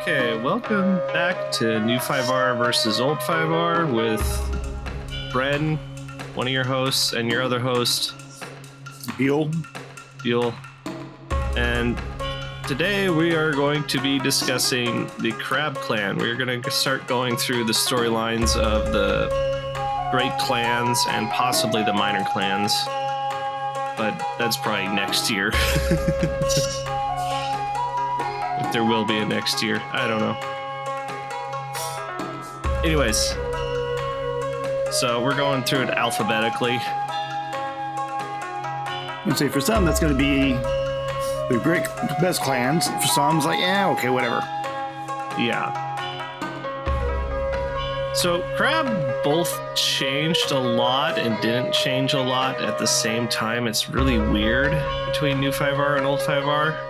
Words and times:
Okay, 0.00 0.34
welcome 0.40 0.96
back 1.12 1.52
to 1.52 1.78
New 1.78 1.98
5R 1.98 2.56
versus 2.56 3.00
Old 3.00 3.18
5R 3.18 3.94
with 3.94 4.22
Bren, 5.30 5.76
one 6.34 6.46
of 6.46 6.52
your 6.54 6.64
hosts, 6.64 7.12
and 7.12 7.30
your 7.30 7.42
other 7.42 7.60
host, 7.60 8.14
Buell. 9.18 9.50
Buell. 10.22 10.54
And 11.54 12.00
today 12.66 13.10
we 13.10 13.34
are 13.34 13.52
going 13.52 13.86
to 13.88 14.00
be 14.00 14.18
discussing 14.18 15.10
the 15.18 15.32
Crab 15.32 15.74
Clan. 15.74 16.16
We're 16.16 16.34
going 16.34 16.62
to 16.62 16.70
start 16.70 17.06
going 17.06 17.36
through 17.36 17.64
the 17.64 17.74
storylines 17.74 18.56
of 18.56 18.94
the 18.94 19.28
great 20.12 20.32
clans 20.38 20.98
and 21.10 21.28
possibly 21.28 21.84
the 21.84 21.92
minor 21.92 22.24
clans. 22.32 22.72
But 23.98 24.18
that's 24.38 24.56
probably 24.56 24.88
next 24.96 25.30
year. 25.30 25.52
there 28.72 28.84
will 28.84 29.04
be 29.04 29.18
a 29.18 29.24
next 29.24 29.62
year. 29.62 29.82
I 29.92 30.06
don't 30.06 30.20
know. 30.20 30.36
Anyways, 32.84 33.34
so 34.90 35.22
we're 35.22 35.36
going 35.36 35.62
through 35.64 35.82
it 35.82 35.90
alphabetically. 35.90 36.80
And 39.24 39.36
say 39.36 39.48
for 39.48 39.60
some, 39.60 39.84
that's 39.84 40.00
going 40.00 40.12
to 40.12 40.18
be 40.18 40.52
the 41.54 41.60
great 41.62 41.84
best 42.20 42.40
clans. 42.42 42.88
For 42.88 43.06
some, 43.06 43.36
it's 43.36 43.46
like, 43.46 43.60
yeah, 43.60 43.88
okay, 43.90 44.08
whatever. 44.08 44.40
Yeah. 45.38 45.88
So 48.14 48.42
Crab 48.56 49.22
both 49.22 49.56
changed 49.76 50.50
a 50.50 50.58
lot 50.58 51.18
and 51.18 51.40
didn't 51.40 51.72
change 51.72 52.14
a 52.14 52.20
lot 52.20 52.60
at 52.60 52.78
the 52.78 52.86
same 52.86 53.28
time. 53.28 53.66
It's 53.66 53.88
really 53.88 54.18
weird 54.18 54.72
between 55.06 55.38
New 55.38 55.50
5R 55.50 55.96
and 55.96 56.06
Old 56.06 56.20
5R. 56.20 56.89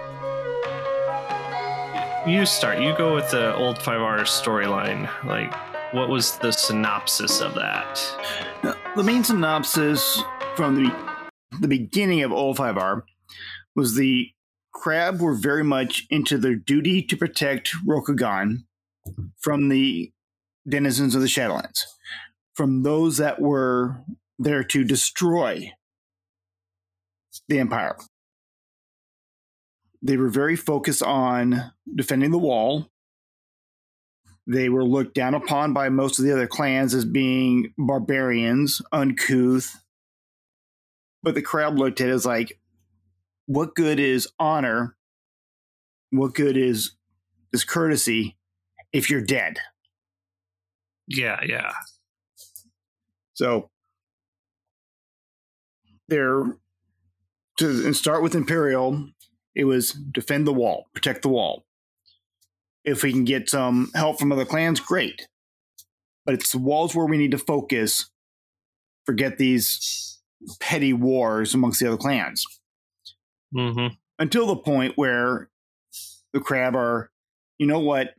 You 2.27 2.45
start. 2.45 2.81
You 2.81 2.95
go 2.99 3.15
with 3.15 3.31
the 3.31 3.55
Old 3.55 3.79
5R 3.79 4.21
storyline. 4.21 5.09
Like, 5.25 5.55
what 5.95 6.11
was 6.11 6.37
the 6.37 6.53
synopsis 6.53 7.41
of 7.41 7.55
that? 7.55 7.99
Now, 8.63 8.75
the 8.95 9.03
main 9.03 9.25
synopsis 9.25 10.23
from 10.55 10.75
the 10.75 10.95
the 11.61 11.67
beginning 11.67 12.23
of 12.23 12.31
Old 12.31 12.59
5R 12.59 13.03
was 13.75 13.95
the 13.95 14.29
Crab 14.73 15.21
were 15.21 15.35
very 15.35 15.65
much 15.65 16.07
into 16.11 16.37
their 16.37 16.55
duty 16.55 17.03
to 17.03 17.17
protect 17.17 17.71
Rokugan 17.87 18.65
from 19.39 19.71
the 19.71 20.13
denizens 20.69 21.15
of 21.15 21.23
the 21.23 21.27
Shadowlands, 21.27 21.85
from 22.53 22.83
those 22.83 23.17
that 23.17 23.41
were 23.41 23.97
there 24.39 24.63
to 24.65 24.85
destroy 24.85 25.73
the 27.49 27.59
Empire. 27.59 27.97
They 30.03 30.17
were 30.17 30.29
very 30.29 30.57
focused 30.57 31.03
on 31.03 31.73
defending 31.95 32.31
the 32.31 32.39
wall. 32.39 32.91
They 34.47 34.69
were 34.69 34.85
looked 34.85 35.15
down 35.15 35.35
upon 35.35 35.73
by 35.75 35.91
most 35.91 36.19
of 36.19 36.25
the 36.25 36.33
other 36.33 36.47
clans 36.47 36.95
as 36.95 37.05
being 37.05 37.73
barbarians, 37.79 38.81
uncouth. 38.93 39.77
But 41.23 41.35
the 41.35 41.43
crowd 41.43 41.79
looked 41.79 42.01
at 42.01 42.09
it 42.09 42.13
as 42.13 42.25
like, 42.25 42.59
what 43.47 43.75
good 43.75 44.01
is 44.01 44.29
honor? 44.39 44.97
What 46.11 46.35
good 46.35 46.57
is 46.57 46.93
is 47.53 47.65
courtesy 47.65 48.37
if 48.93 49.11
you're 49.11 49.21
dead? 49.21 49.59
Yeah, 51.07 51.41
yeah. 51.45 51.73
So 53.35 53.71
they're 56.09 56.57
to 57.59 57.87
and 57.87 57.97
start 57.97 58.23
with 58.23 58.35
Imperial, 58.35 59.09
it 59.61 59.65
was 59.65 59.93
defend 59.93 60.47
the 60.47 60.55
wall, 60.55 60.87
protect 60.95 61.21
the 61.21 61.29
wall. 61.29 61.67
If 62.83 63.03
we 63.03 63.13
can 63.13 63.27
get 63.27 63.51
some 63.51 63.91
help 63.95 64.19
from 64.19 64.33
other 64.33 64.47
clans, 64.47 64.81
great. 64.81 65.29
But 66.25 66.35
it's 66.35 66.53
the 66.53 66.59
walls 66.59 66.95
where 66.95 67.05
we 67.05 67.19
need 67.19 67.33
to 67.33 67.39
focus. 67.39 68.09
Forget 69.05 69.37
these 69.37 70.19
petty 70.61 70.95
wars 70.95 71.53
amongst 71.53 71.79
the 71.79 71.89
other 71.89 71.99
clans. 71.99 72.47
Mm-hmm. 73.55 73.95
Until 74.19 74.47
the 74.47 74.57
point 74.57 74.95
where 74.97 75.51
the 76.33 76.41
crab 76.41 76.75
are, 76.75 77.11
you 77.59 77.67
know 77.67 77.81
what? 77.81 78.15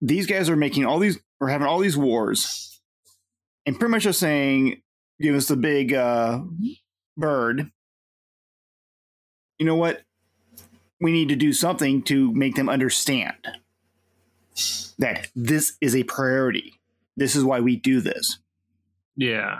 These 0.00 0.26
guys 0.26 0.48
are 0.48 0.54
making 0.54 0.86
all 0.86 1.00
these, 1.00 1.18
are 1.40 1.48
having 1.48 1.66
all 1.66 1.80
these 1.80 1.96
wars, 1.96 2.80
and 3.66 3.76
pretty 3.76 3.90
much 3.90 4.04
just 4.04 4.20
saying, 4.20 4.80
give 5.20 5.34
us 5.34 5.48
the 5.48 5.56
big 5.56 5.92
uh, 5.92 6.42
bird. 7.16 7.72
You 9.58 9.66
know 9.66 9.76
what? 9.76 10.02
We 11.00 11.12
need 11.12 11.28
to 11.28 11.36
do 11.36 11.52
something 11.52 12.02
to 12.04 12.32
make 12.34 12.56
them 12.56 12.68
understand 12.68 13.36
that 14.98 15.28
this 15.34 15.76
is 15.80 15.94
a 15.94 16.02
priority. 16.04 16.74
This 17.16 17.36
is 17.36 17.44
why 17.44 17.60
we 17.60 17.76
do 17.76 18.00
this. 18.00 18.38
Yeah. 19.16 19.58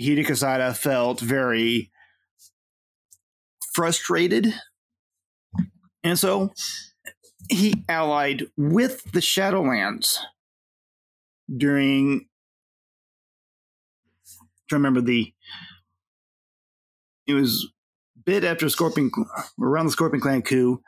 Hida 0.00 0.26
Kisada 0.26 0.76
felt 0.76 1.20
very 1.20 1.90
frustrated. 3.72 4.54
And 6.04 6.18
so 6.18 6.52
he 7.50 7.84
allied 7.88 8.46
with 8.56 9.02
the 9.12 9.20
Shadowlands 9.20 10.18
during 11.54 12.26
I 14.70 14.74
remember 14.74 15.00
the 15.00 15.32
it 17.26 17.34
was 17.34 17.68
bit 18.24 18.44
after 18.44 18.68
Scorpion 18.68 19.10
around 19.60 19.86
the 19.86 19.92
Scorpion 19.92 20.20
Clan 20.20 20.42
coup. 20.42 20.82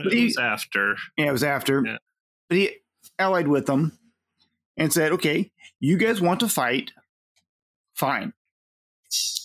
It 0.00 0.12
he- 0.12 0.24
was 0.26 0.36
after. 0.36 0.96
Yeah, 1.16 1.28
it 1.28 1.32
was 1.32 1.44
after. 1.44 1.82
Yeah. 1.84 1.96
But 2.48 2.58
he 2.58 2.70
allied 3.18 3.48
with 3.48 3.66
them 3.66 3.98
and 4.76 4.92
said, 4.92 5.12
okay, 5.12 5.50
you 5.78 5.96
guys 5.96 6.20
want 6.20 6.40
to 6.40 6.48
fight? 6.48 6.92
Fine. 7.94 8.32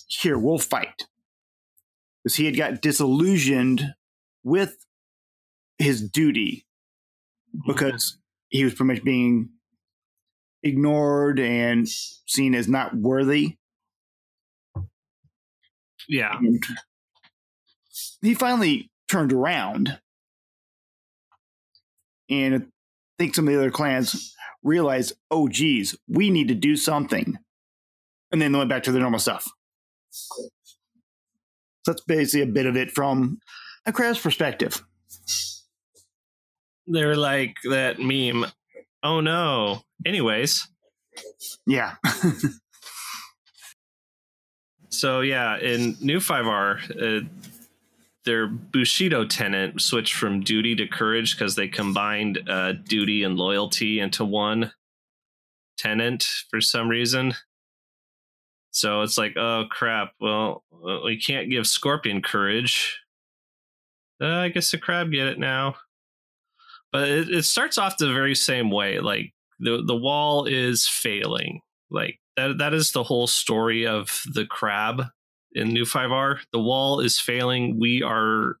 Here, 0.08 0.38
we'll 0.38 0.58
fight. 0.58 1.04
Because 2.22 2.36
he 2.36 2.46
had 2.46 2.56
got 2.56 2.80
disillusioned 2.80 3.94
with 4.42 4.76
his 5.78 6.08
duty 6.08 6.66
mm-hmm. 7.54 7.70
because 7.70 8.18
he 8.48 8.64
was 8.64 8.74
pretty 8.74 8.94
much 8.94 9.04
being 9.04 9.50
ignored 10.62 11.38
and 11.38 11.88
seen 11.88 12.54
as 12.54 12.68
not 12.68 12.96
worthy. 12.96 13.56
Yeah. 16.08 16.36
And 16.38 16.62
he 18.22 18.34
finally 18.34 18.90
turned 19.08 19.32
around. 19.32 19.98
And 22.28 22.54
I 22.54 22.60
think 23.18 23.34
some 23.34 23.46
of 23.46 23.54
the 23.54 23.60
other 23.60 23.70
clans 23.70 24.34
realized, 24.62 25.12
oh, 25.30 25.48
geez, 25.48 25.96
we 26.08 26.30
need 26.30 26.48
to 26.48 26.54
do 26.54 26.76
something. 26.76 27.38
And 28.32 28.42
then 28.42 28.52
they 28.52 28.58
went 28.58 28.70
back 28.70 28.82
to 28.84 28.92
their 28.92 29.00
normal 29.00 29.20
stuff. 29.20 29.48
So 30.10 30.48
that's 31.86 32.02
basically 32.02 32.42
a 32.42 32.52
bit 32.52 32.66
of 32.66 32.76
it 32.76 32.90
from 32.90 33.38
a 33.86 33.92
crab's 33.92 34.20
perspective. 34.20 34.84
They're 36.86 37.16
like 37.16 37.54
that 37.64 37.98
meme. 37.98 38.46
Oh 39.02 39.20
no. 39.20 39.82
Anyways, 40.04 40.66
Yeah. 41.66 41.94
so 44.96 45.20
yeah, 45.20 45.58
in 45.58 45.96
New 46.00 46.18
5R, 46.18 47.22
uh, 47.22 47.28
their 48.24 48.46
Bushido 48.46 49.24
tenant 49.24 49.80
switched 49.80 50.14
from 50.14 50.40
duty 50.40 50.74
to 50.76 50.86
courage 50.86 51.36
because 51.36 51.54
they 51.54 51.68
combined 51.68 52.40
uh, 52.48 52.72
duty 52.72 53.22
and 53.22 53.36
loyalty 53.36 54.00
into 54.00 54.24
one 54.24 54.72
tenant 55.78 56.26
for 56.50 56.60
some 56.60 56.88
reason. 56.88 57.34
So 58.70 59.02
it's 59.02 59.16
like, 59.16 59.36
oh 59.36 59.64
crap. 59.70 60.12
Well, 60.20 60.64
uh, 60.72 60.98
we 61.04 61.20
can't 61.20 61.48
give 61.48 61.66
Scorpion 61.66 62.20
courage. 62.20 62.98
Uh, 64.20 64.26
I 64.26 64.48
guess 64.48 64.70
the 64.70 64.78
crab 64.78 65.12
get 65.12 65.28
it 65.28 65.38
now. 65.38 65.76
But 66.92 67.08
it, 67.08 67.28
it 67.28 67.44
starts 67.44 67.78
off 67.78 67.98
the 67.98 68.12
very 68.12 68.34
same 68.34 68.70
way. 68.70 68.98
Like 68.98 69.32
the 69.60 69.82
the 69.86 69.96
wall 69.96 70.46
is 70.46 70.86
failing. 70.88 71.60
Like 71.90 72.18
that 72.36 72.58
that 72.58 72.74
is 72.74 72.92
the 72.92 73.02
whole 73.02 73.26
story 73.26 73.86
of 73.86 74.22
the 74.32 74.46
crab 74.46 75.04
in 75.52 75.68
New 75.68 75.84
5R. 75.84 76.40
The 76.52 76.60
wall 76.60 77.00
is 77.00 77.18
failing. 77.18 77.78
We 77.80 78.02
are 78.02 78.56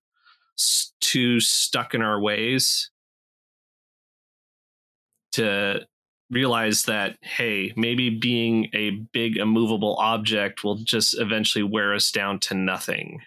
too 1.00 1.40
stuck 1.40 1.94
in 1.94 2.02
our 2.02 2.20
ways 2.20 2.90
to 5.32 5.86
realize 6.30 6.84
that 6.84 7.16
hey, 7.22 7.72
maybe 7.76 8.10
being 8.10 8.68
a 8.72 8.90
big 8.90 9.36
immovable 9.36 9.96
object 9.98 10.64
will 10.64 10.76
just 10.76 11.18
eventually 11.18 11.62
wear 11.62 11.94
us 11.94 12.10
down 12.10 12.40
to 12.40 12.54
nothing. 12.54 13.20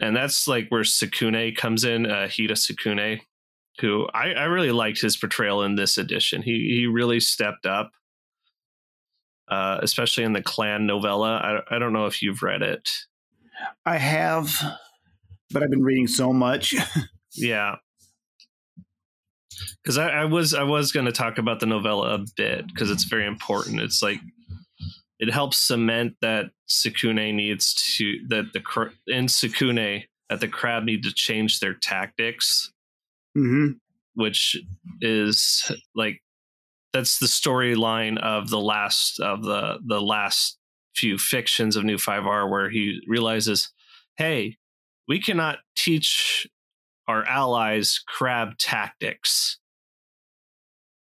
And 0.00 0.16
that's 0.16 0.48
like 0.48 0.68
where 0.70 0.82
Sukune 0.82 1.56
comes 1.56 1.84
in, 1.84 2.06
uh, 2.06 2.26
Hida 2.28 2.52
Sukune, 2.52 3.20
who 3.80 4.08
I, 4.12 4.32
I 4.32 4.44
really 4.44 4.72
liked 4.72 5.00
his 5.00 5.16
portrayal 5.16 5.62
in 5.62 5.76
this 5.76 5.98
edition. 5.98 6.42
He 6.42 6.74
he 6.76 6.86
really 6.86 7.20
stepped 7.20 7.66
up, 7.66 7.92
uh, 9.48 9.78
especially 9.82 10.24
in 10.24 10.32
the 10.32 10.42
clan 10.42 10.86
novella. 10.86 11.62
I, 11.70 11.76
I 11.76 11.78
don't 11.78 11.92
know 11.92 12.06
if 12.06 12.22
you've 12.22 12.42
read 12.42 12.62
it. 12.62 12.88
I 13.86 13.98
have, 13.98 14.60
but 15.50 15.62
I've 15.62 15.70
been 15.70 15.84
reading 15.84 16.08
so 16.08 16.32
much. 16.32 16.74
yeah 17.34 17.76
because 19.82 19.98
I, 19.98 20.08
I 20.08 20.24
was 20.24 20.54
i 20.54 20.62
was 20.62 20.92
going 20.92 21.06
to 21.06 21.12
talk 21.12 21.38
about 21.38 21.58
the 21.58 21.66
novella 21.66 22.14
a 22.14 22.24
bit 22.36 22.66
because 22.66 22.90
it's 22.90 23.04
very 23.04 23.26
important 23.26 23.80
it's 23.80 24.02
like 24.02 24.20
it 25.18 25.32
helps 25.32 25.58
cement 25.58 26.16
that 26.20 26.50
Sukune 26.68 27.34
needs 27.34 27.74
to 27.96 28.20
that 28.28 28.52
the 28.52 28.90
in 29.06 29.26
Sukune 29.26 30.04
that 30.28 30.40
the 30.40 30.48
crab 30.48 30.84
need 30.84 31.02
to 31.04 31.12
change 31.14 31.60
their 31.60 31.74
tactics, 31.74 32.72
hmm 33.34 33.72
which 34.16 34.56
is 35.00 35.72
like 35.96 36.22
that's 36.94 37.18
the 37.18 37.26
storyline 37.26 38.18
of 38.18 38.48
the 38.48 38.60
last 38.60 39.20
of 39.20 39.42
the 39.42 39.80
the 39.84 40.00
last 40.00 40.56
few 40.94 41.18
fictions 41.18 41.74
of 41.74 41.84
New 41.84 41.98
Five 41.98 42.24
R, 42.24 42.48
where 42.48 42.70
he 42.70 43.00
realizes, 43.08 43.72
hey, 44.16 44.56
we 45.08 45.20
cannot 45.20 45.58
teach 45.76 46.46
our 47.08 47.24
allies 47.24 48.02
crab 48.06 48.56
tactics 48.58 49.58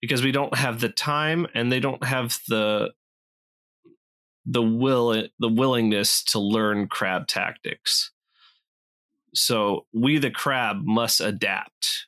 because 0.01 0.23
we 0.23 0.33
don't 0.33 0.57
have 0.57 0.81
the 0.81 0.89
time 0.89 1.47
and 1.55 1.71
they 1.71 1.81
don't 1.81 2.05
have 2.05 2.39
the 2.49 2.93
the 4.47 4.63
will 4.63 5.27
the 5.41 5.49
willingness 5.49 6.23
to 6.25 6.39
learn 6.39 6.87
crab 6.87 7.27
tactics. 7.27 8.13
So 9.35 9.87
we 9.93 10.19
the 10.19 10.31
crab 10.31 10.83
must 10.85 11.21
adapt 11.21 12.07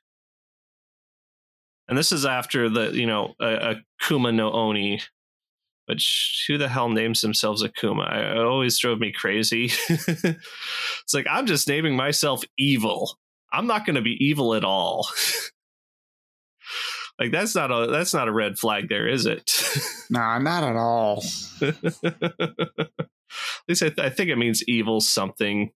and 1.88 1.99
this 1.99 2.12
is 2.12 2.25
after 2.25 2.69
the 2.69 2.90
you 2.93 3.06
know 3.06 3.34
a, 3.40 3.76
kuma 4.00 4.32
no 4.32 4.50
oni 4.52 5.00
which 5.87 6.44
who 6.46 6.56
the 6.58 6.69
hell 6.69 6.88
names 6.88 7.20
themselves 7.20 7.62
akuma 7.62 8.08
I, 8.08 8.32
it 8.32 8.38
always 8.38 8.79
drove 8.79 8.99
me 9.00 9.12
crazy. 9.12 9.70
It's 9.88 11.14
like 11.14 11.26
i'm 11.29 11.46
just 11.46 11.69
naming 11.69 11.96
myself 11.96 12.43
evil. 12.56 13.19
I'm 13.52 13.67
not 13.67 13.84
going 13.84 13.96
to 13.96 14.02
be 14.02 14.17
evil 14.25 14.55
at 14.55 14.64
all. 14.64 15.08
Like 17.19 17.31
that's 17.31 17.55
not 17.55 17.70
a 17.70 17.87
that's 17.88 18.14
not 18.14 18.26
a 18.26 18.32
red 18.32 18.58
flag 18.58 18.88
there 18.88 19.06
is 19.06 19.26
it? 19.26 19.49
Nah, 20.11 20.38
not 20.38 20.64
at 20.64 20.76
all. 20.76 21.23
at 21.62 21.76
least 23.69 23.82
I, 23.82 23.88
th- 23.88 23.99
I 23.99 24.11
think 24.11 24.29
it 24.29 24.37
means 24.37 24.62
evil 24.69 25.00
something. 25.00 25.70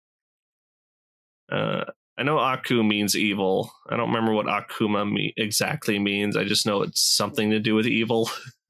Uh, 1.51 1.83
I 2.17 2.23
know 2.23 2.37
Aku 2.37 2.83
means 2.83 3.15
evil. 3.15 3.71
I 3.89 3.97
don't 3.97 4.09
remember 4.09 4.33
what 4.33 4.45
Akuma 4.45 5.11
me- 5.11 5.33
exactly 5.35 5.97
means. 5.97 6.37
I 6.37 6.43
just 6.43 6.65
know 6.65 6.83
it's 6.83 7.01
something 7.01 7.49
to 7.49 7.59
do 7.59 7.73
with 7.73 7.87
evil. 7.87 8.29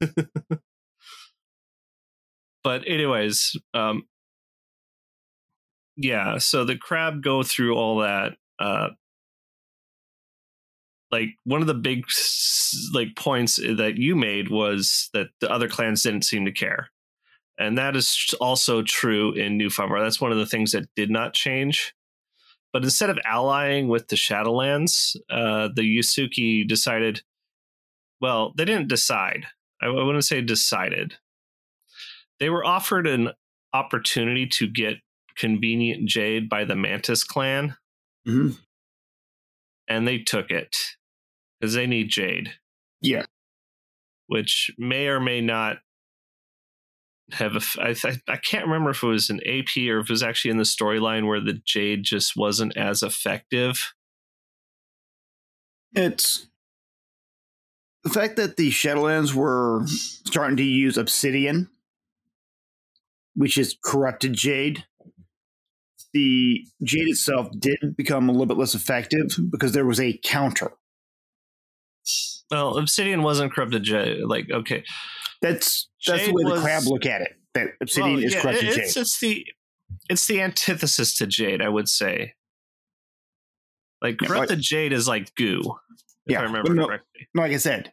but 2.64 2.88
anyways, 2.88 3.56
um, 3.74 4.04
yeah. 5.96 6.38
So 6.38 6.64
the 6.64 6.76
crab 6.76 7.22
go 7.22 7.42
through 7.42 7.76
all 7.76 7.98
that. 7.98 8.36
Uh, 8.58 8.90
like 11.14 11.28
one 11.44 11.60
of 11.60 11.68
the 11.68 11.74
big 11.74 12.04
like 12.92 13.14
points 13.14 13.56
that 13.56 13.94
you 13.96 14.16
made 14.16 14.50
was 14.50 15.10
that 15.12 15.28
the 15.40 15.50
other 15.50 15.68
clans 15.68 16.02
didn't 16.02 16.24
seem 16.24 16.44
to 16.44 16.52
care 16.52 16.90
and 17.56 17.78
that 17.78 17.94
is 17.94 18.34
also 18.40 18.82
true 18.82 19.32
in 19.32 19.56
new 19.56 19.70
five 19.70 19.88
that's 20.00 20.20
one 20.20 20.32
of 20.32 20.38
the 20.38 20.46
things 20.46 20.72
that 20.72 20.88
did 20.96 21.10
not 21.10 21.32
change 21.32 21.94
but 22.74 22.82
instead 22.84 23.08
of 23.08 23.18
allying 23.24 23.88
with 23.88 24.08
the 24.08 24.16
shadowlands 24.16 25.16
uh, 25.30 25.68
the 25.74 25.98
yasuki 25.98 26.66
decided 26.68 27.22
well 28.20 28.52
they 28.56 28.64
didn't 28.66 28.88
decide 28.88 29.46
i 29.80 29.86
I 29.86 29.90
wouldn't 29.90 30.24
say 30.24 30.40
decided 30.42 31.14
they 32.40 32.50
were 32.50 32.64
offered 32.64 33.06
an 33.06 33.30
opportunity 33.72 34.46
to 34.48 34.66
get 34.66 34.96
convenient 35.36 36.08
jade 36.08 36.48
by 36.50 36.64
the 36.64 36.76
mantis 36.76 37.24
clan 37.24 37.76
Mhm. 38.26 38.58
and 39.88 40.06
they 40.08 40.18
took 40.18 40.50
it 40.50 40.76
because 41.60 41.74
they 41.74 41.86
need 41.86 42.08
jade 42.10 42.54
Yeah. 43.00 43.24
which 44.26 44.70
may 44.78 45.06
or 45.08 45.20
may 45.20 45.40
not 45.40 45.78
have 47.32 47.56
a 47.56 47.60
I, 47.80 47.94
I 48.28 48.36
can't 48.36 48.66
remember 48.66 48.90
if 48.90 49.02
it 49.02 49.06
was 49.06 49.30
an 49.30 49.40
ap 49.46 49.76
or 49.76 50.00
if 50.00 50.10
it 50.10 50.10
was 50.10 50.22
actually 50.22 50.50
in 50.50 50.58
the 50.58 50.64
storyline 50.64 51.26
where 51.26 51.40
the 51.40 51.60
jade 51.64 52.02
just 52.04 52.36
wasn't 52.36 52.76
as 52.76 53.02
effective 53.02 53.94
It's 55.94 56.48
the 58.02 58.10
fact 58.10 58.36
that 58.36 58.56
the 58.56 58.70
Shadowlands 58.70 59.32
were 59.34 59.82
starting 59.86 60.56
to 60.58 60.62
use 60.64 60.98
obsidian, 60.98 61.70
which 63.34 63.56
is 63.56 63.76
corrupted 63.82 64.34
jade. 64.34 64.84
The 66.12 66.64
jade 66.82 67.08
itself 67.08 67.48
did 67.58 67.96
become 67.96 68.28
a 68.28 68.32
little 68.32 68.46
bit 68.46 68.58
less 68.58 68.74
effective 68.74 69.36
because 69.50 69.72
there 69.72 69.86
was 69.86 70.00
a 70.00 70.18
counter. 70.22 70.72
well 72.50 72.76
obsidian 72.76 73.22
wasn't 73.22 73.52
corrupted 73.52 73.82
jade 73.82 74.22
like 74.24 74.50
okay 74.50 74.84
That's 75.48 75.88
that's 76.06 76.20
Jade 76.22 76.30
the 76.30 76.34
way 76.34 76.44
was- 76.44 76.54
the 76.60 76.60
crab 76.66 76.82
look 76.86 77.06
at 77.06 77.20
it. 77.22 77.32
That 77.54 77.68
obsidian 77.80 78.14
Well, 78.16 78.24
is 78.24 78.34
yeah, 78.34 78.40
corrupted 78.42 78.64
it- 78.64 78.74
jade. 78.74 78.84
it's, 78.84 78.96
it's 78.96 79.20
the 79.20 79.46
it's 80.10 80.26
the 80.26 80.40
antithesis 80.40 81.16
to 81.18 81.26
jade 81.26 81.62
i 81.62 81.68
would 81.68 81.88
say 81.88 82.34
like 84.02 84.20
Yeah, 84.20 84.28
corrupted 84.28 84.60
jade 84.60 84.92
is 84.92 85.06
like 85.06 85.32
goo 85.36 85.60
if 86.26 86.32
Yeah, 86.32 86.40
i 86.40 86.42
remember 86.42 86.74
no- 86.74 86.86
correctly 86.86 87.28
like 87.34 87.52
I 87.52 87.58
said, 87.58 87.92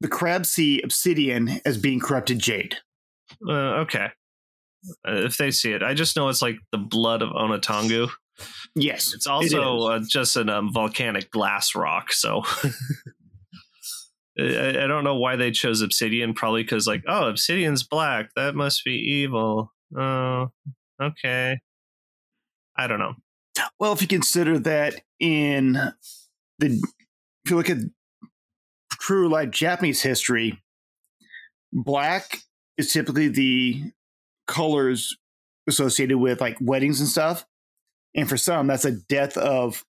the 0.00 0.08
crabs 0.08 0.48
see 0.48 0.80
obsidian 0.82 1.60
as 1.64 1.78
being 1.78 2.00
corrupted 2.00 2.38
jade. 2.40 2.76
uh, 3.48 3.82
okay 3.84 4.08
uh, 5.06 5.12
if 5.26 5.36
they 5.36 5.50
see 5.52 5.72
it 5.72 5.82
i 5.82 5.94
just 5.94 6.16
know 6.16 6.28
it's 6.28 6.42
like 6.42 6.56
the 6.72 6.78
blood 6.78 7.22
of 7.22 7.30
onnotangu 7.30 8.10
Yes, 8.74 9.12
It's 9.14 9.26
also 9.26 9.90
is. 9.92 10.02
uh, 10.02 10.06
just 10.08 10.36
a 10.38 10.56
um, 10.58 10.72
volcanic 10.72 11.30
glass 11.30 11.74
rock, 11.76 12.10
so 12.12 12.42
I, 14.42 14.84
I 14.84 14.86
don't 14.86 15.04
know 15.04 15.16
why 15.16 15.36
they 15.36 15.50
chose 15.50 15.80
obsidian. 15.80 16.34
Probably 16.34 16.62
because, 16.62 16.86
like, 16.86 17.04
oh, 17.06 17.28
obsidian's 17.28 17.82
black. 17.82 18.30
That 18.36 18.54
must 18.54 18.84
be 18.84 18.94
evil. 18.94 19.72
Oh, 19.96 20.50
okay. 21.00 21.58
I 22.76 22.86
don't 22.86 22.98
know. 22.98 23.14
Well, 23.78 23.92
if 23.92 24.00
you 24.00 24.08
consider 24.08 24.58
that 24.60 25.02
in 25.20 25.74
the, 26.58 26.82
if 27.44 27.50
you 27.50 27.56
look 27.56 27.68
at 27.70 27.78
true 28.92 29.28
like 29.28 29.50
Japanese 29.50 30.00
history, 30.00 30.62
black 31.72 32.38
is 32.78 32.92
typically 32.92 33.28
the 33.28 33.92
colors 34.46 35.16
associated 35.68 36.18
with 36.18 36.40
like 36.40 36.56
weddings 36.60 37.00
and 37.00 37.08
stuff. 37.08 37.44
And 38.14 38.28
for 38.28 38.36
some, 38.36 38.66
that's 38.66 38.84
a 38.84 38.92
death 38.92 39.36
of 39.36 39.84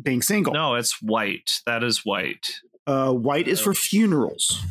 being 0.00 0.22
single. 0.22 0.52
No, 0.52 0.74
it's 0.74 1.00
white. 1.02 1.50
That 1.66 1.82
is 1.82 2.04
white. 2.04 2.50
Uh, 2.88 3.12
white 3.12 3.46
is 3.46 3.60
for 3.60 3.74
funerals. 3.74 4.64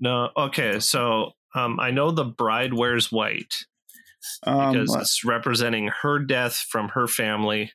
No, 0.00 0.30
okay. 0.36 0.80
So 0.80 1.34
um, 1.54 1.78
I 1.78 1.92
know 1.92 2.10
the 2.10 2.24
bride 2.24 2.74
wears 2.74 3.12
white 3.12 3.66
Um, 4.42 4.72
because 4.72 4.94
it's 4.96 5.24
representing 5.24 5.88
her 6.02 6.18
death 6.18 6.56
from 6.56 6.88
her 6.90 7.06
family 7.06 7.72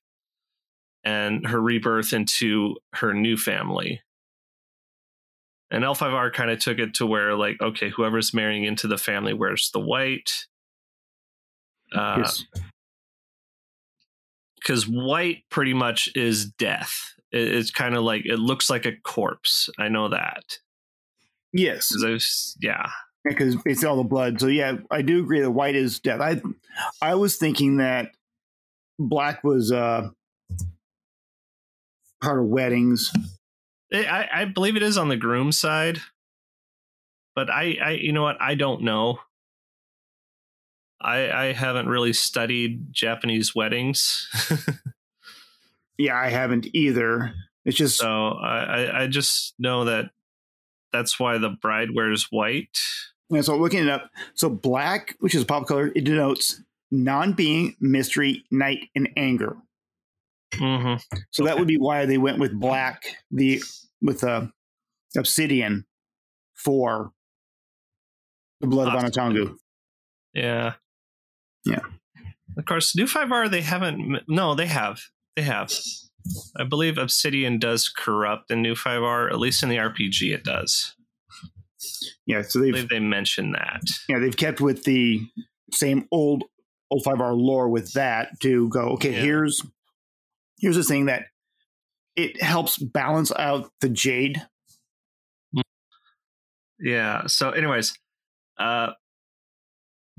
and 1.06 1.48
her 1.48 1.62
rebirth 1.62 2.12
into 2.12 2.76
her 2.96 3.14
new 3.14 3.38
family. 3.38 4.02
And 5.72 5.86
L5R 5.86 6.34
kind 6.34 6.52
of 6.52 6.60
took 6.60 6.78
it 6.78 6.96
to 6.96 7.06
where, 7.06 7.36
like, 7.36 7.62
okay, 7.62 7.90
whoever's 7.90 8.34
marrying 8.34 8.66
into 8.66 8.88
the 8.88 8.98
family 8.98 9.34
wears 9.34 9.70
the 9.72 9.80
white. 9.80 10.48
Because 11.92 12.46
yes. 14.68 14.88
white 14.88 15.44
pretty 15.50 15.74
much 15.74 16.10
is 16.16 16.46
death. 16.46 17.14
It- 17.32 17.56
it's 17.56 17.72
kind 17.72 17.96
of 17.96 18.04
like, 18.04 18.26
it 18.26 18.38
looks 18.38 18.70
like 18.70 18.86
a 18.86 18.96
corpse. 19.04 19.70
I 19.78 19.90
know 19.90 20.10
that. 20.10 20.58
Yes. 21.54 21.92
Was- 22.04 22.56
yeah. 22.62 22.90
because 23.24 23.56
it's 23.66 23.84
all 23.84 23.98
the 23.98 24.04
blood. 24.04 24.40
So 24.40 24.48
yeah, 24.48 24.78
I 24.92 25.02
do 25.02 25.20
agree 25.22 25.42
that 25.42 25.52
white 25.52 25.76
is 25.76 26.00
death. 26.00 26.22
I 26.22 26.42
I 27.02 27.16
was 27.16 27.36
thinking 27.38 27.78
that 27.78 28.12
black 28.98 29.44
was 29.44 29.72
uh 29.72 30.10
part 32.22 32.40
of 32.40 32.46
weddings. 32.46 33.12
It, 33.92 34.06
I, 34.08 34.30
I 34.32 34.46
believe 34.46 34.76
it 34.76 34.84
is 34.84 34.98
on 34.98 35.10
the 35.10 35.18
groom 35.18 35.52
side, 35.52 36.00
but 37.36 37.50
I, 37.50 37.78
I, 37.84 37.90
you 37.92 38.12
know 38.12 38.22
what? 38.24 38.38
I 38.42 38.56
don't 38.56 38.84
know. 38.84 39.20
I, 41.02 41.32
I 41.32 41.54
haven't 41.54 41.88
really 41.88 42.14
studied 42.14 42.92
Japanese 42.94 43.56
weddings, 43.56 44.28
Yeah, 46.00 46.16
I 46.16 46.30
haven't 46.30 46.66
either. 46.74 47.34
It's 47.66 47.78
just 47.78 47.98
so 47.98 48.30
I, 48.30 49.04
I, 49.04 49.08
just 49.08 49.54
know 49.60 49.84
that 49.84 50.12
that's 50.94 51.20
why 51.20 51.38
the 51.38 51.50
bride 51.50 51.90
wears 51.94 52.28
white. 52.32 52.80
yeah, 53.30 53.42
so 53.42 53.58
looking 53.58 53.84
it 53.84 53.90
up. 53.90 54.10
So 54.34 54.50
black, 54.50 55.16
which 55.20 55.36
is 55.36 55.44
a 55.44 55.46
pop 55.46 55.68
color, 55.68 55.92
it 55.94 56.06
denotes 56.06 56.64
non-being, 56.90 57.76
mystery, 57.82 58.46
night, 58.50 58.90
and 58.96 59.10
anger. 59.18 59.58
hmm 60.56 60.96
So 61.32 61.44
that 61.44 61.60
would 61.60 61.68
be 61.68 61.78
why 61.78 62.06
they 62.06 62.18
went 62.18 62.40
with 62.40 62.58
black, 62.58 63.04
the 63.30 63.62
with 64.02 64.24
uh, 64.24 64.48
obsidian 65.18 65.86
for 66.56 67.12
the 68.62 68.68
blood 68.68 68.88
of 68.88 69.04
Onnotangu. 69.04 69.58
Yeah, 70.34 70.76
Yeah. 71.66 71.82
Of 72.58 72.66
course, 72.66 72.96
New 72.96 73.06
Five 73.06 73.34
R 73.34 73.50
they 73.50 73.62
haven't. 73.62 74.24
No, 74.30 74.56
they 74.56 74.68
have. 74.68 75.02
They 75.40 75.46
have. 75.46 75.72
I 76.58 76.66
believe 76.66 76.98
Obsidian 76.98 77.60
does 77.60 77.88
corrupt 77.88 78.52
in 78.52 78.62
New 78.62 78.76
5R, 78.76 79.32
at 79.32 79.40
least 79.40 79.64
in 79.64 79.70
the 79.70 79.78
RPG 79.78 80.34
it 80.34 80.44
does. 80.44 80.94
Yeah, 82.28 82.42
so 82.42 82.60
they've 82.60 82.90
they 82.90 83.00
mentioned 83.00 83.56
that. 83.56 83.82
yeah 84.10 84.20
they've 84.20 84.36
kept 84.36 84.60
with 84.60 84.84
the 84.84 85.22
same 85.72 86.08
old 86.12 86.44
old 86.92 87.04
five 87.06 87.22
R 87.22 87.34
lore 87.34 87.70
with 87.70 87.94
that 87.94 88.38
to 88.42 88.68
go. 88.68 88.90
Okay, 88.96 89.14
Yeah. 89.14 89.22
here's 89.22 89.62
here's 90.60 90.76
the 90.76 90.84
thing 90.84 91.06
that 91.06 91.28
it 92.18 92.42
helps 92.44 92.78
balance 92.78 93.32
out 93.40 93.72
the 93.80 93.88
jade. 93.88 94.42
Yeah. 96.80 97.28
So, 97.28 97.52
anyways, 97.52 97.94
uh, 98.60 98.92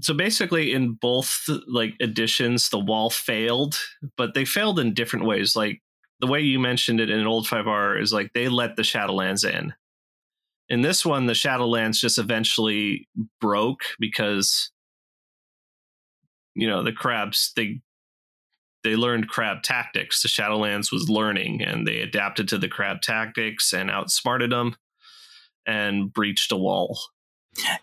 so 0.00 0.14
basically, 0.14 0.72
in 0.72 0.92
both 0.94 1.48
like 1.66 1.94
editions, 2.00 2.68
the 2.68 2.78
wall 2.78 3.10
failed, 3.10 3.78
but 4.16 4.34
they 4.34 4.44
failed 4.44 4.78
in 4.78 4.94
different 4.94 5.26
ways. 5.26 5.56
Like 5.56 5.80
the 6.20 6.26
way 6.26 6.40
you 6.40 6.58
mentioned 6.58 7.00
it 7.00 7.10
in 7.10 7.26
old 7.26 7.46
5R 7.46 8.00
is 8.00 8.12
like 8.12 8.32
they 8.32 8.48
let 8.48 8.76
the 8.76 8.82
Shadowlands 8.82 9.48
in. 9.48 9.74
In 10.68 10.82
this 10.82 11.04
one, 11.04 11.26
the 11.26 11.32
Shadowlands 11.32 11.98
just 11.98 12.18
eventually 12.18 13.08
broke 13.40 13.80
because 13.98 14.70
you 16.54 16.68
know 16.68 16.82
the 16.82 16.92
crabs 16.92 17.52
they 17.56 17.80
they 18.82 18.96
learned 18.96 19.28
crab 19.28 19.62
tactics. 19.62 20.22
The 20.22 20.28
Shadowlands 20.28 20.92
was 20.92 21.10
learning, 21.10 21.62
and 21.62 21.86
they 21.86 22.00
adapted 22.00 22.48
to 22.48 22.58
the 22.58 22.68
crab 22.68 23.02
tactics 23.02 23.72
and 23.72 23.90
outsmarted 23.90 24.50
them 24.50 24.76
and 25.66 26.12
breached 26.12 26.52
a 26.52 26.56
wall. 26.56 26.98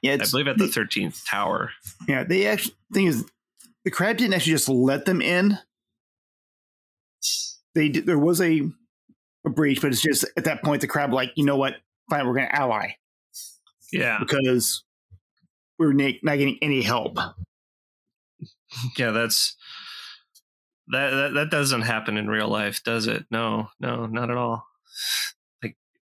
Yeah, 0.01 0.13
I 0.13 0.17
believe 0.17 0.47
at 0.47 0.57
the 0.57 0.67
thirteenth 0.67 1.25
tower. 1.25 1.71
yeah. 2.07 2.23
They 2.23 2.47
actually 2.47 2.75
thing 2.93 3.07
is 3.07 3.25
the 3.83 3.91
crab 3.91 4.17
didn't 4.17 4.33
actually 4.33 4.53
just 4.53 4.69
let 4.69 5.05
them 5.05 5.21
in. 5.21 5.57
They 7.75 7.89
did, 7.89 8.05
there 8.05 8.17
was 8.17 8.41
a 8.41 8.61
a 9.45 9.49
breach, 9.49 9.81
but 9.81 9.91
it's 9.91 10.01
just 10.01 10.25
at 10.35 10.45
that 10.45 10.63
point 10.63 10.81
the 10.81 10.87
crab 10.87 11.13
like 11.13 11.31
you 11.35 11.45
know 11.45 11.57
what, 11.57 11.75
fine, 12.09 12.25
we're 12.25 12.33
going 12.33 12.47
to 12.47 12.55
ally 12.55 12.91
Yeah, 13.91 14.17
because 14.19 14.83
we're 15.77 15.93
not 15.93 16.13
getting 16.23 16.57
any 16.61 16.81
help. 16.81 17.17
yeah, 18.97 19.11
that's 19.11 19.55
that, 20.89 21.09
that 21.11 21.33
that 21.33 21.49
doesn't 21.51 21.81
happen 21.81 22.17
in 22.17 22.29
real 22.29 22.47
life, 22.47 22.81
does 22.83 23.07
it? 23.07 23.25
No, 23.29 23.69
no, 23.79 24.05
not 24.05 24.31
at 24.31 24.37
all. 24.37 24.65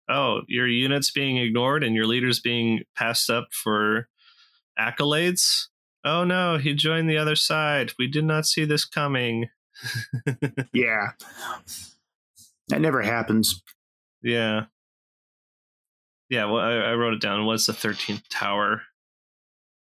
Oh, 0.09 0.43
your 0.49 0.67
unit's 0.67 1.11
being 1.11 1.39
ignored 1.39 1.83
and 1.83 1.95
your 1.95 2.07
leader's 2.07 2.41
being 2.41 2.83
passed 2.97 3.31
up 3.31 3.49
for 3.53 4.09
accolades. 4.79 5.69
Oh 6.05 6.25
no, 6.25 6.59
he 6.59 6.75
joined 6.75 7.09
the 7.09 7.17
other 7.19 7.37
side. 7.37 7.93
We 7.99 8.07
did 8.07 8.25
not 8.25 8.47
see 8.47 8.65
this 8.65 8.85
coming. 8.85 9.49
Yeah, 10.73 11.09
that 12.69 12.81
never 12.81 13.03
happens. 13.03 13.63
Yeah. 14.23 14.65
Yeah, 16.31 16.47
well, 16.47 16.63
I, 16.63 16.73
I 16.73 16.95
wrote 16.95 17.15
it 17.15 17.21
down. 17.21 17.45
What's 17.45 17.67
the 17.67 17.73
13th 17.73 18.23
tower? 18.31 18.83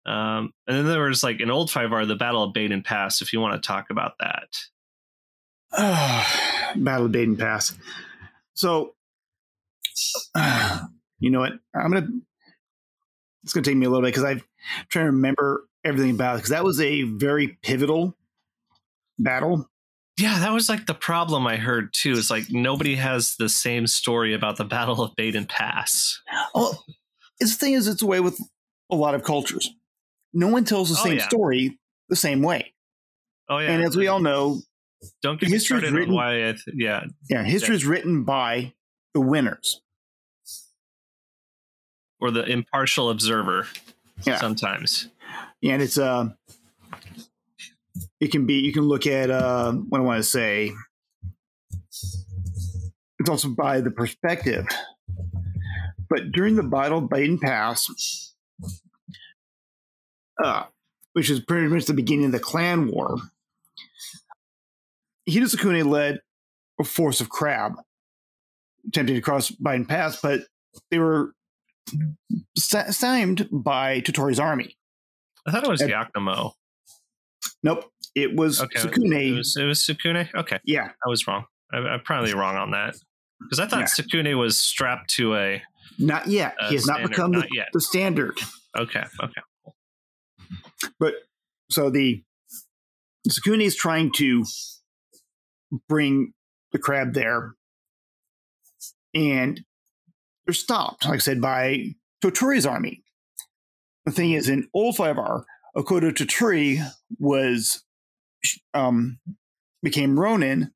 Um, 0.05 0.53
and 0.67 0.77
then 0.77 0.85
there 0.85 1.03
was 1.03 1.23
like 1.23 1.39
an 1.39 1.51
old 1.51 1.69
5R, 1.69 2.07
the 2.07 2.15
Battle 2.15 2.43
of 2.43 2.53
Beiden 2.53 2.83
Pass, 2.83 3.21
if 3.21 3.31
you 3.33 3.39
want 3.39 3.61
to 3.61 3.67
talk 3.67 3.89
about 3.89 4.13
that. 4.19 4.49
Battle 6.75 7.05
of 7.05 7.11
Beiden 7.11 7.37
Pass. 7.37 7.75
So, 8.53 8.94
you 11.19 11.29
know 11.31 11.39
what? 11.39 11.53
I'm 11.75 11.91
gonna. 11.91 12.07
It's 13.43 13.53
gonna 13.53 13.63
take 13.63 13.77
me 13.77 13.85
a 13.85 13.89
little 13.89 14.01
bit 14.03 14.13
because 14.13 14.23
I'm 14.23 14.41
trying 14.89 15.05
to 15.05 15.11
remember 15.11 15.67
everything 15.83 16.11
about 16.11 16.33
it 16.35 16.37
because 16.37 16.49
that 16.49 16.63
was 16.63 16.81
a 16.81 17.03
very 17.03 17.57
pivotal 17.61 18.17
battle. 19.19 19.69
Yeah, 20.19 20.39
that 20.39 20.53
was 20.53 20.69
like 20.69 20.85
the 20.87 20.93
problem 20.93 21.45
I 21.45 21.57
heard 21.57 21.93
too. 21.93 22.13
Is 22.13 22.31
like 22.31 22.45
nobody 22.49 22.95
has 22.95 23.35
the 23.37 23.49
same 23.49 23.85
story 23.87 24.33
about 24.33 24.57
the 24.57 24.65
Battle 24.75 25.01
of 25.01 25.15
Beiden 25.15 25.47
Pass. 25.47 26.19
Oh, 26.55 26.77
it's 27.39 27.51
the 27.55 27.57
thing 27.65 27.73
is, 27.73 27.87
it's 27.87 28.01
a 28.01 28.05
way 28.07 28.19
with 28.19 28.39
a 28.91 28.95
lot 28.95 29.13
of 29.15 29.23
cultures. 29.23 29.69
No 30.33 30.47
one 30.47 30.65
tells 30.65 30.89
the 30.89 30.97
Oh, 30.99 31.03
same 31.03 31.17
yeah. 31.17 31.27
story 31.27 31.79
the 32.09 32.15
same 32.15 32.41
way, 32.41 32.73
Oh 33.49 33.57
yeah, 33.57 33.71
and 33.71 33.83
as 33.83 33.95
we 33.95 34.07
all 34.07 34.19
know, 34.19 34.61
don't 35.23 35.39
get 35.39 35.47
me 35.49 35.53
history's 35.53 35.81
started 35.81 35.97
written- 35.97 36.13
why. 36.15 36.33
Th- 36.35 36.57
yeah, 36.73 37.03
yeah, 37.29 37.43
history 37.43 37.75
is 37.75 37.85
written 37.85 38.23
by 38.23 38.73
the 39.13 39.21
winners. 39.21 39.81
Or 42.25 42.31
the 42.31 42.43
impartial 42.43 43.09
observer. 43.11 43.67
Yeah. 44.25 44.39
sometimes. 44.39 45.09
and 45.61 45.81
it's 45.81 45.97
uh 45.97 46.29
it 48.19 48.31
can 48.31 48.45
be 48.45 48.55
you 48.55 48.71
can 48.71 48.83
look 48.83 49.05
at 49.05 49.29
uh 49.29 49.73
what 49.73 49.99
i 49.99 50.01
want 50.01 50.17
to 50.19 50.23
say 50.23 50.71
it's 53.19 53.29
also 53.29 53.49
by 53.49 53.81
the 53.81 53.91
perspective 53.91 54.65
but 56.09 56.31
during 56.31 56.55
the 56.55 56.63
battle 56.63 56.99
of 56.99 57.09
Beiden 57.09 57.39
Pass, 57.41 58.33
uh, 60.43 60.63
which 61.13 61.29
is 61.29 61.39
pretty 61.39 61.67
much 61.67 61.85
the 61.85 61.93
beginning 61.93 62.27
of 62.27 62.31
the 62.31 62.39
clan 62.39 62.87
war, 62.87 63.17
Hida 65.29 65.43
Sukune 65.43 65.85
led 65.85 66.21
a 66.79 66.83
force 66.83 67.21
of 67.21 67.29
crab 67.29 67.73
attempting 68.87 69.15
to 69.15 69.21
cross 69.21 69.51
Beiden 69.51 69.87
Pass, 69.87 70.21
but 70.21 70.41
they 70.91 70.99
were 70.99 71.33
stymied 72.57 73.47
by 73.51 74.01
Toturi's 74.01 74.39
army. 74.39 74.77
I 75.47 75.51
thought 75.51 75.63
it 75.63 75.69
was 75.69 75.81
Yakumo. 75.81 76.53
Nope, 77.63 77.85
it 78.15 78.35
was 78.35 78.61
Okay, 78.61 78.79
Sukune. 78.79 79.31
It 79.33 79.37
was, 79.37 79.57
it 79.57 79.65
was 79.65 79.79
Sukune. 79.81 80.27
Okay, 80.35 80.59
yeah, 80.65 80.89
I 81.05 81.09
was 81.09 81.27
wrong. 81.27 81.45
I, 81.73 81.77
I'm 81.77 82.01
probably 82.01 82.33
wrong 82.33 82.55
on 82.55 82.71
that 82.71 82.95
because 83.41 83.59
I 83.59 83.67
thought 83.67 83.85
Sukune 83.85 84.37
was 84.37 84.59
strapped 84.59 85.09
to 85.15 85.35
a. 85.35 85.61
not 85.99 86.27
yet. 86.27 86.55
Uh, 86.59 86.69
he 86.69 86.75
has 86.75 86.85
not 86.87 87.03
become 87.03 87.31
the, 87.31 87.39
not 87.39 87.47
yet. 87.53 87.67
the 87.73 87.81
standard. 87.81 88.37
Okay, 88.77 89.03
okay. 89.23 89.41
But 90.99 91.13
so 91.71 91.89
the 91.89 92.23
Sukune 93.29 93.61
is 93.61 93.75
trying 93.75 94.11
to 94.13 94.45
bring 95.87 96.33
the 96.71 96.79
crab 96.79 97.13
there, 97.13 97.53
and 99.13 99.61
they're 100.45 100.53
stopped, 100.53 101.05
like 101.05 101.15
I 101.15 101.19
said, 101.19 101.41
by 101.41 101.95
Toturi's 102.23 102.65
army. 102.65 103.03
The 104.05 104.11
thing 104.11 104.31
is, 104.31 104.49
in 104.49 104.67
old 104.73 104.95
5R, 104.95 105.43
Akodo 105.75 106.11
Toturi 106.11 106.85
was 107.19 107.83
um, 108.73 109.19
became 109.81 110.19
Ronin 110.19 110.71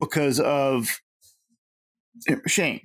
because 0.00 0.40
of 0.40 1.00
shame. 2.46 2.80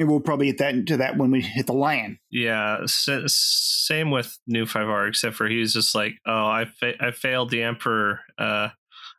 And 0.00 0.08
we'll 0.08 0.20
probably 0.20 0.46
get 0.46 0.58
that 0.58 0.74
into 0.74 0.96
that 0.98 1.16
when 1.16 1.32
we 1.32 1.40
hit 1.40 1.66
the 1.66 1.72
lion. 1.72 2.20
Yeah, 2.30 2.82
same 2.86 4.12
with 4.12 4.38
New 4.46 4.64
Five 4.64 4.88
R, 4.88 5.08
except 5.08 5.34
for 5.34 5.48
he's 5.48 5.72
just 5.72 5.92
like, 5.92 6.12
oh, 6.24 6.46
I 6.46 6.66
fa- 6.66 7.04
I 7.04 7.10
failed 7.10 7.50
the 7.50 7.64
Emperor. 7.64 8.20
Uh, 8.38 8.68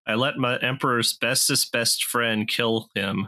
I 0.08 0.15
let 0.15 0.38
my 0.38 0.58
Emperor's 0.58 1.13
bestest 1.13 1.74
best 1.74 2.05
friend 2.05 2.48
kill 2.48 2.88
him. 2.96 3.27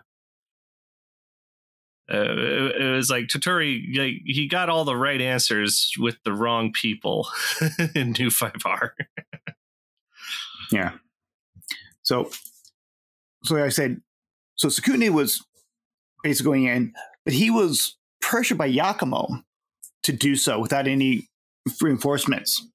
Uh, 2.11 2.17
it, 2.17 2.81
it 2.81 2.91
was 2.91 3.09
like 3.09 3.27
Toturi, 3.27 3.97
like, 3.97 4.21
he 4.25 4.47
got 4.47 4.69
all 4.69 4.83
the 4.83 4.95
right 4.95 5.21
answers 5.21 5.91
with 5.97 6.17
the 6.25 6.33
wrong 6.33 6.73
people 6.73 7.27
in 7.95 8.13
New 8.17 8.29
Five 8.29 8.61
R. 8.65 8.95
Yeah. 10.71 10.93
So, 12.03 12.29
so 13.43 13.55
like 13.55 13.65
I 13.65 13.69
said, 13.69 14.01
so 14.55 14.69
Sukune 14.69 15.09
was 15.09 15.45
basically 16.23 16.49
going 16.49 16.65
in, 16.65 16.93
but 17.25 17.33
he 17.33 17.51
was 17.51 17.97
pressured 18.21 18.57
by 18.57 18.71
Yakumo 18.71 19.43
to 20.03 20.13
do 20.13 20.37
so 20.37 20.59
without 20.59 20.87
any 20.87 21.27
reinforcements. 21.81 22.65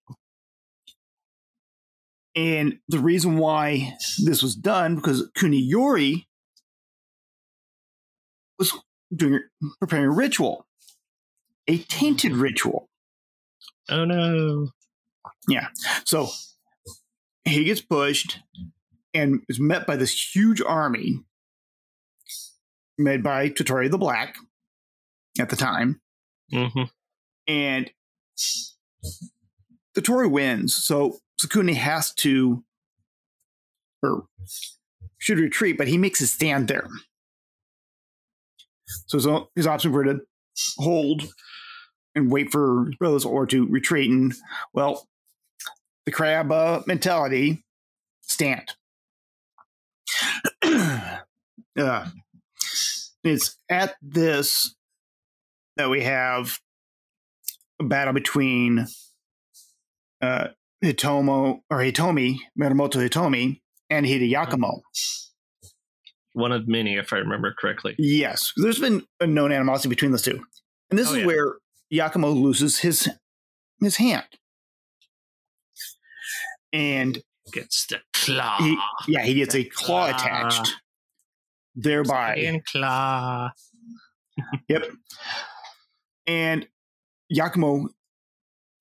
And 2.35 2.79
the 2.89 2.99
reason 2.99 3.39
why 3.39 3.97
this 4.23 4.43
was 4.43 4.55
done 4.55 4.97
because 4.97 5.31
Kuniyori 5.39 6.27
doing 9.15 9.41
preparing 9.79 10.07
a 10.07 10.11
ritual, 10.11 10.67
a 11.69 11.79
tainted 11.79 12.33
ritual. 12.33 12.89
Oh 13.89 14.05
no! 14.05 14.71
Yeah, 15.49 15.69
so 16.05 16.29
he 17.45 17.65
gets 17.65 17.81
pushed 17.81 18.41
and 19.15 19.43
is 19.49 19.61
met 19.61 19.87
by 19.87 19.97
this 19.97 20.35
huge 20.35 20.61
army 20.61 21.21
made 22.99 23.23
by 23.23 23.49
Toturi 23.49 23.91
the 23.91 23.99
Black 23.99 24.37
at 25.39 25.51
the 25.51 25.57
time. 25.57 26.01
hmm 26.51 26.85
And 27.47 27.91
Toturi 29.97 30.31
wins. 30.31 30.75
So 30.75 31.19
Sukune 31.41 31.75
has 31.75 32.13
to, 32.15 32.65
or 34.03 34.27
should 35.19 35.39
retreat, 35.39 35.79
but 35.79 35.89
he 35.89 35.99
makes 35.99 36.21
a 36.21 36.27
stand 36.27 36.69
there. 36.69 36.89
So 39.07 39.19
his, 39.19 39.27
his 39.55 39.67
option 39.67 39.93
were 39.93 40.05
to 40.05 40.21
hold 40.79 41.25
and 42.15 42.31
wait 42.31 42.51
for 42.51 42.91
brothers 42.99 43.25
or 43.25 43.47
to 43.47 43.67
retreat. 43.67 44.11
And, 44.11 44.35
well, 44.73 45.07
the 46.07 46.13
crab 46.13 46.51
uh, 46.51 46.83
mentality 46.87 47.65
stand. 48.23 48.73
uh, 50.63 52.07
it's 53.25 53.59
at 53.69 53.97
this 54.01 54.75
that 55.77 55.91
we 55.91 56.03
have 56.05 56.59
a 57.81 57.85
battle 57.85 58.15
between 58.15 58.87
uh, 60.23 60.49
Hitomo 60.83 61.61
or 61.71 61.79
Hitomi, 61.79 62.39
Mirumoto 62.59 63.07
Hitomi, 63.07 63.61
and 63.91 64.07
Hida 64.07 64.31
Yakumo. 64.31 64.81
One 66.37 66.53
of 66.53 66.69
many, 66.69 66.97
if 66.97 67.13
I 67.15 67.17
remember 67.17 67.55
correctly. 67.59 67.95
Yes, 67.99 68.53
there's 68.59 68.79
been 68.79 69.03
a 69.21 69.27
known 69.27 69.53
animosity 69.53 69.89
between 69.89 70.11
those 70.11 70.21
two, 70.23 70.45
and 70.91 70.99
this 70.99 71.09
Oh, 71.11 71.15
is 71.15 71.21
yeah. 71.21 71.27
where 71.27 71.55
Yakumo 71.93 72.39
loses 72.39 72.79
his 72.81 73.09
his 73.81 73.97
hand, 73.97 74.27
and 76.73 77.23
Gets 77.53 77.87
the 77.87 78.01
claw. 78.13 78.59
he, 78.59 78.77
yeah, 79.09 79.23
he 79.23 79.35
gets 79.35 79.55
a 79.55 79.65
claw 79.65 80.09
Ah. 80.13 80.17
attached, 80.17 80.75
thereby 81.75 82.35
Iron 82.37 82.61
claw. 82.71 83.51
Yep. 84.69 84.91
And 86.27 86.69
Yakumo 87.35 87.87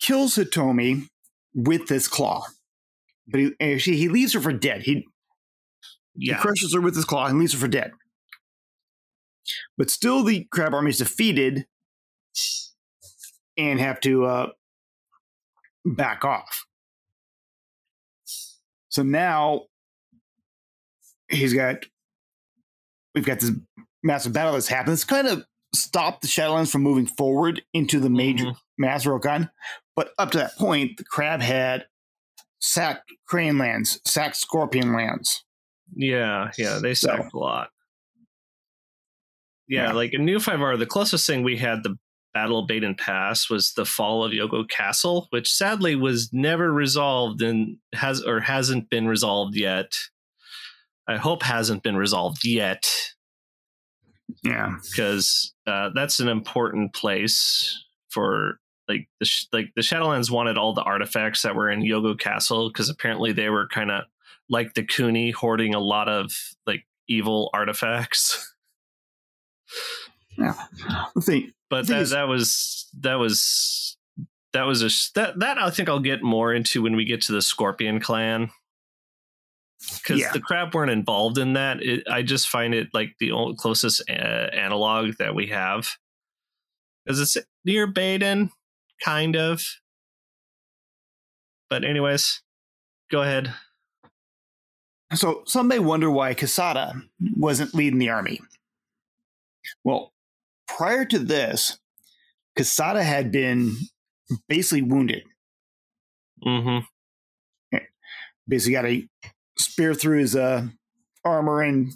kills 0.02 0.36
Hitomi 0.36 1.08
with 1.54 1.88
this 1.88 2.10
claw. 2.10 2.46
But 3.28 3.40
he 3.40 3.78
he 3.78 4.10
leaves 4.10 4.34
her 4.34 4.42
for 4.42 4.52
dead. 4.52 4.82
He, 4.82 5.08
he 6.18 6.34
crushes 6.36 6.74
her 6.74 6.82
with 6.82 6.96
his 6.96 7.06
claw 7.06 7.26
and 7.28 7.40
leaves 7.40 7.54
her 7.54 7.60
for 7.60 7.68
dead. 7.68 7.92
But 9.78 9.90
still 9.90 10.24
the 10.24 10.46
crab 10.52 10.74
army 10.74 10.90
is 10.90 10.98
defeated 10.98 11.66
and 13.58 13.80
have 13.80 14.00
to 14.02 14.26
uh, 14.26 14.48
back 15.86 16.26
off. 16.26 16.66
So 18.90 19.04
now 19.04 19.64
he's 21.30 21.54
got 21.54 21.86
we've 23.14 23.26
got 23.26 23.40
this 23.40 23.52
massive 24.04 24.34
battle 24.34 24.54
that's 24.54 24.68
happened. 24.68 24.94
It's 24.94 25.04
kind 25.04 25.28
of 25.28 25.46
stopped 25.74 26.22
the 26.22 26.28
Shadowlands 26.28 26.72
from 26.72 26.82
moving 26.84 27.06
forward 27.06 27.62
into 27.74 28.00
the 28.00 28.10
major 28.10 28.46
Mhm. 28.46 28.58
mass 28.78 29.06
Rokan. 29.06 29.50
But 29.96 30.12
up 30.18 30.32
to 30.32 30.38
that 30.40 30.56
point, 30.58 30.98
the 30.98 31.04
crab 31.06 31.42
had 31.42 31.88
sacked 32.60 33.12
crane 33.28 33.58
lands, 33.58 34.00
sacked 34.06 34.36
scorpion 34.38 34.94
lands. 34.94 35.45
Yeah, 35.96 36.52
yeah, 36.58 36.80
they 36.82 36.94
So- 36.94 37.08
sucked 37.08 37.34
a 37.34 37.38
lot. 37.38 37.70
Yeah, 39.68 39.86
Yeah. 39.88 39.92
like 39.94 40.14
in 40.14 40.26
New 40.26 40.40
5R, 40.40 40.78
the 40.78 40.86
closest 40.86 41.26
thing 41.26 41.44
we 41.44 41.58
had 41.58 41.84
the 41.84 41.98
Battle 42.34 42.60
of 42.60 42.68
Beiden 42.70 42.98
Pass 42.98 43.50
was 43.50 43.74
the 43.74 43.86
fall 43.86 44.24
of 44.24 44.34
Yogo 44.34 44.68
Castle, 44.68 45.28
which 45.30 45.50
sadly 45.52 45.96
was 45.96 46.34
never 46.34 46.72
resolved 46.72 47.42
and 47.42 47.78
has 47.94 48.22
or 48.22 48.42
hasn't 48.42 48.90
been 48.90 49.08
resolved 49.08 49.56
yet. 49.56 49.98
I 51.08 51.16
hope 51.18 51.44
hasn't 51.44 51.82
been 51.82 51.96
resolved 51.96 52.44
yet 52.44 52.86
Yeah. 54.44 54.76
because 54.92 55.54
uh, 55.66 55.92
that's 55.96 56.20
an 56.20 56.28
important 56.28 56.94
place 56.94 57.82
for 58.10 58.60
like 58.90 59.08
the 59.20 59.26
sh- 59.26 59.46
like 59.54 59.72
the 59.76 59.82
Shadowlands 59.82 60.30
wanted 60.30 60.58
all 60.58 60.74
the 60.74 60.84
artifacts 60.84 61.42
that 61.44 61.56
were 61.56 61.70
in 61.72 61.82
Yogo 61.82 62.20
Castle 62.20 62.70
because 62.70 62.90
apparently 62.90 63.32
they 63.32 63.50
were 63.50 63.68
kind 63.68 63.90
of 63.92 64.04
like 64.50 64.74
the 64.74 64.84
Kuni 64.84 65.32
hoarding 65.32 65.74
a 65.74 65.80
lot 65.80 66.08
of 66.10 66.32
like 66.66 66.86
evil 67.08 67.50
artifacts. 67.54 68.54
Let's 70.38 71.26
see. 71.26 71.54
But 71.70 71.88
The 71.88 71.94
thing 71.94 72.04
that 72.04 72.10
that 72.10 72.28
was 72.28 72.90
that 73.02 73.16
was 73.16 73.98
that 74.54 74.64
was 74.64 74.82
a 74.84 74.90
that 75.20 75.40
that 75.40 75.58
I 75.58 75.70
think 75.70 75.90
I'll 75.90 76.00
get 76.00 76.22
more 76.22 76.54
into 76.54 76.82
when 76.82 76.96
we 76.96 77.06
get 77.06 77.22
to 77.22 77.32
the 77.32 77.42
Scorpion 77.42 78.00
Clan. 78.00 78.50
Because 79.98 80.20
Yeah. 80.20 80.32
the 80.32 80.40
crab 80.40 80.74
weren't 80.74 80.92
involved 80.92 81.38
in 81.38 81.54
that, 81.54 81.82
it, 81.82 82.08
I 82.10 82.24
just 82.24 82.50
find 82.50 82.74
it 82.74 82.88
like 82.94 83.16
the 83.20 83.32
only 83.32 83.56
closest 83.56 84.02
uh, 84.10 84.14
analog 84.14 85.16
that 85.20 85.36
we 85.36 85.48
have. 85.48 85.90
Is 87.06 87.20
it's 87.20 87.38
near 87.66 87.88
Beiden, 87.92 88.50
kind 89.04 89.36
of. 89.36 89.64
But 91.70 91.84
anyways, 91.84 92.42
go 93.12 93.22
ahead. 93.22 93.54
So 95.14 95.44
some 95.46 95.68
may 95.68 95.80
wonder 95.80 96.10
why 96.10 96.34
Kisada 96.34 97.02
wasn't 97.38 97.76
leading 97.76 98.00
the 98.00 98.10
army. 98.10 98.42
Well, 99.84 100.14
prior 100.68 101.06
to 101.06 101.20
this, 101.20 101.80
Kisada 102.58 103.04
had 103.04 103.32
been 103.32 103.76
basically 104.48 104.82
wounded. 104.82 105.24
Mm-hmm. 106.46 107.78
Basically 108.48 108.74
got 108.74 108.86
a 108.86 109.08
spear 109.58 109.94
through 109.94 110.20
his 110.20 110.36
uh, 110.36 110.68
armor 111.24 111.62
and 111.62 111.92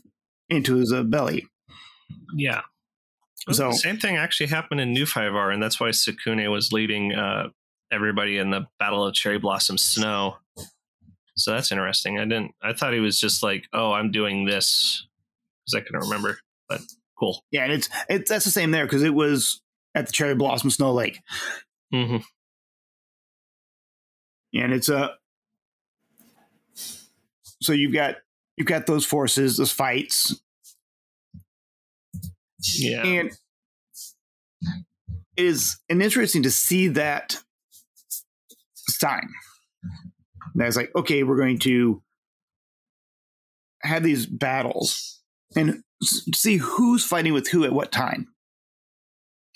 into 0.49 0.75
his 0.75 0.91
uh, 0.91 1.03
belly. 1.03 1.45
Yeah. 2.35 2.61
So- 3.51 3.69
the 3.69 3.73
same 3.73 3.97
thing 3.97 4.17
actually 4.17 4.47
happened 4.47 4.81
in 4.81 4.91
New 4.93 5.05
5R, 5.05 5.53
and 5.53 5.61
that's 5.61 5.79
why 5.79 5.89
Sukune 5.89 6.51
was 6.51 6.71
leading 6.71 7.13
uh, 7.13 7.49
everybody 7.91 8.37
in 8.37 8.49
the 8.51 8.67
Battle 8.79 9.05
of 9.05 9.13
Cherry 9.13 9.39
Blossom 9.39 9.77
Snow. 9.77 10.37
So 11.39 11.51
that's 11.51 11.71
interesting. 11.71 12.19
I 12.19 12.23
didn't. 12.25 12.53
I 12.61 12.73
thought 12.73 12.93
he 12.93 12.99
was 12.99 13.19
just 13.19 13.41
like, 13.43 13.65
"Oh, 13.73 13.91
I'm 13.93 14.11
doing 14.11 14.45
this," 14.45 15.07
because 15.65 15.81
I 15.81 15.85
couldn't 15.85 16.01
remember. 16.09 16.39
But 16.67 16.81
cool. 17.17 17.43
Yeah, 17.51 17.63
and 17.63 17.73
it's 17.73 17.89
it's 18.09 18.29
that's 18.29 18.45
the 18.45 18.51
same 18.51 18.71
there 18.71 18.85
because 18.85 19.03
it 19.03 19.13
was 19.13 19.61
at 19.95 20.05
the 20.07 20.11
Cherry 20.11 20.35
Blossom 20.35 20.69
Snow 20.69 20.91
Lake, 20.93 21.19
Mm-hmm. 21.93 22.17
and 24.59 24.73
it's 24.73 24.89
a. 24.89 25.11
so 27.61 27.73
you've 27.73 27.93
got 27.93 28.15
you've 28.57 28.67
got 28.67 28.85
those 28.85 29.05
forces, 29.05 29.57
those 29.57 29.71
fights, 29.71 30.39
Yeah. 32.75 33.03
and 33.05 33.31
it 35.37 35.43
is 35.45 35.79
an 35.89 36.01
interesting 36.01 36.43
to 36.43 36.51
see 36.51 36.89
that 36.89 37.37
time. 40.53 40.65
That's 40.65 40.75
like, 40.77 40.91
okay, 40.95 41.23
we're 41.23 41.37
going 41.37 41.59
to 41.59 42.01
have 43.81 44.03
these 44.03 44.25
battles 44.25 45.21
and 45.55 45.83
see 46.03 46.57
who's 46.57 47.05
fighting 47.05 47.33
with 47.33 47.47
who 47.49 47.63
at 47.63 47.73
what 47.73 47.91
time. 47.91 48.27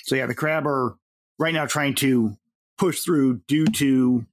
So 0.04 0.16
yeah, 0.16 0.26
the 0.26 0.36
crab 0.36 0.68
are 0.68 0.96
right 1.40 1.54
now 1.54 1.66
trying 1.66 1.96
to 1.96 2.38
push 2.78 3.02
through 3.02 3.42
due 3.48 3.66
to 3.66 4.26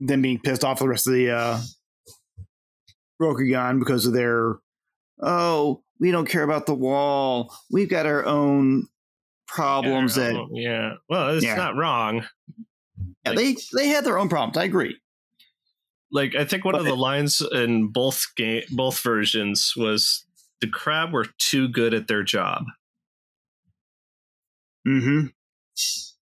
them 0.00 0.22
being 0.22 0.38
pissed 0.38 0.64
off 0.64 0.78
the 0.78 0.88
rest 0.88 1.06
of 1.06 1.14
the 1.14 1.30
uh 1.30 1.60
Rokugan 3.20 3.78
because 3.78 4.04
of 4.06 4.12
their 4.12 4.56
oh, 5.22 5.82
we 5.98 6.10
don't 6.10 6.28
care 6.28 6.42
about 6.42 6.66
the 6.66 6.74
wall. 6.74 7.54
We've 7.70 7.88
got 7.88 8.04
our 8.04 8.26
own 8.26 8.86
problems 9.48 10.16
yeah, 10.16 10.24
that 10.24 10.46
yeah. 10.52 10.92
Well, 11.08 11.30
it's 11.30 11.44
Yeah. 11.44 11.54
not 11.54 11.76
wrong. 11.76 12.26
Yeah, 13.24 13.32
they 13.34 13.56
they 13.74 13.88
had 13.88 14.04
their 14.04 14.18
own 14.18 14.28
problems. 14.28 14.56
I 14.56 14.64
agree. 14.64 14.96
Like 16.12 16.34
I 16.34 16.44
think 16.44 16.64
one 16.64 16.74
of 16.74 16.82
But- 16.84 16.90
the 16.90 16.96
lines 16.96 17.42
in 17.52 17.88
both 17.88 18.24
game, 18.36 18.62
both 18.70 19.00
versions 19.00 19.74
was 19.76 20.24
the 20.60 20.68
crab 20.68 21.12
were 21.12 21.26
too 21.38 21.68
good 21.68 21.92
at 21.94 22.08
their 22.08 22.22
job. 22.22 22.64
Mm-hmm. 24.86 25.26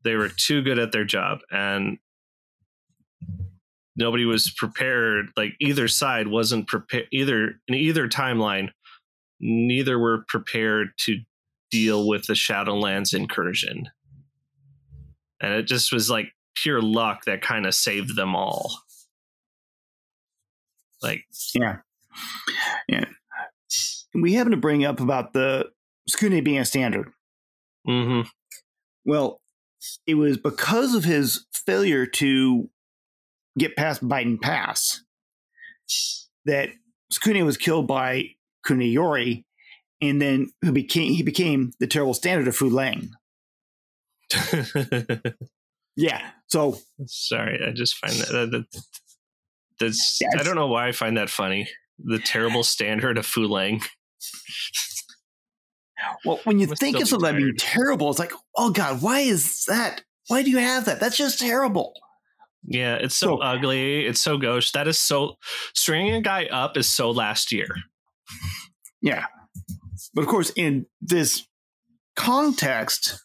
they 0.06 0.16
were 0.16 0.30
too 0.30 0.62
good 0.62 0.80
at 0.80 0.94
their 0.94 1.04
job 1.04 1.40
and 1.52 1.98
nobody 3.98 4.24
was 4.24 4.50
prepared 4.58 5.28
like 5.36 5.54
either 5.60 5.90
side 5.90 6.30
wasn't 6.30 6.66
prepared 6.68 7.08
either 7.12 7.60
in 7.68 7.76
either 7.76 8.08
timeline 8.08 8.70
neither 9.42 10.00
were 10.00 10.24
prepared 10.30 10.90
to 10.98 11.20
deal 11.72 12.08
with 12.08 12.26
the 12.28 12.34
shadowlands 12.34 13.14
incursion 13.14 13.90
and 15.42 15.54
it 15.56 15.64
just 15.64 15.92
was 15.92 16.10
like 16.10 16.32
pure 16.56 16.82
luck 16.82 17.26
that 17.26 17.42
kind 17.42 17.66
of 17.66 17.74
saved 17.74 18.16
them 18.16 18.36
all 18.36 18.72
like 21.04 21.26
Yeah. 21.54 21.78
Yeah. 22.88 23.06
We 24.14 24.34
happen 24.34 24.52
to 24.52 24.58
bring 24.58 24.86
up 24.86 25.00
about 25.00 25.34
the 25.34 25.72
Sukune 26.10 26.44
being 26.44 26.60
a 26.60 26.66
standard. 26.66 27.12
mhm 27.88 28.28
Well, 29.06 29.42
it 30.08 30.16
was 30.16 30.38
because 30.38 30.96
of 30.96 31.04
his 31.04 31.46
failure 31.54 32.06
to 32.06 32.70
get 33.58 33.76
past 33.76 34.08
Beiden 34.08 34.42
Pass 34.42 35.04
that 36.46 36.70
Sukune 37.12 37.46
was 37.46 37.58
killed 37.58 37.88
by 37.88 38.30
Kuniyori, 38.66 39.44
and 40.02 40.22
then 40.22 40.52
who 40.62 40.72
became 40.72 41.14
he 41.14 41.24
became 41.24 41.72
the 41.80 41.88
terrible 41.88 42.14
standard 42.14 42.48
of 42.48 42.56
Fu 42.56 42.70
Leng. 42.70 43.10
Yeah. 45.96 46.22
So 46.48 46.78
sorry 47.08 47.60
i 47.66 47.72
just 47.72 47.98
find 47.98 48.14
that, 48.14 48.32
that, 48.32 48.52
that 48.52 48.84
that's 49.80 50.20
Yeah, 50.22 50.40
i 50.40 50.44
don't 50.44 50.56
know 50.56 50.68
why 50.68 50.88
i 50.88 50.92
find 50.92 51.18
that 51.18 51.30
funny 51.30 51.68
the 51.98 52.20
terrible 52.20 52.64
standard 52.64 53.18
of 53.18 53.26
fuleng 53.26 53.84
well, 56.26 56.40
when 56.44 56.60
you 56.60 56.68
think 56.68 57.00
of 57.00 57.08
something 57.08 57.32
that 57.32 57.38
being 57.38 57.56
terrible, 57.58 58.10
it's 58.10 58.20
like, 58.20 58.34
oh 58.58 58.72
God, 58.72 59.02
why 59.02 59.20
is 59.20 59.66
that? 59.66 60.04
Why 60.28 60.44
do 60.44 60.50
you 60.50 60.58
have 60.58 60.86
that? 60.86 61.00
That's 61.00 61.18
just 61.18 61.40
terrible. 61.40 61.94
Yeah, 62.66 62.96
it's 62.96 63.16
so, 63.16 63.28
So- 63.28 63.38
ugly. 63.42 64.06
It's 64.06 64.22
so 64.22 64.38
gauche. 64.38 64.72
That 64.72 64.88
is 64.88 64.98
so 64.98 65.36
stringing 65.74 66.16
a 66.16 66.22
guy 66.22 66.46
up 66.46 66.78
is 66.78 66.88
so 66.90 67.12
last 67.12 67.52
year. 67.52 67.68
Yeah. 69.02 69.26
But 70.14 70.22
of 70.22 70.28
course, 70.28 70.52
in 70.56 70.86
this 71.02 71.46
context, 72.16 73.20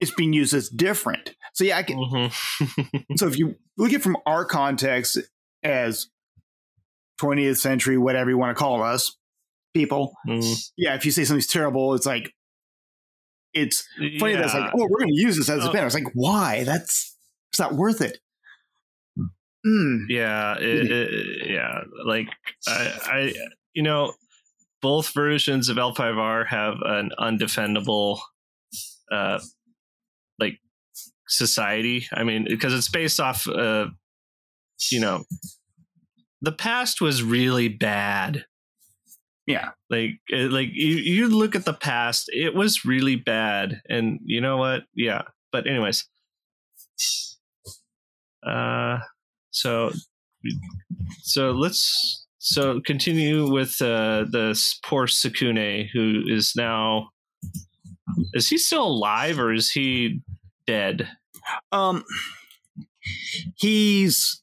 it's 0.00 0.14
being 0.14 0.32
used 0.32 0.54
as 0.54 0.68
different. 0.68 1.34
So 1.52 1.64
yeah, 1.64 1.78
I 1.78 1.82
can, 1.82 1.98
Mhm. 1.98 3.16
so 3.18 3.26
if 3.28 3.38
you 3.38 3.56
look 3.76 3.92
at 3.92 4.02
from 4.02 4.16
our 4.26 4.44
context 4.44 5.18
as 5.62 6.08
20th 7.20 7.58
century, 7.58 7.98
whatever 7.98 8.30
you 8.30 8.38
want 8.38 8.56
to 8.56 8.58
call 8.60 8.82
us, 8.82 9.16
people, 9.74 10.14
Mm. 10.26 10.70
yeah, 10.76 10.94
if 10.94 11.04
you 11.04 11.10
say 11.12 11.24
something's 11.24 11.46
terrible, 11.46 11.94
it's 11.94 12.06
like 12.06 12.32
it's 13.54 13.86
funny 14.18 14.34
that's 14.34 14.54
like, 14.54 14.72
oh, 14.74 14.86
we're 14.88 14.98
going 14.98 15.12
to 15.14 15.20
use 15.20 15.36
this 15.36 15.50
as 15.50 15.62
a 15.64 15.68
Oh. 15.68 15.72
banner. 15.72 15.84
It's 15.86 15.94
like, 15.94 16.10
why? 16.14 16.64
That's 16.64 17.14
it's 17.52 17.58
not 17.60 17.74
worth 17.74 18.00
it. 18.00 18.18
Mm. 19.64 20.06
yeah 20.08 20.56
it, 20.58 20.90
it- 20.90 21.50
yeah 21.50 21.82
like 22.04 22.26
I, 22.66 22.98
I 23.04 23.32
you 23.74 23.82
know 23.84 24.12
both 24.80 25.14
versions 25.14 25.68
of 25.68 25.76
l5r 25.76 26.48
have 26.48 26.78
an 26.84 27.12
undefendable 27.20 28.18
uh 29.12 29.38
society. 31.32 32.06
I 32.12 32.24
mean 32.24 32.44
because 32.48 32.74
it's 32.74 32.88
based 32.90 33.20
off 33.20 33.46
uh 33.48 33.86
you 34.90 35.00
know 35.00 35.24
the 36.40 36.52
past 36.52 37.00
was 37.00 37.22
really 37.22 37.68
bad. 37.68 38.44
Yeah. 39.46 39.70
like 39.90 40.20
like 40.30 40.68
you, 40.72 40.96
you 40.96 41.28
look 41.28 41.54
at 41.54 41.64
the 41.64 41.72
past 41.72 42.28
it 42.32 42.54
was 42.54 42.84
really 42.84 43.16
bad. 43.16 43.80
And 43.88 44.20
you 44.24 44.40
know 44.40 44.56
what? 44.56 44.84
Yeah. 44.94 45.22
But 45.50 45.66
anyways. 45.66 46.04
Uh 48.46 48.98
so 49.50 49.92
so 51.20 51.52
let's 51.52 52.26
so 52.38 52.80
continue 52.80 53.48
with 53.48 53.80
uh 53.80 54.24
the 54.30 54.60
poor 54.84 55.06
sukune 55.06 55.88
who 55.92 56.24
is 56.26 56.54
now 56.56 57.10
is 58.34 58.48
he 58.48 58.58
still 58.58 58.86
alive 58.86 59.38
or 59.38 59.52
is 59.52 59.70
he 59.70 60.20
dead 60.66 61.08
Um, 61.70 62.04
he's 63.56 64.42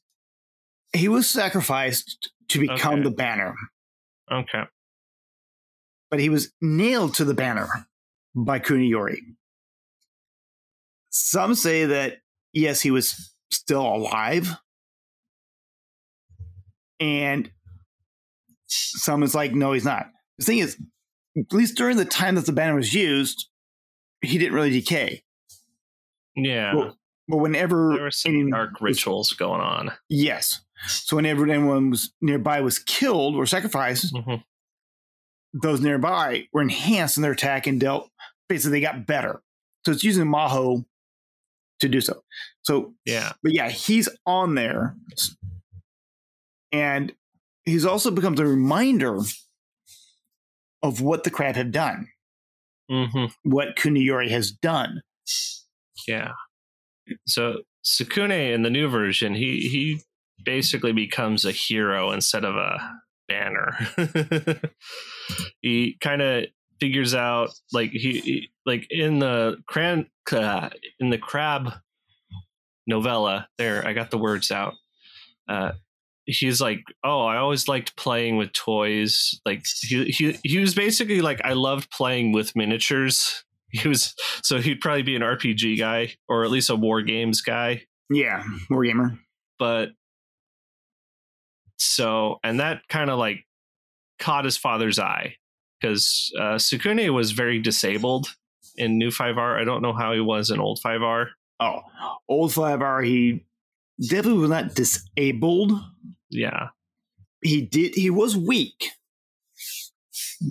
he 0.92 1.08
was 1.08 1.28
sacrificed 1.28 2.30
to 2.48 2.58
become 2.60 2.94
Okay. 2.94 3.02
the 3.04 3.10
banner, 3.10 3.54
okay 4.30 4.64
but 6.10 6.20
he 6.20 6.28
was 6.28 6.52
nailed 6.60 7.14
to 7.14 7.24
the 7.24 7.34
banner 7.34 7.68
by 8.34 8.58
Kuniyori. 8.58 9.18
Some 11.10 11.54
say 11.54 11.86
that 11.86 12.18
yes, 12.52 12.80
he 12.80 12.90
was 12.90 13.32
still 13.50 13.82
alive, 13.82 14.56
and 16.98 17.50
some 18.66 19.22
is 19.22 19.34
like 19.34 19.52
no, 19.52 19.72
he's 19.72 19.84
not. 19.84 20.06
The 20.38 20.44
thing 20.44 20.58
is, 20.58 20.76
at 21.36 21.52
least 21.52 21.76
during 21.76 21.96
the 21.96 22.04
time 22.04 22.34
that 22.36 22.46
the 22.46 22.52
banner 22.52 22.74
was 22.74 22.94
used, 22.94 23.48
he 24.22 24.38
didn't 24.38 24.54
really 24.54 24.70
decay. 24.70 25.22
Yeah 26.36 26.74
Well, 26.74 26.96
But 27.28 27.38
whenever 27.38 27.92
there 27.94 28.02
were 28.04 28.10
some 28.10 28.50
dark 28.50 28.80
rituals 28.80 29.32
going 29.32 29.60
on 29.60 29.92
Yes. 30.08 30.60
So 30.86 31.16
whenever 31.16 31.44
anyone 31.48 31.90
was 31.90 32.12
nearby 32.22 32.60
was 32.62 32.78
killed 32.78 33.34
or 33.36 33.44
sacrificed, 33.46 34.14
Mhm. 34.14 34.42
those 35.52 35.80
nearby 35.80 36.46
were 36.52 36.62
enhanced 36.62 37.16
in 37.18 37.22
their 37.22 37.32
attack 37.32 37.66
and 37.66 37.78
dealt 37.80 38.10
basically 38.48 38.78
they 38.78 38.80
got 38.86 39.06
better. 39.06 39.42
So 39.84 39.92
it's 39.92 40.04
using 40.04 40.24
Maho 40.26 40.84
to 41.80 41.88
do 41.88 42.00
so. 42.00 42.22
So 42.62 42.94
yeah 43.04 43.32
but 43.42 43.52
yeah, 43.52 43.68
he's 43.68 44.08
on 44.26 44.54
there. 44.54 44.96
And 46.72 47.12
he's 47.64 47.84
also 47.84 48.10
becomes 48.10 48.38
a 48.40 48.46
reminder 48.46 49.18
of 50.82 51.00
what 51.00 51.24
the 51.24 51.30
crab 51.30 51.56
have 51.56 51.72
done, 51.72 52.08
hmm 52.90 53.26
what 53.42 53.76
Kuniyori 53.76 54.30
has 54.30 54.50
done. 54.50 55.02
Yeah. 56.06 56.32
So 57.26 57.62
Sukune 57.84 58.54
in 58.54 58.62
the 58.62 58.70
new 58.70 58.88
version, 58.88 59.34
he 59.34 59.60
he 59.68 60.00
basically 60.44 60.92
becomes 60.92 61.44
a 61.44 61.52
hero 61.52 62.10
instead 62.12 62.44
of 62.44 62.56
a 62.56 62.78
banner. 63.28 63.76
he 65.60 65.96
kind 66.00 66.22
of 66.22 66.44
figures 66.80 67.14
out 67.14 67.50
like 67.72 67.90
he, 67.90 68.20
he- 68.20 68.50
like 68.66 68.86
in 68.90 69.18
the 69.18 69.56
cran 69.66 70.06
uh, 70.32 70.70
in 70.98 71.10
the 71.10 71.18
crab 71.18 71.72
novella. 72.86 73.48
There, 73.58 73.86
I 73.86 73.92
got 73.92 74.10
the 74.10 74.18
words 74.18 74.50
out. 74.50 74.74
Uh, 75.48 75.72
he's 76.26 76.60
like, 76.60 76.82
oh, 77.02 77.22
I 77.24 77.36
always 77.38 77.68
liked 77.68 77.96
playing 77.96 78.36
with 78.36 78.52
toys. 78.52 79.40
Like 79.44 79.64
he 79.82 80.04
he 80.06 80.38
he 80.44 80.58
was 80.58 80.74
basically 80.74 81.20
like, 81.20 81.40
I 81.44 81.54
loved 81.54 81.90
playing 81.90 82.32
with 82.32 82.54
miniatures. 82.56 83.44
He 83.82 83.88
was 83.88 84.14
so 84.42 84.58
he'd 84.60 84.80
probably 84.80 85.02
be 85.02 85.14
an 85.14 85.22
RPG 85.22 85.78
guy 85.78 86.14
or 86.28 86.44
at 86.44 86.50
least 86.50 86.70
a 86.70 86.76
war 86.76 87.02
games 87.02 87.40
guy. 87.40 87.82
Yeah, 88.10 88.42
war 88.68 88.84
gamer. 88.84 89.18
But 89.58 89.90
so 91.78 92.38
and 92.42 92.58
that 92.60 92.82
kind 92.88 93.10
of 93.10 93.18
like 93.18 93.44
caught 94.18 94.44
his 94.44 94.56
father's 94.56 94.98
eye 94.98 95.36
because 95.80 96.32
uh, 96.38 96.56
Sukune 96.56 97.12
was 97.14 97.30
very 97.30 97.58
disabled 97.60 98.34
in 98.76 98.98
new 98.98 99.10
5R. 99.10 99.60
I 99.60 99.64
don't 99.64 99.82
know 99.82 99.92
how 99.92 100.12
he 100.12 100.20
was 100.20 100.50
in 100.50 100.60
old 100.60 100.80
5R. 100.84 101.28
Oh, 101.60 101.80
old 102.28 102.50
5R, 102.52 103.06
he 103.06 103.44
definitely 104.00 104.40
was 104.40 104.50
not 104.50 104.74
disabled. 104.74 105.72
Yeah. 106.30 106.68
he 107.42 107.62
did 107.62 107.94
he 107.94 108.10
was 108.10 108.36
weak 108.36 108.90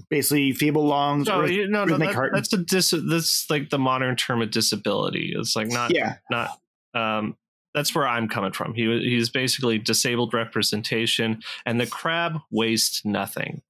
basically 0.09 0.51
feeble 0.53 0.85
lungs 0.85 1.27
No, 1.27 1.45
you, 1.45 1.67
no, 1.67 1.85
no, 1.85 1.97
that, 1.97 2.29
that's 2.33 2.53
a 2.53 2.57
dis. 2.57 2.93
That's 3.09 3.49
like 3.49 3.69
the 3.69 3.79
modern 3.79 4.15
term 4.15 4.41
of 4.41 4.51
disability. 4.51 5.33
It's 5.35 5.55
like 5.55 5.67
not 5.67 5.93
yeah 5.95 6.15
not 6.29 6.59
um 6.93 7.35
that's 7.75 7.93
where 7.93 8.07
i'm 8.07 8.27
coming 8.27 8.51
from 8.51 8.73
he 8.73 8.83
he's 9.01 9.29
basically 9.29 9.77
disabled 9.77 10.33
representation 10.33 11.39
and 11.65 11.79
the 11.79 11.85
crab 11.85 12.39
wastes 12.51 13.05
nothing 13.05 13.61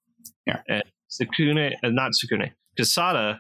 Yeah. 0.45 0.61
and 0.69 0.83
sukune 1.11 1.73
uh, 1.83 1.89
not 1.89 2.11
sukune 2.13 2.51
kisada 2.79 3.39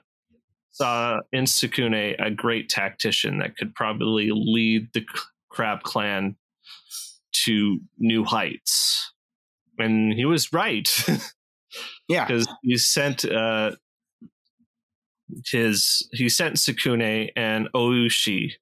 saw 0.71 1.19
in 1.31 1.45
sukune 1.45 2.15
a 2.19 2.29
great 2.29 2.67
tactician 2.69 3.39
that 3.39 3.55
could 3.55 3.73
probably 3.73 4.31
lead 4.33 4.89
the 4.93 5.05
crab 5.49 5.83
clan 5.83 6.35
to 7.31 7.79
new 7.97 8.25
heights 8.25 9.13
and 9.77 10.13
he 10.13 10.25
was 10.25 10.51
right 10.51 11.05
yeah 12.09 12.25
because 12.25 12.47
he 12.63 12.77
sent 12.77 13.23
uh 13.23 13.71
his 15.51 16.07
he 16.11 16.27
sent 16.29 16.55
Sukune 16.55 17.29
and 17.35 17.69
Oushi 17.73 18.53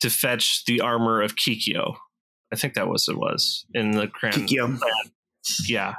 to 0.00 0.10
fetch 0.10 0.64
the 0.66 0.80
armor 0.82 1.22
of 1.22 1.34
Kikyo. 1.36 1.96
I 2.52 2.56
think 2.56 2.74
that 2.74 2.88
was 2.88 3.08
it 3.08 3.16
was 3.16 3.64
in 3.74 3.92
the 3.92 4.06
Cran. 4.06 4.32
Kikyo. 4.34 4.78
Yeah. 5.66 5.94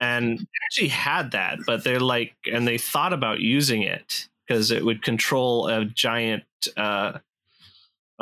And 0.00 0.38
they 0.38 0.44
actually 0.66 0.88
had 0.88 1.32
that, 1.32 1.58
but 1.66 1.82
they're 1.82 2.00
like 2.00 2.34
and 2.50 2.66
they 2.66 2.78
thought 2.78 3.12
about 3.12 3.40
using 3.40 3.82
it 3.82 4.28
because 4.46 4.70
it 4.70 4.84
would 4.84 5.02
control 5.02 5.66
a 5.68 5.84
giant 5.84 6.44
uh 6.76 7.18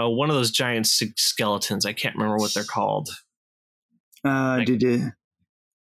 uh, 0.00 0.08
one 0.08 0.30
of 0.30 0.36
those 0.36 0.50
giant 0.50 0.86
skeletons. 0.86 1.84
I 1.84 1.92
can't 1.92 2.16
remember 2.16 2.38
what 2.38 2.54
they're 2.54 2.64
called. 2.64 3.10
uh 4.24 4.56
Like- 4.58 4.66
did 4.66 4.84
uh, 4.84 5.10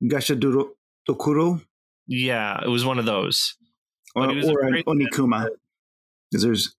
gashaduro 0.03 0.69
tokuro? 1.07 1.61
Yeah, 2.07 2.59
it 2.63 2.69
was 2.69 2.85
one 2.85 2.99
of 2.99 3.05
those. 3.05 3.55
or, 4.15 4.25
or 4.25 4.63
an 4.65 4.83
onikuma. 4.87 5.49
Because 6.31 6.43
there's 6.43 6.75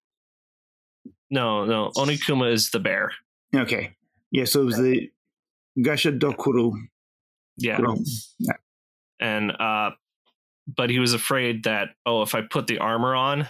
No, 1.30 1.64
no, 1.64 1.90
Onikuma 1.96 2.50
is 2.52 2.70
the 2.70 2.80
bear. 2.80 3.12
okay. 3.54 3.94
Yeah 4.30 4.44
so 4.44 4.60
it 4.62 4.64
was 4.64 4.76
the 4.78 5.10
gashadokuro 5.78 6.72
Yeah. 7.56 7.78
and 9.20 9.52
uh 9.52 9.90
but 10.66 10.90
he 10.90 10.98
was 10.98 11.14
afraid 11.14 11.64
that 11.64 11.90
oh 12.04 12.20
if 12.22 12.34
i 12.34 12.42
put 12.42 12.66
the 12.66 12.78
armor 12.78 13.14
on 13.14 13.48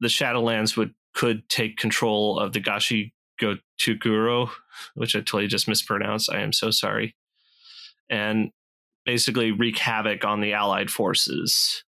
the 0.00 0.08
shadowlands 0.08 0.76
would 0.76 0.94
could 1.14 1.48
take 1.48 1.78
control 1.78 2.38
of 2.38 2.52
the 2.52 2.60
gashi 2.60 3.12
gotuguro 3.40 4.50
which 4.94 5.16
i 5.16 5.20
totally 5.20 5.46
just 5.46 5.66
mispronounced. 5.68 6.30
I 6.30 6.40
am 6.42 6.52
so 6.52 6.70
sorry. 6.70 7.16
And 8.10 8.50
basically 9.06 9.52
wreak 9.52 9.78
havoc 9.78 10.24
on 10.24 10.40
the 10.42 10.52
allied 10.52 10.90
forces 10.90 11.82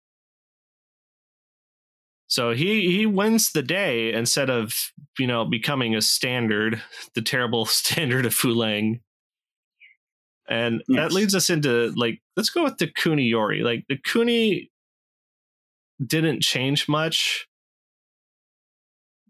so 2.27 2.53
he 2.53 2.91
he 2.91 3.07
wins 3.07 3.53
the 3.53 3.63
day 3.63 4.13
instead 4.13 4.51
of 4.51 4.75
you 5.19 5.27
know 5.27 5.45
becoming 5.45 5.95
a 5.95 6.03
standard 6.03 6.83
the 7.15 7.23
terrible 7.23 7.65
standard 7.81 8.27
of 8.27 8.35
fuleng 8.35 9.01
and 10.49 10.83
Yes. 10.89 10.97
that 10.99 11.13
leads 11.15 11.35
us 11.35 11.49
into 11.49 11.93
like 11.97 12.21
let's 12.37 12.51
go 12.51 12.65
with 12.65 12.77
the 12.77 12.87
Kuni 12.87 13.23
Yori. 13.25 13.63
Like 13.63 13.87
the 13.89 13.97
Kuni 13.97 14.71
didn't 16.07 16.43
change 16.43 16.87
much. 16.87 17.47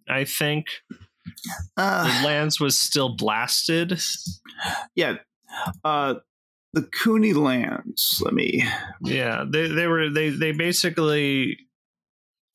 I 0.08 0.24
think 0.24 0.66
Uh, 1.76 2.20
the 2.20 2.26
lands 2.26 2.58
was 2.58 2.76
still 2.76 3.10
blasted. 3.14 4.00
yeah. 4.96 5.18
Uh, 5.84 6.14
the 6.74 6.82
Kuni 7.02 7.32
lands. 7.32 8.20
Let 8.24 8.34
me. 8.34 8.64
Yeah, 9.02 9.44
they 9.48 9.68
they 9.68 9.86
were 9.86 10.10
they 10.10 10.30
they 10.30 10.52
basically. 10.52 11.58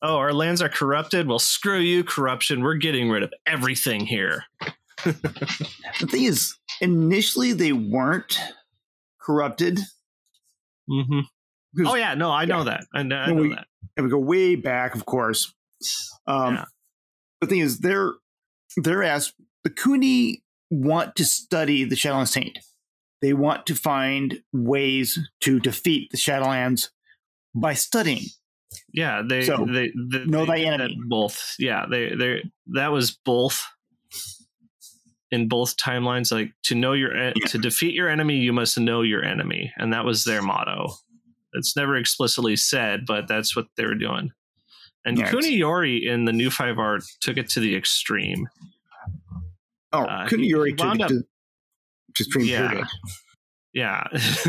Oh, 0.02 0.16
our 0.16 0.32
lands 0.32 0.62
are 0.62 0.68
corrupted. 0.70 1.26
Well, 1.28 1.38
screw 1.38 1.78
you, 1.78 2.02
corruption. 2.04 2.62
We're 2.62 2.76
getting 2.76 3.10
rid 3.10 3.22
of 3.22 3.32
everything 3.46 4.06
here. 4.06 4.44
The 5.04 6.06
thing 6.06 6.24
is, 6.24 6.56
initially 6.82 7.52
they 7.54 7.72
weren't 7.72 8.38
corrupted. 9.20 9.78
hmm 10.86 11.20
Because- 11.74 11.92
Oh 11.92 11.94
yeah, 11.96 12.12
no, 12.14 12.30
I 12.30 12.44
know 12.44 12.64
that. 12.64 12.84
I, 12.94 13.02
know- 13.02 13.16
I 13.16 13.26
know 13.32 13.34
we- 13.42 13.48
that. 13.54 13.66
and 13.96 14.04
we 14.04 14.10
go 14.10 14.18
way 14.18 14.56
back, 14.56 14.94
of 14.94 15.06
course. 15.06 15.54
Um, 16.26 16.54
Yeah. 16.56 16.64
The 17.40 17.46
thing 17.46 17.60
is, 17.60 17.78
they're 17.78 18.12
they're 18.76 19.02
asked 19.02 19.32
the 19.64 19.70
Kuni 19.70 20.42
want 20.70 21.16
to 21.16 21.24
study 21.24 21.84
the 21.84 21.96
Shadowlands 21.96 22.34
Taint. 22.34 22.58
They 23.22 23.32
want 23.34 23.66
to 23.66 23.74
find 23.74 24.40
ways 24.52 25.18
to 25.40 25.60
defeat 25.60 26.10
the 26.10 26.16
Shadowlands 26.16 26.88
by 27.54 27.74
studying. 27.74 28.24
Yeah, 28.92 29.22
they 29.28 29.44
So, 29.44 29.66
they, 29.68 29.92
they 30.10 30.24
know 30.24 30.46
they 30.46 30.64
thy 30.64 30.72
enemy. 30.72 30.98
Both, 31.08 31.54
yeah, 31.58 31.86
they 31.90 32.14
they 32.14 32.50
that 32.74 32.92
was 32.92 33.10
both 33.24 33.66
in 35.30 35.48
both 35.48 35.76
timelines. 35.76 36.32
Like 36.32 36.52
to 36.64 36.74
know 36.74 36.92
your 36.92 37.14
en- 37.16 37.34
Yeah. 37.36 37.46
to 37.48 37.58
defeat 37.58 37.94
your 37.94 38.08
enemy, 38.08 38.36
you 38.38 38.52
must 38.52 38.78
know 38.78 39.02
your 39.02 39.24
enemy, 39.24 39.72
and 39.76 39.92
that 39.92 40.04
was 40.04 40.24
their 40.24 40.42
motto. 40.42 40.94
It's 41.52 41.76
never 41.76 41.96
explicitly 41.96 42.56
said, 42.56 43.04
but 43.06 43.26
that's 43.28 43.54
what 43.56 43.66
they 43.76 43.84
were 43.84 43.94
doing. 43.96 44.30
And 45.04 45.18
Yeah, 45.18 45.30
Kuniyori 45.30 46.02
in 46.08 46.24
the 46.26 46.32
new 46.32 46.50
five 46.50 46.78
art 46.78 47.02
took 47.20 47.36
it 47.36 47.48
to 47.50 47.60
the 47.60 47.74
extreme. 47.74 48.48
Oh, 49.92 50.04
Uh, 50.04 50.28
couldn't 50.28 50.44
he- 50.44 50.50
he 50.50 50.54
already 50.54 50.74
wound 50.78 51.00
to, 51.08 51.22
to, 52.16 52.24
to 52.24 52.44
Yeah. 52.44 52.68
period? 52.68 52.86
Yeah. 53.72 54.04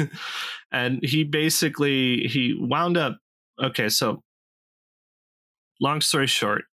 and 0.72 1.00
he 1.04 1.24
basically 1.24 2.28
he 2.28 2.56
wound 2.60 2.98
up 2.98 3.18
okay, 3.62 3.90
so 3.90 4.22
long 5.80 6.02
story 6.02 6.28
short, 6.28 6.66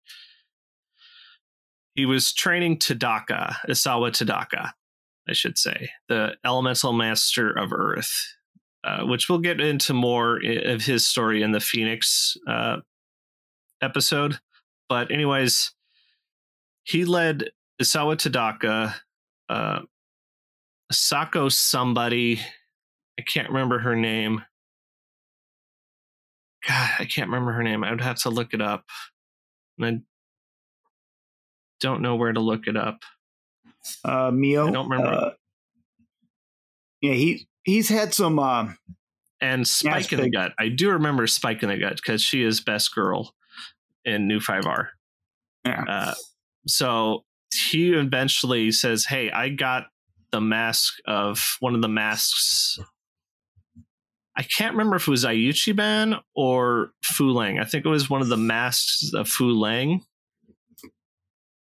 he 1.94 2.07
was 2.07 2.33
training 2.33 2.79
Tadaka, 2.79 3.55
Isawa 3.68 4.11
Tadaka, 4.11 4.72
I 5.29 5.33
should 5.33 5.59
say, 5.59 5.90
the 6.09 6.37
elemental 6.44 6.92
master 6.92 7.51
of 7.51 7.72
Earth, 7.72 8.12
uh, 8.85 9.05
which 9.05 9.29
we'll 9.29 9.38
get 9.38 9.61
into 9.61 9.94
more 9.94 10.40
of 10.44 10.83
his 10.83 11.07
story 11.07 11.42
in 11.42 11.53
the 11.53 11.61
Phoenix 11.61 12.37
uh, 12.46 12.79
episode. 13.81 14.38
But, 14.88 15.11
anyways, 15.11 15.72
he 16.85 17.05
led 17.05 17.51
Isawa 17.83 18.16
Tadaka, 18.16 18.94
uh, 19.49 19.81
Sako 20.92 21.49
somebody, 21.49 22.40
I 23.18 23.22
can't 23.22 23.49
remember 23.49 23.79
her 23.81 23.96
name. 23.96 24.42
God, 26.66 26.90
I 26.99 27.05
can't 27.05 27.29
remember 27.29 27.53
her 27.53 27.62
name. 27.62 27.85
I 27.85 27.90
would 27.90 28.01
have 28.01 28.20
to 28.22 28.31
look 28.31 28.53
it 28.55 28.61
up. 28.61 28.85
And 29.79 30.03
I 30.03 30.88
don't 31.81 32.03
know 32.03 32.16
where 32.16 32.33
to 32.33 32.40
look 32.40 32.66
it 32.66 32.77
up. 32.77 33.01
Uh, 34.05 34.31
Mio. 34.33 34.68
I 34.68 34.70
don't 34.70 34.88
remember. 34.88 35.12
Uh, 35.12 35.31
yeah, 37.01 37.12
he 37.14 37.46
he's 37.64 37.88
had 37.88 38.14
some. 38.14 38.38
Uh, 38.38 38.68
And 39.40 39.66
Spike 39.66 40.12
in 40.12 40.20
the. 40.22 40.31
Gut. 40.31 40.53
I 40.59 40.68
do 40.68 40.90
remember 40.90 41.27
Spike 41.27 41.62
in 41.62 41.68
the 41.68 41.77
Gut 41.79 41.96
because 41.96 42.22
she 42.22 42.42
is 42.42 42.61
best 42.61 42.94
girl 42.94 43.33
in 44.05 44.27
New 44.27 44.40
5R. 44.40 44.88
yeah, 45.64 45.85
Uh, 45.88 46.14
so 46.66 47.25
he 47.53 47.92
eventually 47.92 48.70
says, 48.72 49.05
Hey, 49.05 49.31
I 49.31 49.51
got 49.51 49.87
the 50.37 50.40
mask 50.40 50.94
of 51.07 51.57
one 51.61 51.75
of 51.75 51.83
the 51.83 51.88
masks. 51.88 52.79
I 54.38 54.42
can't 54.42 54.75
remember 54.75 54.96
if 54.96 55.09
it 55.09 55.11
was 55.11 55.25
Iuchiban 55.25 56.20
or 56.35 56.90
Fu 57.03 57.33
Leng. 57.33 57.61
I 57.61 57.64
think 57.64 57.87
it 57.87 57.88
was 57.88 58.11
one 58.11 58.20
of 58.20 58.29
the 58.29 58.37
masks 58.37 59.12
of 59.14 59.29
Fu 59.29 59.55
Leng. 59.55 60.01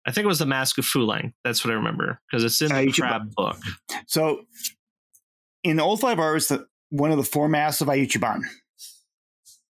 I 0.06 0.10
think 0.10 0.24
it 0.24 0.28
was 0.28 0.38
the 0.38 0.46
mask 0.46 0.78
of 0.78 0.86
Fu 0.86 1.06
Leng. 1.06 1.32
That's 1.44 1.64
what 1.64 1.70
I 1.70 1.74
remember 1.74 2.18
because 2.30 2.44
it's 2.44 2.60
in 2.62 2.68
the 2.68 2.74
Iuchiban. 2.90 2.96
crab 2.96 3.30
book. 3.36 3.56
so 4.06 4.40
in 5.62 5.76
the 5.76 5.82
old 5.82 6.00
five 6.00 6.18
hours, 6.18 6.48
the 6.48 6.66
one 6.90 7.10
of 7.10 7.18
the 7.18 7.22
four 7.24 7.48
masks 7.48 7.80
of 7.82 7.88
Ayuchiban, 7.88 8.40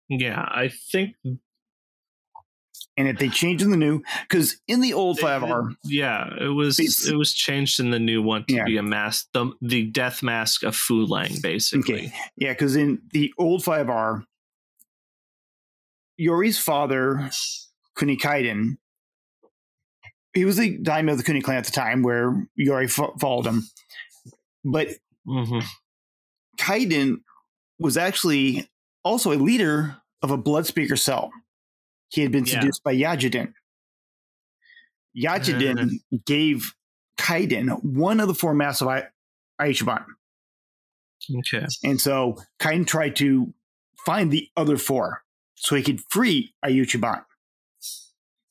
Yeah, 0.09 0.41
I 0.41 0.71
think 0.93 1.17
and 3.01 3.09
if 3.09 3.19
they 3.19 3.29
change 3.29 3.63
in 3.63 3.71
the 3.71 3.77
new, 3.77 4.03
because 4.29 4.57
in 4.69 4.81
the 4.81 4.93
old 4.93 5.19
five 5.19 5.43
R, 5.43 5.71
Yeah, 5.85 6.29
it 6.41 6.49
was 6.49 6.79
it 6.79 7.17
was 7.17 7.33
changed 7.33 7.81
in 7.81 7.91
the 7.91 7.99
new 7.99 8.23
one 8.23 8.45
to 8.49 8.55
Yeah. 8.55 8.65
be 8.65 8.77
a 8.77 8.83
mask, 8.83 9.29
the 9.33 9.53
the 9.63 9.87
death 9.87 10.23
mask 10.23 10.63
of 10.63 10.77
Fu 10.77 11.07
Leng, 11.07 11.41
basically. 11.43 11.95
Okay. 12.07 12.13
yeah, 12.37 12.53
because 12.53 12.77
in 12.77 13.01
the 13.13 13.33
old 13.39 13.65
five 13.65 13.89
R, 13.89 14.25
Yori's 16.17 16.59
father, 16.59 17.31
Kunikaiden, 17.99 18.77
he 20.35 20.45
was 20.45 20.57
the 20.59 20.77
daimyo 20.79 21.13
of 21.13 21.19
the 21.19 21.25
Kuni 21.25 21.41
clan 21.41 21.57
at 21.59 21.65
the 21.65 21.73
time, 21.73 22.03
where 22.03 22.47
Yori 22.55 22.87
fo- 22.89 23.17
followed 23.19 23.47
him, 23.47 23.63
but 24.65 24.89
hmm 25.27 25.61
Kaiden 26.59 27.23
was 27.79 27.97
actually 27.97 28.69
also 29.03 29.33
a 29.33 29.39
leader 29.41 29.97
of 30.23 30.31
a 30.31 30.37
blood 30.37 30.67
speaker 30.67 30.97
cell. 30.97 31.31
He 32.11 32.21
had 32.23 32.33
been 32.33 32.45
Yeah. 32.45 32.61
seduced 32.61 32.83
by 32.83 32.95
Yajinden. 32.95 33.55
Yajinden 35.17 36.01
gave 36.27 36.75
Kaiden 37.19 37.83
one 37.83 38.21
of 38.21 38.29
the 38.29 38.35
four 38.35 38.55
massive 38.55 38.89
I- 38.89 39.09
Aishiban. 39.61 40.05
Okay. 41.39 41.67
And 41.85 42.01
so 42.01 42.39
Kaiden 42.59 42.87
tried 42.87 43.17
to 43.17 43.53
find 44.05 44.31
the 44.31 44.49
other 44.57 44.77
four 44.77 45.23
so 45.55 45.77
he 45.77 45.83
could 45.83 46.01
free 46.09 46.55
Iuchiban. 46.65 47.25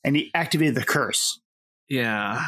And 0.03 0.15
he 0.15 0.31
activated 0.33 0.75
the 0.75 0.83
curse. 0.85 1.39
Yeah. 1.89 2.41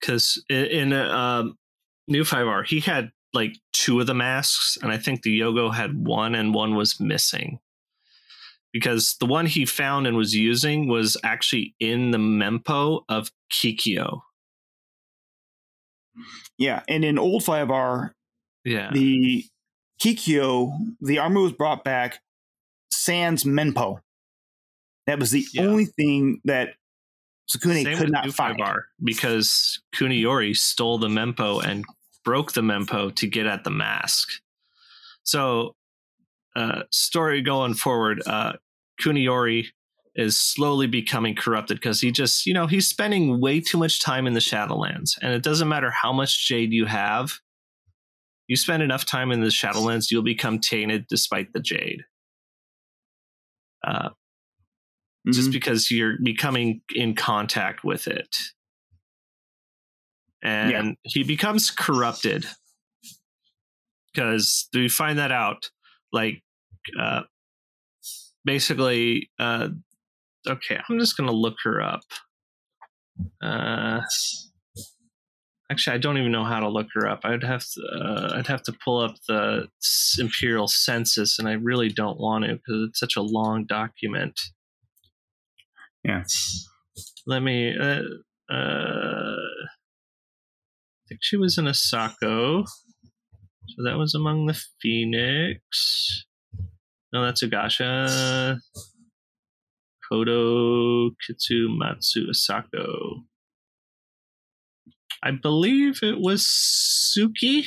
Because 0.00 0.42
in, 0.48 0.64
in 0.66 0.92
um, 0.92 1.58
New 2.06 2.22
5R, 2.24 2.66
he 2.66 2.80
had 2.80 3.10
like 3.34 3.56
two 3.72 4.00
of 4.00 4.06
the 4.06 4.14
masks, 4.14 4.78
and 4.80 4.90
I 4.90 4.96
think 4.96 5.22
the 5.22 5.40
Yogo 5.40 5.74
had 5.74 5.94
one, 6.06 6.34
and 6.34 6.54
one 6.54 6.74
was 6.76 6.98
missing. 6.98 7.58
Because 8.72 9.16
the 9.18 9.26
one 9.26 9.46
he 9.46 9.64
found 9.64 10.06
and 10.06 10.16
was 10.16 10.34
using 10.34 10.88
was 10.88 11.16
actually 11.24 11.74
in 11.80 12.10
the 12.10 12.18
mempo 12.18 13.02
of 13.08 13.30
Kikyo. 13.52 14.20
Yeah. 16.58 16.82
And 16.88 17.04
in 17.04 17.18
old 17.18 17.44
5R, 17.44 18.14
Yeah. 18.64 18.90
the 18.92 19.44
Kikyo, 20.00 20.72
the 21.00 21.18
armor 21.18 21.40
was 21.40 21.52
brought 21.52 21.84
back 21.84 22.20
sans 22.92 23.44
mempo. 23.44 24.00
That 25.06 25.18
was 25.18 25.30
the 25.30 25.46
Yeah. 25.52 25.62
only 25.62 25.86
thing 25.86 26.40
that 26.44 26.74
Sukune 27.50 27.82
Same 27.82 27.96
could 27.96 28.10
not 28.10 28.30
find. 28.32 28.58
5R, 28.58 28.82
because 29.02 29.80
Kuniyori 29.94 30.54
stole 30.54 30.98
the 30.98 31.08
mempo 31.08 31.64
and 31.64 31.86
broke 32.22 32.52
the 32.52 32.60
mempo 32.60 33.14
to 33.14 33.26
get 33.26 33.46
at 33.46 33.64
the 33.64 33.70
mask. 33.70 34.28
So, 35.22 35.74
uh, 36.58 36.82
story 36.90 37.40
going 37.40 37.74
forward, 37.74 38.20
uh, 38.26 38.54
Kuniyori 39.00 39.66
is 40.16 40.36
slowly 40.36 40.88
becoming 40.88 41.36
corrupted 41.36 41.76
because 41.76 42.00
he 42.00 42.10
just, 42.10 42.46
you 42.46 42.52
know, 42.52 42.66
he's 42.66 42.88
spending 42.88 43.40
way 43.40 43.60
too 43.60 43.78
much 43.78 44.00
time 44.00 44.26
in 44.26 44.32
the 44.34 44.40
Shadowlands. 44.40 45.16
And 45.22 45.32
it 45.32 45.44
doesn't 45.44 45.68
matter 45.68 45.90
how 45.92 46.12
much 46.12 46.48
jade 46.48 46.72
you 46.72 46.86
have, 46.86 47.34
you 48.48 48.56
spend 48.56 48.82
enough 48.82 49.04
time 49.06 49.30
in 49.30 49.40
the 49.40 49.48
Shadowlands, 49.48 50.10
you'll 50.10 50.22
become 50.24 50.58
tainted 50.58 51.06
despite 51.08 51.52
the 51.52 51.60
jade. 51.60 52.02
Uh, 53.86 54.08
just 55.32 55.50
Mhm. 55.50 55.52
because 55.52 55.90
you're 55.90 56.18
becoming 56.20 56.80
in 56.94 57.14
contact 57.14 57.84
with 57.84 58.08
it. 58.08 58.36
And 60.42 60.70
Yeah. 60.70 60.92
he 61.04 61.22
becomes 61.22 61.70
corrupted 61.70 62.46
because 64.12 64.68
we 64.74 64.88
find 64.88 65.18
that 65.18 65.30
out. 65.30 65.70
Like, 66.12 66.42
uh, 67.00 67.22
basically, 68.44 69.30
uh, 69.38 69.68
okay, 70.46 70.78
I'm 70.88 70.98
just 70.98 71.16
going 71.16 71.28
to 71.28 71.34
look 71.34 71.56
her 71.64 71.80
up. 71.80 72.02
Uh, 73.42 74.00
actually, 75.70 75.94
I 75.94 75.98
don't 75.98 76.18
even 76.18 76.32
know 76.32 76.44
how 76.44 76.60
to 76.60 76.68
look 76.68 76.88
her 76.94 77.08
up. 77.08 77.20
I'd 77.24 77.42
have 77.42 77.64
to, 77.64 77.82
uh, 78.00 78.32
I'd 78.36 78.46
have 78.46 78.62
to 78.64 78.72
pull 78.84 79.00
up 79.00 79.16
the 79.26 79.68
imperial 80.18 80.68
census, 80.68 81.38
and 81.38 81.48
I 81.48 81.52
really 81.52 81.88
don't 81.88 82.18
want 82.18 82.44
to 82.44 82.54
because 82.54 82.88
it's 82.88 83.00
such 83.00 83.16
a 83.16 83.22
long 83.22 83.64
document. 83.64 84.38
Yeah. 86.04 86.22
Let 87.26 87.42
me. 87.42 87.76
Uh, 87.76 88.02
uh, 88.50 89.36
I 91.04 91.08
think 91.08 91.20
she 91.22 91.36
was 91.36 91.58
in 91.58 91.66
Asako. 91.66 92.66
So 92.66 93.84
that 93.84 93.98
was 93.98 94.14
among 94.14 94.46
the 94.46 94.58
Phoenix. 94.80 96.24
No, 97.12 97.24
that's 97.24 97.42
Ugasha. 97.42 98.58
Kodo 100.10 101.10
Kitsu 101.10 101.68
Matsu 101.76 102.26
Asako. 102.30 103.24
I 105.22 105.32
believe 105.32 106.00
it 106.02 106.18
was 106.18 106.42
Suki. 106.44 107.64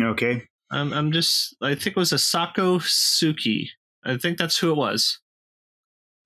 Okay. 0.00 0.42
I'm, 0.70 0.92
I'm 0.92 1.12
just, 1.12 1.56
I 1.62 1.74
think 1.74 1.88
it 1.88 1.96
was 1.96 2.12
Asako 2.12 2.80
Suki. 2.80 3.68
I 4.04 4.16
think 4.16 4.38
that's 4.38 4.58
who 4.58 4.70
it 4.70 4.76
was. 4.76 5.20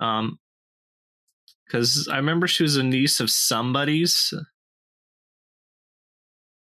Um, 0.01 0.39
because 1.67 2.09
I 2.11 2.17
remember 2.17 2.47
she 2.47 2.63
was 2.63 2.77
a 2.77 2.83
niece 2.83 3.21
of 3.21 3.31
somebody's. 3.31 4.33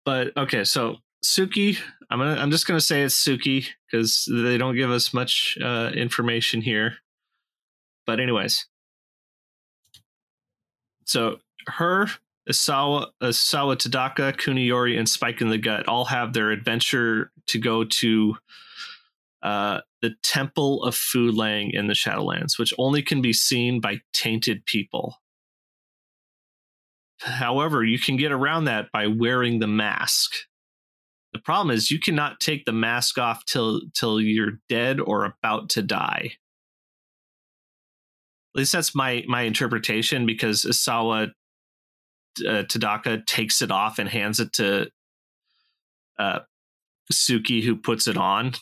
But 0.05 0.35
okay, 0.37 0.63
so 0.63 0.97
Suki, 1.23 1.77
I'm 2.09 2.19
gonna, 2.19 2.39
I'm 2.39 2.51
just 2.51 2.67
gonna 2.67 2.81
say 2.81 3.01
it's 3.01 3.15
Suki 3.15 3.67
because 3.89 4.29
they 4.31 4.57
don't 4.57 4.75
give 4.75 4.91
us 4.91 5.13
much 5.13 5.57
uh, 5.63 5.91
information 5.93 6.61
here. 6.61 6.97
But 8.05 8.19
anyways, 8.19 8.67
so 11.05 11.37
her 11.67 12.07
Isawa, 12.49 13.07
Isawa 13.21 13.75
Tadaka, 13.75 14.33
Kuniyori, 14.33 14.97
and 14.97 15.09
Spike 15.09 15.41
in 15.41 15.49
the 15.49 15.57
Gut 15.57 15.87
all 15.87 16.05
have 16.05 16.33
their 16.33 16.51
adventure 16.51 17.31
to 17.47 17.59
go 17.59 17.83
to 17.83 18.35
uh, 19.41 19.81
the 20.01 20.15
Temple 20.23 20.83
of 20.83 20.95
Fu 20.95 21.31
Leng 21.31 21.71
in 21.73 21.87
the 21.87 21.93
Shadowlands, 21.93 22.59
which 22.59 22.73
only 22.77 23.01
can 23.01 23.21
be 23.21 23.33
seen 23.33 23.79
by 23.79 24.01
tainted 24.13 24.65
people. 24.65 25.21
However, 27.19 27.83
you 27.83 27.97
can 27.97 28.17
get 28.17 28.31
around 28.31 28.65
that 28.65 28.91
by 28.91 29.07
wearing 29.07 29.59
the 29.59 29.67
mask. 29.67 30.33
The 31.35 31.41
problem 31.41 31.75
is 31.75 31.91
you 31.91 31.99
cannot 31.99 32.39
take 32.39 32.63
the 32.63 32.71
mask 32.71 33.17
off 33.17 33.43
till 33.43 33.81
till 33.93 34.21
you're 34.21 34.61
dead 34.69 35.01
or 35.01 35.25
about 35.25 35.67
to 35.71 35.81
die. 35.81 36.31
At 38.53 38.59
least 38.59 38.71
that's 38.71 38.95
my 38.95 39.25
my 39.27 39.41
interpretation 39.41 40.25
because 40.25 40.61
Isawa 40.61 41.31
uh, 42.47 42.63
Tadaka 42.63 43.25
takes 43.25 43.61
it 43.61 43.69
off 43.69 43.99
and 43.99 44.07
hands 44.07 44.39
it 44.39 44.53
to 44.53 44.89
uh, 46.17 46.39
Suki, 47.11 47.61
who 47.61 47.75
puts 47.75 48.07
it 48.07 48.15
on. 48.15 48.53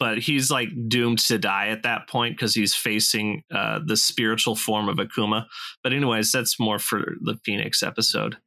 But 0.00 0.18
he's 0.18 0.50
like 0.50 0.70
doomed 0.88 1.20
to 1.20 1.38
die 1.38 1.68
at 1.68 1.84
that 1.84 2.08
point 2.08 2.36
because 2.36 2.52
he's 2.52 2.74
facing 2.74 3.44
uh, 3.54 3.78
the 3.86 3.96
spiritual 3.96 4.56
form 4.56 4.88
of 4.88 4.96
Akuma. 4.96 5.46
But 5.84 5.92
anyways, 5.92 6.32
that's 6.32 6.58
more 6.58 6.80
for 6.80 7.14
the 7.20 7.38
Phoenix 7.44 7.80
episode. 7.84 8.38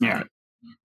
Yeah. 0.00 0.24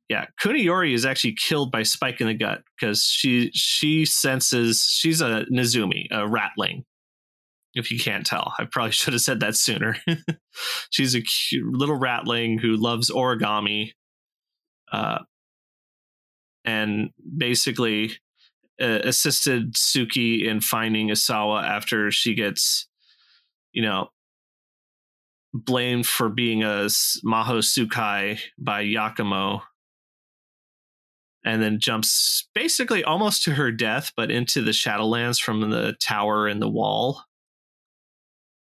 Yeah, 0.09 0.25
Kuniyori 0.39 0.93
is 0.93 1.05
actually 1.05 1.33
killed 1.33 1.71
by 1.71 1.81
Spike 1.83 2.21
in 2.21 2.27
the 2.27 2.35
gut 2.35 2.61
because 2.79 3.03
she 3.03 3.49
she 3.53 4.05
senses 4.05 4.83
she's 4.87 5.19
a 5.21 5.45
Nezumi, 5.51 6.07
a 6.11 6.27
ratling. 6.27 6.83
If 7.73 7.91
you 7.91 7.99
can't 7.99 8.25
tell, 8.25 8.53
I 8.57 8.65
probably 8.71 8.91
should 8.93 9.13
have 9.13 9.21
said 9.21 9.39
that 9.39 9.55
sooner. 9.55 9.97
she's 10.91 11.15
a 11.15 11.21
cute 11.21 11.73
little 11.73 11.97
ratling 11.97 12.59
who 12.59 12.75
loves 12.75 13.09
origami, 13.09 13.93
uh, 14.91 15.19
and 16.63 17.09
basically 17.37 18.11
uh, 18.79 18.99
assisted 19.03 19.73
Suki 19.73 20.45
in 20.45 20.61
finding 20.61 21.09
Isawa 21.09 21.63
after 21.63 22.11
she 22.11 22.35
gets, 22.35 22.87
you 23.73 23.81
know, 23.81 24.09
blamed 25.51 26.05
for 26.05 26.29
being 26.29 26.63
a 26.63 26.85
Maho 27.25 27.59
Tsukai 27.59 28.39
by 28.59 28.83
Yakumo 28.83 29.61
and 31.45 31.61
then 31.61 31.79
jumps 31.79 32.49
basically 32.53 33.03
almost 33.03 33.43
to 33.43 33.51
her 33.53 33.71
death, 33.71 34.11
but 34.17 34.29
into 34.31 34.61
the 34.61 34.71
Shadowlands 34.71 35.39
from 35.41 35.69
the 35.69 35.95
tower 36.01 36.47
and 36.47 36.61
the 36.61 36.67
wall. 36.69 37.21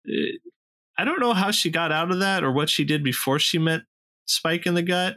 Uh, 0.06 0.36
I 0.98 1.04
don't 1.04 1.20
know 1.20 1.32
how 1.32 1.50
she 1.52 1.70
got 1.70 1.92
out 1.92 2.10
of 2.10 2.18
that 2.20 2.44
or 2.44 2.52
what 2.52 2.68
she 2.68 2.84
did 2.84 3.02
before 3.02 3.38
she 3.38 3.58
met 3.58 3.82
Spike 4.26 4.66
in 4.66 4.74
the 4.74 4.82
gut. 4.82 5.16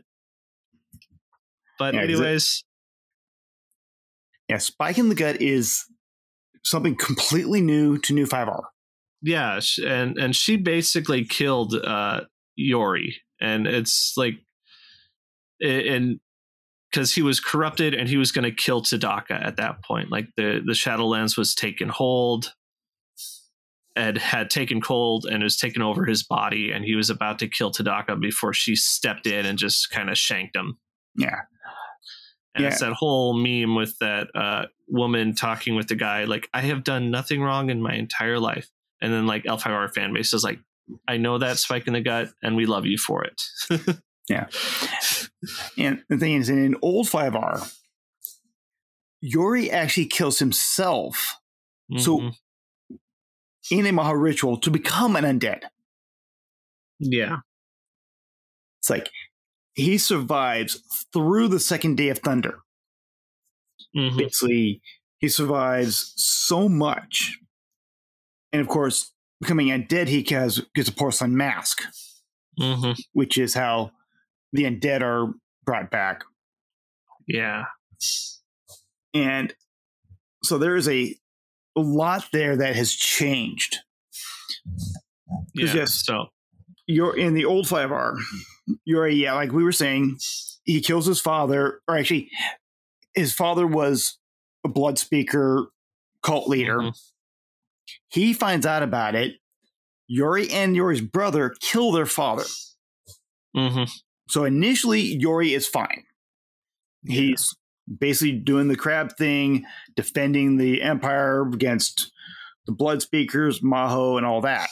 But 1.78 1.94
Yeah, 1.96 2.02
it- 2.02 2.04
anyways, 2.12 2.64
Yeah, 4.48 4.60
Spike 4.60 4.98
in 5.00 5.10
the 5.10 5.16
Gut 5.16 5.42
is 5.42 5.86
something 6.64 6.96
completely 6.96 7.62
new 7.62 7.98
to 8.00 8.14
New 8.14 8.26
5R. 8.28 8.62
yeah, 9.22 9.60
and 9.86 10.18
and 10.20 10.36
she 10.36 10.56
basically 10.56 11.26
killed 11.26 11.74
uh 11.74 12.22
Yori, 12.56 13.22
and 13.42 13.66
it's 13.68 14.14
like, 14.16 14.36
and 15.62 16.20
because 16.96 17.14
he 17.14 17.22
was 17.22 17.42
corrupted 17.42 17.94
and 17.94 18.08
he 18.08 18.16
was 18.16 18.32
going 18.32 18.46
to 18.46 18.52
kill 18.52 18.82
Tadaka 18.82 19.32
at 19.32 19.58
that 19.58 19.84
point, 19.84 20.10
like 20.10 20.30
the 20.38 20.62
the 20.66 20.72
Shadowlands 20.72 21.38
was 21.38 21.54
taken 21.54 21.90
hold. 21.90 22.54
Ed 23.98 24.18
had 24.18 24.50
taken 24.50 24.82
cold 24.82 25.26
and 25.26 25.44
was 25.44 25.58
taken 25.58 25.82
over 25.82 26.06
his 26.06 26.24
body, 26.24 26.72
and 26.72 26.84
he 26.86 26.96
was 26.96 27.10
about 27.10 27.40
to 27.40 27.48
kill 27.48 27.72
Tadaka 27.72 28.20
before 28.20 28.54
she 28.54 28.76
stepped 28.76 29.28
in 29.28 29.46
and 29.46 29.58
just 29.58 29.90
kind 29.90 30.10
of 30.10 30.18
shanked 30.18 30.56
him. 30.56 30.78
Yeah. 31.16 31.42
And 32.56 32.64
Yeah. 32.64 32.70
it's 32.70 32.80
that 32.82 32.94
whole 32.94 33.34
meme 33.34 33.76
with 33.76 33.98
that 34.00 34.28
uh, 34.36 34.66
woman 34.88 35.34
talking 35.36 35.76
with 35.76 35.88
the 35.88 35.96
guy, 35.96 36.26
like, 36.26 36.50
I 36.54 36.62
have 36.62 36.84
done 36.84 37.10
nothing 37.12 37.42
wrong 37.42 37.70
in 37.70 37.82
my 37.82 37.94
entire 37.94 38.40
life. 38.40 38.70
And 39.02 39.14
then, 39.14 39.28
like, 39.28 39.44
L5R 39.46 39.94
fan 39.94 40.14
base 40.14 40.34
is 40.34 40.44
like, 40.44 40.60
I 41.08 41.16
know 41.18 41.38
that 41.38 41.58
spike 41.58 41.88
in 41.88 41.94
the 41.94 42.02
gut, 42.02 42.30
and 42.44 42.56
we 42.58 42.66
love 42.66 42.86
you 42.86 42.98
for 42.98 43.24
it. 43.24 43.42
And 45.78 46.04
the 46.10 46.18
thing 46.18 46.34
is, 46.34 46.50
in 46.50 46.76
old 46.82 47.08
5R, 47.08 47.72
Yori 49.22 49.70
actually 49.72 50.08
kills 50.08 50.40
himself 50.40 51.36
So- 51.98 52.20
Mhm. 52.20 52.36
in 53.72 53.86
a 53.86 53.92
Maho 53.92 54.20
ritual 54.20 54.58
to 54.60 54.72
become 54.72 55.16
an 55.16 55.24
undead. 55.24 55.64
yeah. 57.00 57.38
It's 58.80 58.90
like 58.90 59.10
he 59.74 59.98
survives 59.98 60.82
through 61.12 61.48
the 61.50 61.60
second 61.60 61.96
day 61.98 62.10
of 62.10 62.20
Thunder. 62.20 62.62
Mhm. 63.96 64.18
Basically, 64.18 64.82
he 65.20 65.28
survives 65.30 66.14
so 66.16 66.70
much. 66.70 67.40
And 68.54 68.62
of 68.62 68.68
course, 68.68 69.12
becoming 69.42 69.68
undead, 69.68 70.08
he 70.08 70.24
has, 70.34 70.62
gets 70.76 70.90
a 70.90 70.94
porcelain 70.94 71.36
mask, 71.36 71.82
Mhm. 72.60 72.96
which 73.14 73.38
is 73.38 73.54
how 73.56 73.92
the 74.56 74.64
undead 74.64 75.02
are 75.02 75.34
brought 75.66 75.92
back. 75.92 76.24
Yeah. 77.28 77.66
And 79.14 79.54
so 80.44 80.58
there 80.58 80.76
is 80.76 80.88
a, 80.88 81.16
a 81.76 81.82
lot 81.82 82.28
there 82.32 82.56
that 82.58 82.76
has 82.76 82.94
changed. 82.94 83.78
Yeah. 85.54 85.74
yes. 85.74 85.94
So, 86.06 86.28
You're 86.88 87.18
in 87.18 87.34
the 87.34 87.46
old 87.46 87.66
5R. 87.66 88.16
You're 88.84 89.06
a, 89.08 89.12
yeah, 89.12 89.34
like 89.34 89.52
we 89.52 89.64
were 89.64 89.72
saying, 89.72 90.18
he 90.64 90.82
kills 90.82 91.06
his 91.06 91.20
father, 91.22 91.80
or 91.88 91.98
actually, 91.98 92.30
his 93.14 93.34
father 93.34 93.66
was 93.68 94.18
a 94.66 94.68
blood 94.70 94.98
speaker 94.98 95.68
cult 96.24 96.48
leader. 96.50 96.80
Mhm. 96.80 96.98
He 98.10 98.34
finds 98.34 98.66
out 98.66 98.84
about 98.84 99.16
it. 99.16 99.36
Yori 100.08 100.50
and 100.52 100.76
Yori's 100.76 101.02
brother 101.02 101.54
kill 101.62 101.92
their 101.92 102.06
father. 102.06 102.46
Mhm. 103.56 103.90
So 104.28 104.44
initially, 104.44 105.02
Yori 105.02 105.54
is 105.54 105.68
fine. 105.68 106.04
He's 107.06 107.56
basically 108.00 108.40
doing 108.40 108.68
the 108.68 108.76
crab 108.76 109.16
thing, 109.18 109.66
defending 109.96 110.58
the 110.58 110.82
empire 110.82 111.44
against 111.44 112.12
the 112.66 112.72
blood 112.72 113.02
speakers, 113.02 113.62
Maho, 113.62 114.18
and 114.18 114.26
all 114.26 114.42
that. 114.42 114.70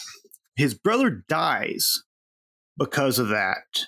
His 0.55 0.73
brother 0.73 1.23
dies 1.27 2.03
because 2.77 3.19
of 3.19 3.29
that, 3.29 3.85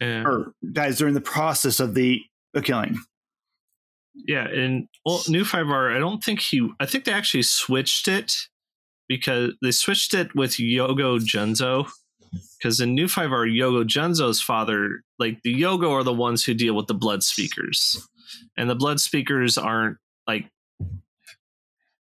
yeah. 0.00 0.24
or 0.24 0.52
dies 0.72 0.98
during 0.98 1.14
the 1.14 1.20
process 1.20 1.80
of 1.80 1.94
the, 1.94 2.20
the 2.52 2.62
killing. 2.62 2.98
Yeah, 4.14 4.46
and 4.46 4.86
well, 5.04 5.22
New 5.28 5.44
Five 5.44 5.68
R. 5.68 5.94
I 5.94 5.98
don't 5.98 6.22
think 6.22 6.40
he. 6.40 6.68
I 6.78 6.86
think 6.86 7.04
they 7.04 7.12
actually 7.12 7.42
switched 7.42 8.06
it 8.06 8.32
because 9.08 9.52
they 9.60 9.72
switched 9.72 10.14
it 10.14 10.34
with 10.34 10.52
Yogo 10.52 11.18
Junzo. 11.18 11.88
Because 12.58 12.80
in 12.80 12.94
New 12.94 13.08
Five 13.08 13.32
R, 13.32 13.44
Yogo 13.46 13.84
Junzo's 13.84 14.40
father, 14.40 15.02
like 15.18 15.42
the 15.42 15.54
Yogo, 15.54 15.90
are 15.90 16.02
the 16.04 16.12
ones 16.12 16.44
who 16.44 16.54
deal 16.54 16.74
with 16.74 16.86
the 16.86 16.94
blood 16.94 17.22
speakers, 17.22 18.06
and 18.56 18.68
the 18.70 18.74
blood 18.74 19.00
speakers 19.00 19.56
aren't 19.58 19.98
like 20.26 20.50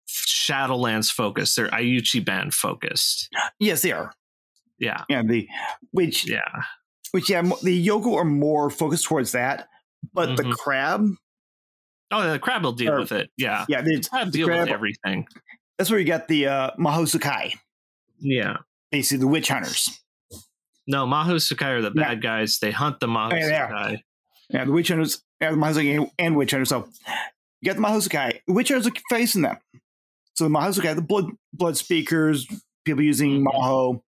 Shadowlands 0.08 1.10
focused. 1.10 1.56
They're 1.56 1.68
Iuchiban 1.68 2.52
focused. 2.52 3.28
Yes, 3.58 3.82
they 3.82 3.92
are. 3.92 4.12
Yeah, 4.78 5.04
Yeah, 5.08 5.22
the 5.22 5.48
which 5.92 6.28
yeah, 6.28 6.40
which 7.12 7.30
yeah, 7.30 7.42
the 7.62 7.86
Yogo 7.86 8.14
are 8.16 8.24
more 8.24 8.68
focused 8.70 9.04
towards 9.04 9.32
that, 9.32 9.68
but 10.12 10.36
the 10.36 10.42
Mhm. 10.42 10.52
crab, 10.54 11.08
Oh, 12.14 12.30
the 12.30 12.38
crab 12.38 12.62
will 12.62 12.72
deal 12.72 12.92
Or- 12.92 13.00
with 13.00 13.12
it. 13.12 13.30
Yeah, 13.38 13.64
yeah, 13.70 13.80
the, 13.80 14.02
crab 14.02 14.26
the 14.32 14.38
deal 14.38 14.46
crab- 14.48 14.60
with 14.64 14.68
everything. 14.68 15.26
that's 15.78 15.88
where 15.88 15.98
you 15.98 16.04
got 16.04 16.28
the 16.28 16.46
uh, 16.46 16.70
Mahosukai, 16.78 17.54
Yeah. 18.18 18.58
basically 18.90 19.20
the 19.20 19.28
witch 19.28 19.48
hunters. 19.48 20.01
No, 20.86 21.06
Maho 21.06 21.40
Sakai 21.40 21.72
are 21.72 21.80
the 21.82 21.92
Yeah. 21.94 22.08
bad 22.08 22.22
guys. 22.22 22.58
They 22.58 22.70
hunt 22.70 23.00
the 23.00 23.06
Maho 23.06 23.32
Yeah, 23.32 23.46
yeah. 23.48 23.68
Sakai. 23.68 24.04
Yeah, 24.50 24.64
the 24.64 24.72
witch 24.72 24.88
hunters, 24.88 25.22
yeah, 25.40 25.50
the 25.52 25.56
Mahosukai 25.56 26.10
and 26.18 26.36
witch 26.36 26.50
hunters. 26.50 26.68
So 26.68 26.88
you 27.60 27.72
got 27.72 27.76
the 27.76 27.82
Mahoutsukai. 27.82 28.40
Which 28.46 28.70
are 28.70 28.80
facing 29.08 29.42
them? 29.42 29.56
So 30.34 30.44
the 30.44 30.50
Mahoutsukai, 30.50 30.94
the 30.94 31.02
blood 31.02 31.26
blood 31.52 31.76
speakers, 31.76 32.46
people 32.84 33.02
using 33.02 33.40
Mhm. 33.40 33.46
Maho, 33.46 34.02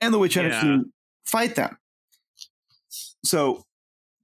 and 0.00 0.12
the 0.12 0.18
witch 0.18 0.34
hunters 0.34 0.54
Yeah. 0.54 0.62
to 0.62 0.92
fight 1.24 1.54
them. 1.54 1.78
So 3.24 3.64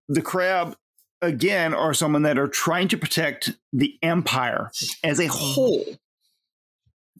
the 0.09 0.23
crab 0.23 0.77
again 1.23 1.73
are 1.75 1.95
someone 1.95 2.23
that 2.23 2.39
are 2.39 2.49
trying 2.49 2.89
to 2.89 2.99
protect 2.99 3.53
the 3.73 3.99
empire 4.03 4.71
as 5.03 5.19
a 5.21 5.27
whole, 5.27 5.85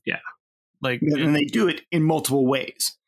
Yeah. 0.05 0.21
Like 0.83 1.01
and 1.01 1.35
they 1.35 1.45
do 1.47 1.69
it 1.69 1.83
in 1.91 2.03
multiple 2.03 2.45
ways. 2.47 2.99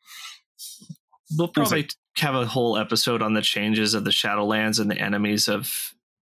We'll 1.35 1.47
probably 1.49 1.87
have 2.17 2.35
a 2.35 2.45
whole 2.45 2.77
episode 2.77 3.21
on 3.21 3.33
the 3.33 3.41
changes 3.41 3.93
of 3.93 4.03
the 4.05 4.11
Shadowlands 4.11 4.79
and 4.79 4.89
the 4.89 4.97
enemies 4.99 5.47
of 5.47 5.73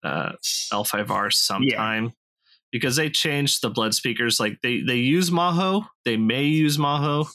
uh, 0.03 0.33
L5R 0.71 1.31
sometime. 1.33 2.13
Because 2.71 2.95
they 2.95 3.09
changed 3.09 3.61
the 3.61 3.69
blood 3.69 3.93
speakers, 3.93 4.39
like 4.39 4.59
they 4.61 4.81
they 4.81 4.97
use 4.97 5.29
Maho, 5.29 5.85
they 6.03 6.17
may 6.17 6.43
use 6.43 6.77
Maho. 6.77 7.27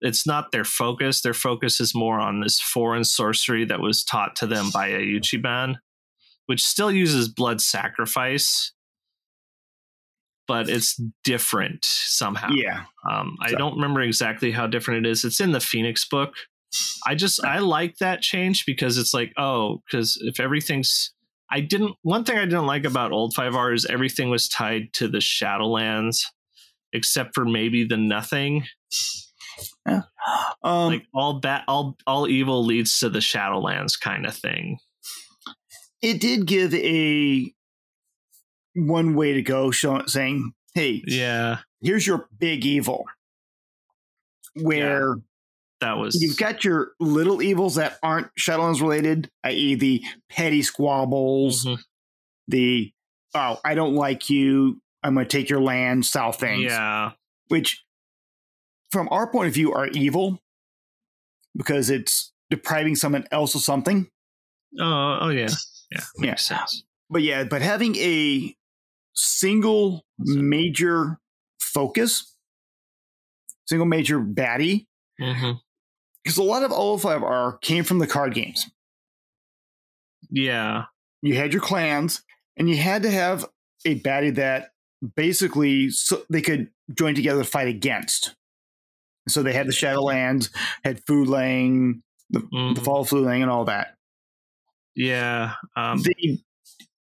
It's 0.00 0.26
not 0.26 0.50
their 0.50 0.64
focus. 0.64 1.20
Their 1.20 1.34
focus 1.34 1.80
is 1.80 1.94
more 1.94 2.18
on 2.18 2.40
this 2.40 2.60
foreign 2.60 3.04
sorcery 3.04 3.64
that 3.66 3.80
was 3.80 4.02
taught 4.02 4.34
to 4.36 4.46
them 4.46 4.70
by 4.72 4.90
Iuchiban, 4.90 5.76
which 6.46 6.64
still 6.64 6.90
uses 6.90 7.28
blood 7.28 7.60
sacrifice, 7.60 8.72
but 10.48 10.68
it's 10.68 11.00
different 11.24 11.84
somehow. 11.84 12.50
Yeah, 12.50 12.84
Um, 13.08 13.36
I 13.40 13.50
So- 13.52 13.56
don't 13.58 13.74
remember 13.76 14.00
exactly 14.02 14.50
how 14.52 14.66
different 14.66 15.06
it 15.06 15.10
is. 15.10 15.24
It's 15.24 15.40
in 15.40 15.52
the 15.52 15.60
Phoenix 15.60 16.04
book. 16.08 16.34
I 17.06 17.14
just 17.14 17.44
I 17.44 17.58
like 17.58 17.98
that 17.98 18.22
change 18.22 18.66
because 18.66 18.98
it's 18.98 19.14
like 19.14 19.32
oh 19.36 19.82
because 19.86 20.18
if 20.22 20.40
everything's 20.40 21.12
I 21.50 21.60
didn't 21.60 21.96
one 22.02 22.24
thing 22.24 22.38
I 22.38 22.44
didn't 22.44 22.66
like 22.66 22.84
about 22.84 23.12
old 23.12 23.34
five 23.34 23.54
R 23.54 23.72
is 23.72 23.86
everything 23.86 24.30
was 24.30 24.48
tied 24.48 24.92
to 24.94 25.08
the 25.08 25.18
Shadowlands 25.18 26.22
except 26.92 27.34
for 27.34 27.44
maybe 27.44 27.84
the 27.84 27.96
nothing 27.96 28.64
um, 29.86 30.02
like 30.62 31.06
all 31.14 31.40
bad 31.40 31.62
all 31.68 31.96
all 32.06 32.28
evil 32.28 32.64
leads 32.64 32.98
to 33.00 33.08
the 33.08 33.20
Shadowlands 33.20 33.98
kind 33.98 34.26
of 34.26 34.34
thing. 34.34 34.78
it 36.02 36.20
did 36.20 36.46
give 36.46 36.74
a 36.74 37.52
one 38.74 39.14
way 39.14 39.32
to 39.32 39.42
go, 39.42 39.70
show, 39.70 40.04
saying, 40.06 40.52
"Hey, 40.74 41.02
Yeah, 41.06 41.58
here's 41.80 42.06
your 42.06 42.28
big 42.38 42.64
evil." 42.64 43.04
Where 44.54 45.16
that 45.80 45.98
was 45.98 46.20
you've 46.22 46.36
got 46.36 46.64
your 46.64 46.92
little 47.00 47.42
evils 47.42 47.74
that 47.76 47.98
aren't 48.02 48.28
Shadowlands 48.38 48.80
related, 48.80 49.30
i.e., 49.44 49.74
the 49.74 50.02
petty 50.30 50.62
squabbles, 50.62 51.64
Mhm. 51.64 51.78
the 52.48 52.92
oh, 53.34 53.58
I 53.64 53.74
don't 53.74 53.94
like 53.94 54.30
you, 54.30 54.80
I'm 55.02 55.14
going 55.14 55.26
to 55.26 55.30
take 55.36 55.50
your 55.50 55.60
land 55.60 56.06
style 56.06 56.32
things, 56.32 56.64
yeah 56.64 57.12
which, 57.48 57.84
from 58.90 59.08
our 59.10 59.30
point 59.30 59.46
of 59.48 59.54
view, 59.54 59.72
are 59.72 59.86
evil 59.88 60.40
because 61.56 61.90
it's 61.90 62.32
depriving 62.50 62.96
someone 62.96 63.24
else 63.30 63.54
of 63.54 63.60
something. 63.60 64.08
oh 64.80 65.18
oh 65.20 65.28
yeah 65.28 65.48
yeah 65.92 66.00
makes 66.18 66.46
sense. 66.46 66.84
But 67.08 67.22
yeah, 67.22 67.44
but 67.44 67.62
having 67.62 67.94
a 67.96 68.56
single 69.14 70.04
major 70.18 71.18
focus, 71.60 72.34
single 73.66 73.86
major 73.86 74.18
baddie, 74.20 74.86
hmm 75.20 75.52
because 76.26 76.38
a 76.38 76.42
lot 76.42 76.64
of 76.64 76.72
O5R 76.72 77.60
came 77.60 77.84
from 77.84 78.00
the 78.00 78.06
card 78.08 78.34
games. 78.34 78.68
Yeah 80.28 80.86
You 81.22 81.36
had 81.36 81.52
your 81.52 81.62
clans, 81.62 82.22
and 82.56 82.68
you 82.68 82.76
had 82.76 83.02
to 83.04 83.10
have 83.12 83.44
a 83.84 84.00
baddie 84.00 84.34
that 84.34 84.72
basically 85.14 85.90
so 85.90 86.22
they 86.28 86.42
could 86.42 86.68
join 86.98 87.14
together 87.14 87.44
to 87.44 87.48
fight 87.48 87.68
against. 87.68 88.34
So 89.28 89.44
they 89.44 89.52
had 89.52 89.68
the 89.68 89.72
Shadowlands, 89.72 90.50
had 90.84 91.00
Fu 91.06 91.24
Leng, 91.24 92.00
the, 92.30 92.40
the 92.40 92.46
Mhm. 92.52 92.84
Fall 92.84 93.02
of 93.02 93.08
Fu 93.08 93.22
Leng, 93.22 93.42
and 93.42 93.50
all 93.50 93.64
that. 93.66 93.94
yeah 94.96 95.54
um, 95.76 96.02
They, 96.02 96.38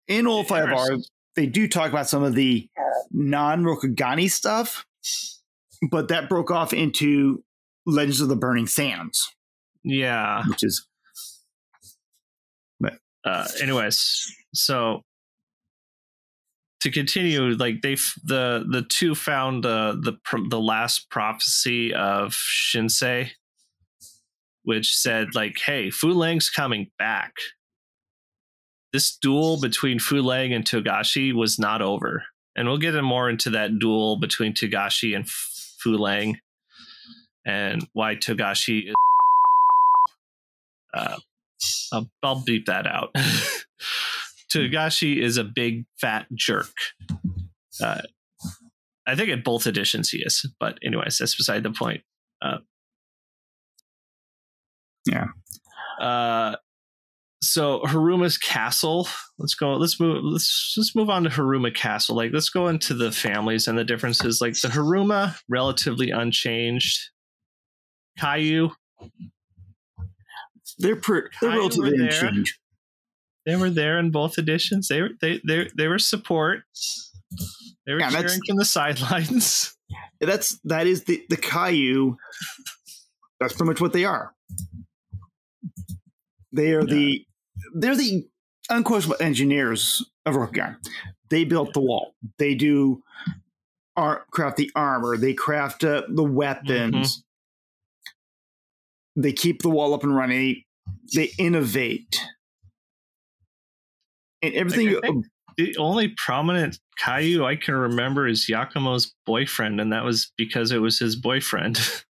in 0.07 0.27
all 0.27 0.45
five 0.45 0.69
R, 0.71 0.99
they 1.35 1.47
do 1.47 1.67
talk 1.67 1.89
about 1.91 2.09
some 2.09 2.23
of 2.23 2.35
the 2.35 2.69
non 3.11 3.63
Rokugani 3.65 4.31
stuff, 4.31 4.85
but 5.91 6.09
that 6.09 6.29
broke 6.29 6.51
off 6.51 6.75
into 6.75 7.43
Legends 7.87 8.21
of 8.21 8.29
the 8.29 8.37
Burning 8.37 8.67
Sands, 8.67 9.31
yeah. 9.85 10.45
Which 10.49 10.63
is 10.63 10.87
But 12.81 12.95
uh 13.25 13.47
anyways 13.61 14.27
so 14.55 15.03
to 16.81 16.91
continue 16.91 17.55
like 17.57 17.81
they 17.83 17.95
the 18.25 18.67
the 18.71 18.85
two 18.89 19.15
found 19.15 19.65
uh, 19.65 19.93
the 19.93 20.15
the 20.51 20.61
last 20.61 21.09
prophecy 21.11 21.95
of 21.95 22.33
shinsei 22.33 23.31
which 24.65 24.95
said 24.95 25.35
like 25.35 25.59
hey 25.65 25.91
fu 25.91 26.13
leng's 26.13 26.51
coming 26.51 26.91
back. 26.99 27.33
This 28.93 29.17
duel 29.17 29.61
between 29.61 29.99
fu 29.99 30.23
leng 30.23 30.55
and 30.55 30.65
togashi 30.65 31.33
was 31.33 31.59
not 31.59 31.83
over. 31.83 32.25
And 32.57 32.69
we'll 32.69 32.79
get 32.79 32.95
more 33.03 33.29
into 33.29 33.51
that 33.51 33.79
duel 33.79 34.17
between 34.19 34.53
togashi 34.55 35.17
and 35.17 35.29
fu 35.29 35.97
lang 35.97 36.39
and 37.47 37.87
why 37.93 38.15
togashi 38.15 38.89
is 38.89 38.95
uh, 40.95 41.17
I'll, 41.93 42.11
I'll 42.23 42.43
beep 42.45 42.67
that 42.67 42.87
out. 42.87 43.15
Togashi 44.53 45.21
is 45.21 45.37
a 45.37 45.45
big 45.45 45.85
fat 46.01 46.27
jerk. 46.33 46.71
Uh, 47.83 48.03
I 49.07 49.17
think 49.17 49.31
in 49.31 49.43
both 49.43 49.67
editions 49.67 50.11
he 50.11 50.19
is, 50.19 50.49
but 50.61 50.79
anyways, 50.85 51.19
that's 51.19 51.35
beside 51.37 51.65
the 51.65 51.73
point. 51.73 52.03
Uh, 52.41 52.59
Yeah. 55.07 55.27
Uh, 56.01 56.57
so 57.43 57.81
Hiruma's 57.85 58.39
castle. 58.39 59.07
Let's 59.39 59.55
go. 59.55 59.75
Let's 59.75 60.01
move. 60.01 60.25
Let's 60.25 60.75
let's 60.79 60.97
move 60.97 61.11
on 61.11 61.25
to 61.25 61.31
Hiruma 61.31 61.75
Castle. 61.75 62.17
Like, 62.17 62.31
let's 62.33 62.49
go 62.49 62.69
into 62.69 62.95
the 62.95 63.13
families 63.13 63.69
and 63.69 63.77
the 63.77 63.85
differences. 63.85 64.41
Like 64.41 64.59
the 64.59 64.69
Hiruma, 64.69 65.37
relatively 65.49 66.11
unchanged. 66.11 67.11
Kaiu, 68.19 68.71
they're, 70.79 70.97
per, 70.97 71.31
they're 71.41 71.51
Hi, 71.51 71.57
relatively 71.57 71.95
unchanged. 71.99 72.59
they 73.47 73.57
were 73.57 73.71
there 73.71 73.99
in 73.99 74.11
both 74.11 74.39
editions. 74.39 74.89
They 74.89 75.03
were 75.03 75.11
they 75.21 75.41
they 75.47 75.69
they 75.77 75.89
were 75.89 75.99
support. 75.99 76.63
They 77.87 77.93
were 77.93 78.01
Yeah, 78.01 78.11
cheering 78.11 78.41
from 78.47 78.57
the 78.57 78.65
sidelines. 78.65 79.77
That's 80.21 80.59
that 80.65 80.87
is 80.87 81.05
the 81.05 81.25
the 81.29 81.37
Kaiu. 81.37 82.17
That's 83.41 83.53
pretty 83.55 83.69
much 83.69 83.81
what 83.81 83.93
they 83.93 84.05
are. 84.05 84.33
They 86.53 86.73
are 86.73 86.85
the 86.85 87.27
they're 87.75 87.97
the 87.97 88.27
unquestionable 88.71 89.21
engineers 89.23 90.05
of 90.25 90.35
Rokugan. 90.35 90.77
They 91.31 91.45
built 91.45 91.75
the 91.75 91.81
wall. 91.81 92.15
They 92.39 92.55
do 92.55 93.03
art, 93.97 94.31
craft 94.31 94.57
the 94.57 94.71
armor. 94.75 95.17
They 95.17 95.35
craft 95.35 95.85
uh, 95.85 96.03
the 96.09 96.23
weapons. 96.25 97.23
They 99.17 99.33
keep 99.33 99.63
the 99.63 99.71
wall 99.71 99.95
up 99.95 100.03
and 100.03 100.15
running. 100.15 100.63
They 101.15 101.31
innovate, 101.39 102.21
and 104.43 104.55
everything. 104.55 105.01
Think- 105.01 105.27
The 105.57 105.77
only 105.77 106.09
prominent 106.09 106.81
Kaiu 107.01 107.45
I 107.45 107.55
can 107.57 107.75
remember 107.75 108.27
is 108.27 108.47
Yakumo's 108.51 109.15
boyfriend, 109.25 109.81
and 109.81 109.93
that 109.93 110.05
was 110.05 110.33
because 110.37 110.73
it 110.73 110.79
was 110.79 110.99
his 110.99 111.17
boyfriend. 111.17 111.79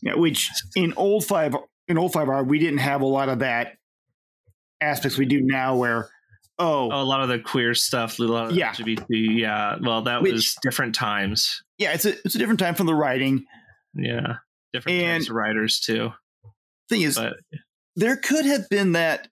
Yeah, 0.00 0.14
which 0.14 0.48
in 0.76 0.94
old 0.96 1.24
five 1.26 1.56
in 1.88 1.98
old 1.98 2.12
five 2.12 2.28
R 2.28 2.44
we 2.44 2.60
didn't 2.60 2.78
have 2.78 3.00
a 3.00 3.06
lot 3.06 3.28
of 3.28 3.40
that 3.40 3.72
aspects 4.80 5.18
we 5.18 5.26
do 5.26 5.40
now 5.40 5.74
where 5.74 6.08
oh, 6.60 6.88
oh, 6.92 7.02
a 7.02 7.02
lot 7.02 7.20
of 7.22 7.28
the 7.28 7.40
queer 7.40 7.74
stuff, 7.74 8.20
a 8.20 8.22
lot 8.22 8.50
of 8.50 8.52
Yeah. 8.56 8.72
LGBT. 8.72 9.06
Yeah, 9.10 9.76
well, 9.82 10.02
that 10.02 10.22
Which- 10.22 10.32
was 10.34 10.56
different 10.62 10.94
times. 10.94 11.64
yeah 11.78 11.94
it's 11.94 12.04
a 12.04 12.10
it's 12.24 12.36
a 12.36 12.38
different 12.38 12.60
time 12.60 12.76
from 12.76 12.86
the 12.86 12.94
writing 12.94 13.44
Yeah, 13.92 14.36
different 14.72 14.98
And- 15.02 15.20
types 15.22 15.30
of 15.30 15.36
writers 15.36 15.80
too. 15.80 16.12
thing 16.88 17.02
is 17.02 17.16
But 17.16 17.36
there 17.96 18.16
could 18.16 18.46
have 18.46 18.68
been 18.68 18.92
that 18.92 19.28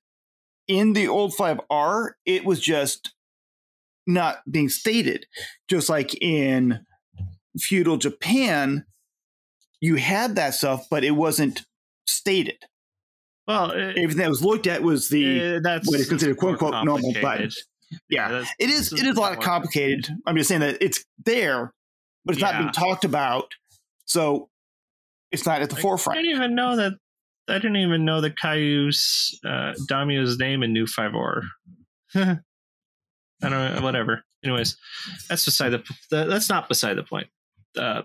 in 0.68 0.92
the 0.92 1.08
old 1.08 1.32
5R 1.34 2.10
it 2.24 2.44
was 2.44 2.60
just 2.60 3.14
not 4.06 4.38
being 4.50 4.68
stated. 4.68 5.26
Just 5.68 5.88
like 5.88 6.14
in 6.22 6.84
feudal 7.58 7.96
Japan 7.96 8.84
you 9.80 9.96
had 9.96 10.36
that 10.36 10.54
stuff 10.54 10.86
but 10.90 11.04
it 11.04 11.12
wasn't 11.12 11.64
stated. 12.06 12.56
Well, 13.46 13.70
it, 13.70 13.96
everything 13.98 14.16
that 14.22 14.28
was 14.28 14.42
looked 14.42 14.66
at 14.66 14.82
was 14.82 15.08
the 15.08 15.40
eh, 15.40 15.58
that's 15.62 15.88
what 15.88 16.00
is 16.00 16.08
considered 16.08 16.36
quote, 16.36 16.52
unquote, 16.52 16.84
normal, 16.84 17.12
but- 17.12 17.22
complicated. 17.22 17.52
yeah 18.10 18.44
it 18.58 18.68
is 18.70 18.92
it 18.92 19.06
is 19.06 19.16
a 19.16 19.20
lot 19.20 19.34
more- 19.34 19.42
complicated. 19.42 20.08
I'm 20.26 20.36
just 20.36 20.48
saying 20.48 20.60
that 20.62 20.78
it's 20.80 21.04
there 21.24 21.72
but 22.24 22.34
it's 22.34 22.42
not 22.42 22.58
being 22.58 22.72
talked 22.72 23.04
about. 23.04 23.52
So 24.06 24.48
it's 25.32 25.46
not 25.46 25.62
at 25.62 25.70
the 25.70 25.76
I 25.76 25.80
forefront 25.80 26.18
I 26.18 26.22
didn't 26.22 26.36
even 26.36 26.54
know 26.54 26.76
that. 26.76 26.92
I 27.48 27.54
didn't 27.54 27.76
even 27.76 28.04
know 28.04 28.20
that 28.22 28.36
Kaiu's 28.36 29.38
uh, 29.46 29.72
daimyo's 29.88 30.36
name 30.38 30.62
in 30.62 30.72
New 30.72 30.86
Five 30.86 31.14
Or. 31.14 31.42
I 32.14 32.38
don't 33.40 33.50
know, 33.50 33.80
whatever. 33.82 34.24
Anyways, 34.44 34.76
that's 35.28 35.44
beside 35.44 35.70
the 35.70 35.82
that's 36.10 36.48
not 36.48 36.68
beside 36.68 36.94
the 36.94 37.02
point. 37.02 37.28
Uh, 37.78 38.02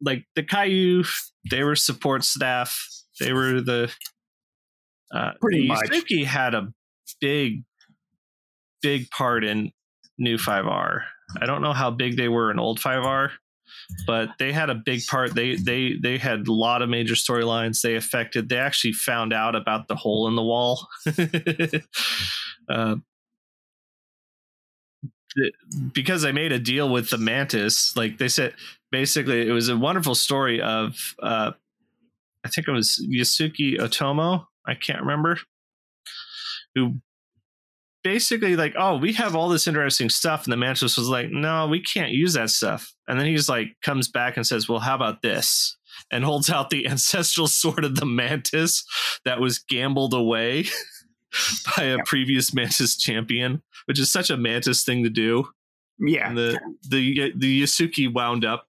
like 0.00 0.24
the 0.36 0.42
Caillou, 0.42 1.04
they 1.50 1.64
were 1.64 1.76
support 1.76 2.24
staff. 2.24 2.78
They 3.20 3.32
were 3.32 3.60
the 3.60 3.92
uh, 5.12 5.32
Pretty 5.40 5.62
the 5.62 5.68
much. 5.68 5.88
Yasuki 5.88 6.24
had 6.24 6.54
a 6.54 6.68
big, 7.20 7.64
big 8.82 9.10
part 9.10 9.44
in 9.44 9.72
new 10.18 10.36
5R. 10.36 11.02
I 11.40 11.46
don't 11.46 11.62
know 11.62 11.72
how 11.72 11.90
big 11.90 12.16
they 12.16 12.28
were 12.28 12.50
in 12.50 12.58
old 12.58 12.80
5R, 12.80 13.30
but 14.06 14.30
they 14.38 14.52
had 14.52 14.70
a 14.70 14.74
big 14.74 15.06
part. 15.06 15.34
They 15.34 15.56
they 15.56 15.94
they 15.94 16.18
had 16.18 16.46
a 16.46 16.52
lot 16.52 16.82
of 16.82 16.88
major 16.88 17.14
storylines. 17.14 17.80
They 17.80 17.96
affected. 17.96 18.48
They 18.48 18.58
actually 18.58 18.92
found 18.92 19.32
out 19.32 19.54
about 19.54 19.88
the 19.88 19.96
hole 19.96 20.28
in 20.28 20.36
the 20.36 20.42
wall. 20.42 20.88
uh, 22.68 22.96
because 25.92 26.24
I 26.24 26.32
made 26.32 26.52
a 26.52 26.58
deal 26.58 26.88
with 26.88 27.10
the 27.10 27.18
Mantis, 27.18 27.96
like 27.96 28.18
they 28.18 28.28
said, 28.28 28.54
basically 28.90 29.46
it 29.46 29.52
was 29.52 29.68
a 29.68 29.76
wonderful 29.76 30.14
story 30.14 30.60
of 30.60 31.14
uh, 31.22 31.52
I 32.44 32.48
think 32.48 32.68
it 32.68 32.72
was 32.72 33.04
Yasuki 33.10 33.78
Otomo. 33.78 34.46
I 34.66 34.74
can't 34.74 35.00
remember 35.00 35.38
who 36.74 37.00
basically 38.04 38.56
like, 38.56 38.74
oh, 38.78 38.96
we 38.96 39.12
have 39.14 39.34
all 39.34 39.48
this 39.48 39.66
interesting 39.66 40.08
stuff, 40.08 40.44
and 40.44 40.52
the 40.52 40.56
Mantis 40.56 40.96
was 40.96 41.08
like, 41.08 41.30
no, 41.30 41.66
we 41.66 41.80
can't 41.82 42.12
use 42.12 42.34
that 42.34 42.50
stuff. 42.50 42.94
And 43.06 43.18
then 43.18 43.26
he's 43.26 43.48
like, 43.48 43.68
comes 43.82 44.08
back 44.08 44.36
and 44.36 44.46
says, 44.46 44.68
well, 44.68 44.78
how 44.80 44.94
about 44.94 45.22
this? 45.22 45.76
And 46.10 46.24
holds 46.24 46.48
out 46.50 46.70
the 46.70 46.86
ancestral 46.88 47.46
sword 47.48 47.84
of 47.84 47.96
the 47.96 48.06
Mantis 48.06 48.84
that 49.24 49.40
was 49.40 49.58
gambled 49.58 50.14
away 50.14 50.64
by 51.76 51.84
a 51.84 51.96
Yeah. 51.96 52.02
previous 52.06 52.54
Mantis 52.54 52.96
champion, 52.96 53.62
which 53.86 53.98
is 53.98 54.10
such 54.10 54.30
a 54.30 54.36
Mantis 54.36 54.84
thing 54.84 55.02
to 55.04 55.10
do. 55.10 55.48
Yeah. 56.00 56.28
And 56.28 56.38
the 56.38 56.60
the 56.88 57.32
the 57.36 57.62
Yasuki 57.62 58.12
wound 58.12 58.44
up 58.44 58.66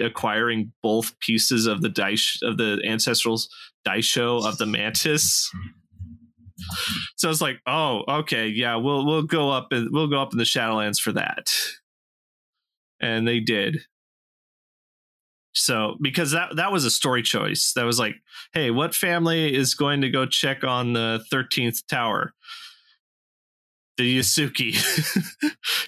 acquiring 0.00 0.72
both 0.82 1.18
pieces 1.20 1.66
of 1.66 1.82
the 1.82 1.88
dice 1.88 2.38
of 2.42 2.56
the 2.56 2.80
ancestral's 2.84 3.48
daisho 3.86 4.44
of 4.46 4.58
the 4.58 4.66
mantis. 4.66 5.50
So 7.16 7.30
it's 7.30 7.40
like, 7.40 7.60
oh, 7.66 8.04
okay, 8.08 8.48
yeah, 8.48 8.76
we'll 8.76 9.06
we'll 9.06 9.22
go 9.22 9.50
up 9.50 9.68
and 9.72 9.88
we'll 9.92 10.08
go 10.08 10.20
up 10.20 10.32
in 10.32 10.38
the 10.38 10.44
Shadowlands 10.44 11.00
for 11.00 11.12
that, 11.12 11.52
and 13.00 13.26
they 13.26 13.40
did. 13.40 13.78
So 15.54 15.96
because 16.00 16.30
that 16.32 16.56
that 16.56 16.72
was 16.72 16.84
a 16.84 16.90
story 16.90 17.22
choice, 17.22 17.72
that 17.74 17.84
was 17.84 17.98
like, 17.98 18.16
hey, 18.52 18.70
what 18.70 18.94
family 18.94 19.54
is 19.54 19.74
going 19.74 20.02
to 20.02 20.10
go 20.10 20.26
check 20.26 20.64
on 20.64 20.92
the 20.92 21.24
thirteenth 21.30 21.86
tower? 21.86 22.32
The 23.96 24.20
Yasuki, 24.20 24.78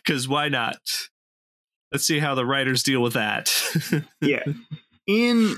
because 0.02 0.28
why 0.28 0.48
not? 0.48 0.78
Let's 1.92 2.04
see 2.04 2.18
how 2.18 2.34
the 2.34 2.46
writers 2.46 2.82
deal 2.82 3.02
with 3.02 3.14
that. 3.14 3.52
yeah. 4.20 4.44
In 5.06 5.56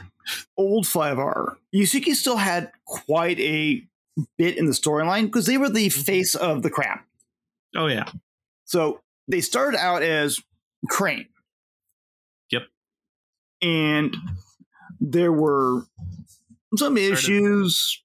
old 0.57 0.85
5R, 0.85 1.57
Yasuki 1.75 2.15
still 2.15 2.37
had 2.37 2.71
quite 2.87 3.39
a 3.41 3.87
bit 4.39 4.59
in 4.59 4.67
the 4.67 4.73
storyline 4.73 5.27
because 5.27 5.47
they 5.47 5.59
were 5.59 5.69
the 5.69 5.89
mm-hmm. 5.89 6.03
face 6.03 6.35
of 6.35 6.63
the 6.63 6.71
crap. 6.71 7.07
oh 7.77 7.87
yeah, 7.87 8.05
So 8.65 9.01
they 9.29 9.41
started 9.41 9.79
out 9.79 10.03
as 10.03 10.41
Crane. 10.89 11.29
Yep. 12.51 12.63
And 13.63 14.17
there 15.01 15.33
were 15.33 15.85
some 16.77 16.97
issues. 16.97 18.03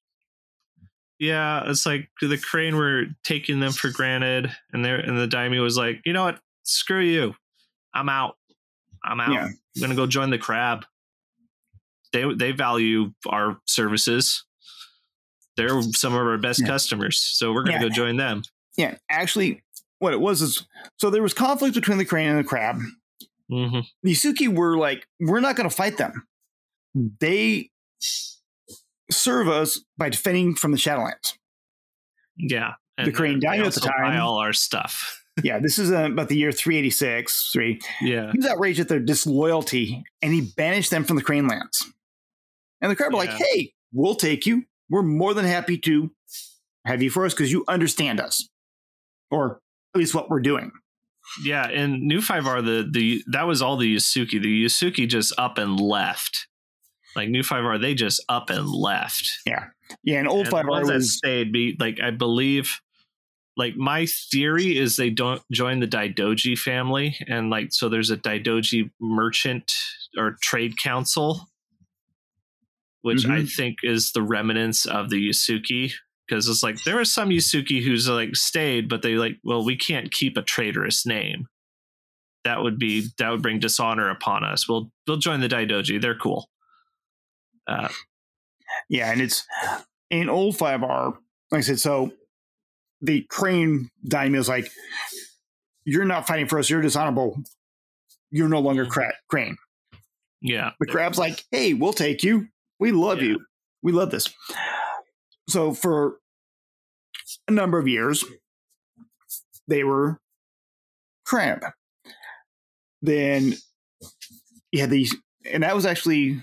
yeah. 1.20 1.70
It's 1.70 1.86
like 1.86 2.10
the 2.22 2.38
crane 2.38 2.76
were 2.76 3.06
taking 3.24 3.60
them 3.60 3.72
for 3.72 3.90
granted, 3.90 4.52
and 4.72 4.86
there 4.86 4.98
and 4.98 5.18
the 5.18 5.28
daimyo 5.28 5.62
was 5.64 5.78
like, 5.78 6.02
you 6.06 6.14
know 6.14 6.24
what? 6.24 6.40
Screw 6.64 7.02
you. 7.02 7.36
I'm 7.94 8.10
out. 8.10 8.38
I'm 9.04 9.20
out. 9.20 9.32
Yeah. 9.32 9.48
I'm 9.48 9.82
gonna 9.82 9.96
go 9.96 10.06
join 10.06 10.30
the 10.30 10.38
crab. 10.38 10.86
They 12.14 12.32
they 12.34 12.52
value 12.52 13.14
our 13.28 13.60
services. 13.66 14.44
They're 15.58 15.82
some 15.82 16.14
of 16.14 16.20
our 16.22 16.38
best 16.38 16.62
Yeah. 16.62 16.68
customers, 16.68 17.20
so 17.20 17.52
we're 17.52 17.64
gonna 17.64 17.78
Yeah. 17.78 17.82
go 17.84 17.90
join 17.90 18.16
them. 18.18 18.44
Yeah, 18.78 18.96
actually, 19.10 19.64
what 20.00 20.14
it 20.14 20.20
was 20.20 20.42
is 20.42 20.66
so 20.98 21.10
there 21.10 21.24
was 21.24 21.34
conflict 21.34 21.74
between 21.76 21.98
the 21.98 22.06
crane 22.06 22.30
and 22.30 22.40
the 22.40 22.44
crab. 22.44 22.80
hmm 23.50 23.80
The 24.04 24.48
were 24.50 24.78
like, 24.78 25.08
we're 25.20 25.40
not 25.40 25.56
going 25.56 25.68
to 25.70 25.76
fight 25.76 25.98
them. 25.98 26.28
They 26.94 27.72
serve 29.10 29.48
us 29.48 29.80
by 29.98 30.10
defending 30.10 30.54
from 30.56 30.72
the 30.72 30.78
Shadowlands. 30.78 31.38
Yeah, 32.38 32.74
The 33.04 33.12
crane 33.12 33.40
daimyo 33.40 33.66
at 33.68 33.74
the 33.74 33.80
time- 33.82 34.20
all 34.22 34.38
our 34.38 34.54
stuff. 34.54 35.24
yeah, 35.44 35.60
this 35.60 35.80
is 35.80 35.92
uh, 35.92 36.12
about 36.12 36.30
the 36.30 36.38
year 36.38 36.52
386. 36.52 37.50
Three. 37.52 37.80
Yeah, 38.02 38.32
He 38.32 38.38
was 38.38 38.46
outraged 38.48 38.80
at 38.80 38.90
their 38.90 39.00
disloyalty 39.00 40.04
and 40.22 40.34
he 40.34 40.42
banished 40.42 40.92
them 40.92 41.04
from 41.04 41.16
the 41.16 41.24
crane 41.24 41.48
lands. 41.48 41.86
And 42.82 42.92
the 42.92 42.96
crab 42.96 43.12
were 43.14 43.18
like, 43.20 43.30
hey, 43.32 43.74
we'll 43.94 44.16
take 44.16 44.46
you. 44.46 44.66
We're 44.90 45.04
more 45.04 45.34
than 45.34 45.46
happy 45.46 45.78
to 45.80 46.12
have 46.86 47.02
you 47.02 47.10
for 47.10 47.26
us 47.26 47.34
because 47.34 47.52
you 47.52 47.64
understand 47.68 48.20
us. 48.20 48.48
Or 49.30 49.60
at 49.94 50.00
least 50.00 50.16
what 50.16 50.30
we're 50.30 50.40
doing. 50.40 50.72
yeah. 51.44 51.68
and 51.68 52.02
New 52.02 52.22
Five 52.22 52.48
R, 52.48 52.62
the 52.62 52.88
the 52.90 53.24
that 53.32 53.48
was 53.48 53.62
all 53.62 53.78
the 53.78 53.96
Yasuki. 53.96 54.42
The 54.42 54.66
Yasuki 54.66 55.08
just 55.08 55.34
up 55.38 55.58
and 55.58 55.80
left. 55.80 56.48
Like 57.16 57.30
New 57.30 57.44
Five 57.44 57.66
R, 57.66 57.78
they 57.78 57.94
just 57.94 58.24
up 58.30 58.50
and 58.50 58.70
left. 58.70 59.30
Yeah, 59.46 59.66
yeah, 60.04 60.20
and 60.20 60.28
old 60.28 60.48
five 60.48 60.66
R 60.72 60.86
was 60.86 61.18
stayed 61.18 61.52
be 61.52 61.76
like 61.80 62.00
I 62.00 62.12
believe 62.12 62.80
like 63.58 63.76
my 63.76 64.06
theory 64.06 64.78
is 64.78 64.96
they 64.96 65.10
don't 65.10 65.42
join 65.52 65.80
the 65.80 65.88
Daidoji 65.88 66.58
family 66.58 67.18
and 67.28 67.50
like 67.50 67.70
so 67.72 67.90
there's 67.90 68.12
a 68.12 68.18
Daidoji 68.18 68.92
merchant 69.02 69.74
or 70.16 70.38
trade 70.42 70.78
council 70.78 71.50
which 73.08 73.26
I 73.26 73.46
think 73.46 73.78
is 73.84 74.12
the 74.12 74.22
remnants 74.22 74.86
of 74.86 75.10
the 75.10 75.30
Yasuki 75.30 75.92
because 76.28 76.48
it's 76.48 76.64
like 76.64 76.84
there 76.84 77.00
are 77.00 77.06
some 77.06 77.30
Yasuki 77.30 77.84
who's 77.84 78.08
like 78.08 78.36
stayed 78.36 78.90
but 78.90 79.02
they 79.02 79.16
like 79.16 79.38
well 79.44 79.66
we 79.66 79.76
can't 79.76 80.12
keep 80.12 80.38
a 80.38 80.42
traitorous 80.42 81.06
name 81.06 81.48
that 82.44 82.62
would 82.62 82.78
be 82.78 83.08
that 83.18 83.30
would 83.30 83.42
bring 83.42 83.60
dishonor 83.60 84.10
upon 84.10 84.44
us 84.44 84.70
we'll 84.70 84.92
we'll 85.08 85.18
join 85.18 85.40
the 85.40 85.48
Daidoji 85.48 86.02
they're 86.02 86.16
cool 86.16 86.50
uh, 87.68 87.90
yeah, 88.90 89.12
and 89.12 89.22
it's 89.22 89.46
in 90.10 90.30
old 90.30 90.58
five 90.58 90.84
R. 90.84 91.18
Like 91.52 91.60
I 91.60 91.62
said, 91.62 91.80
so 91.80 92.12
the 93.02 93.22
crane 93.30 93.90
daimyo 94.08 94.40
is 94.40 94.50
like, 94.50 94.70
you're 95.86 96.06
not 96.06 96.28
fighting 96.28 96.48
for 96.48 96.60
us. 96.60 96.70
You're 96.70 96.82
dishonorable. 96.82 97.42
You're 98.32 98.50
no 98.50 98.60
longer 98.60 98.86
cra- 98.86 99.14
crane. 99.30 99.58
yeah 100.42 100.72
The 100.80 100.88
crab's 100.88 101.18
like, 101.18 101.46
hey, 101.52 101.74
we'll 101.74 101.94
take 101.94 102.24
you. 102.24 102.48
We 102.80 102.92
love 102.92 103.20
Yeah. 103.22 103.30
you. 103.30 103.46
We 103.82 103.92
love 103.92 104.12
this. 104.12 104.30
So 105.50 105.74
for 105.74 106.20
a 107.48 107.52
number 107.52 107.78
of 107.80 107.88
years, 107.88 108.24
they 109.68 109.84
were 109.84 110.20
crab. 111.26 111.62
Then 113.02 113.54
you 114.72 114.82
had 114.82 114.90
these, 114.90 115.16
and 115.50 115.64
that 115.64 115.76
was 115.76 115.86
actually 115.86 116.42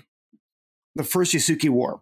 the 0.95 1.03
first 1.03 1.33
Yasuki 1.33 1.69
War. 1.69 2.01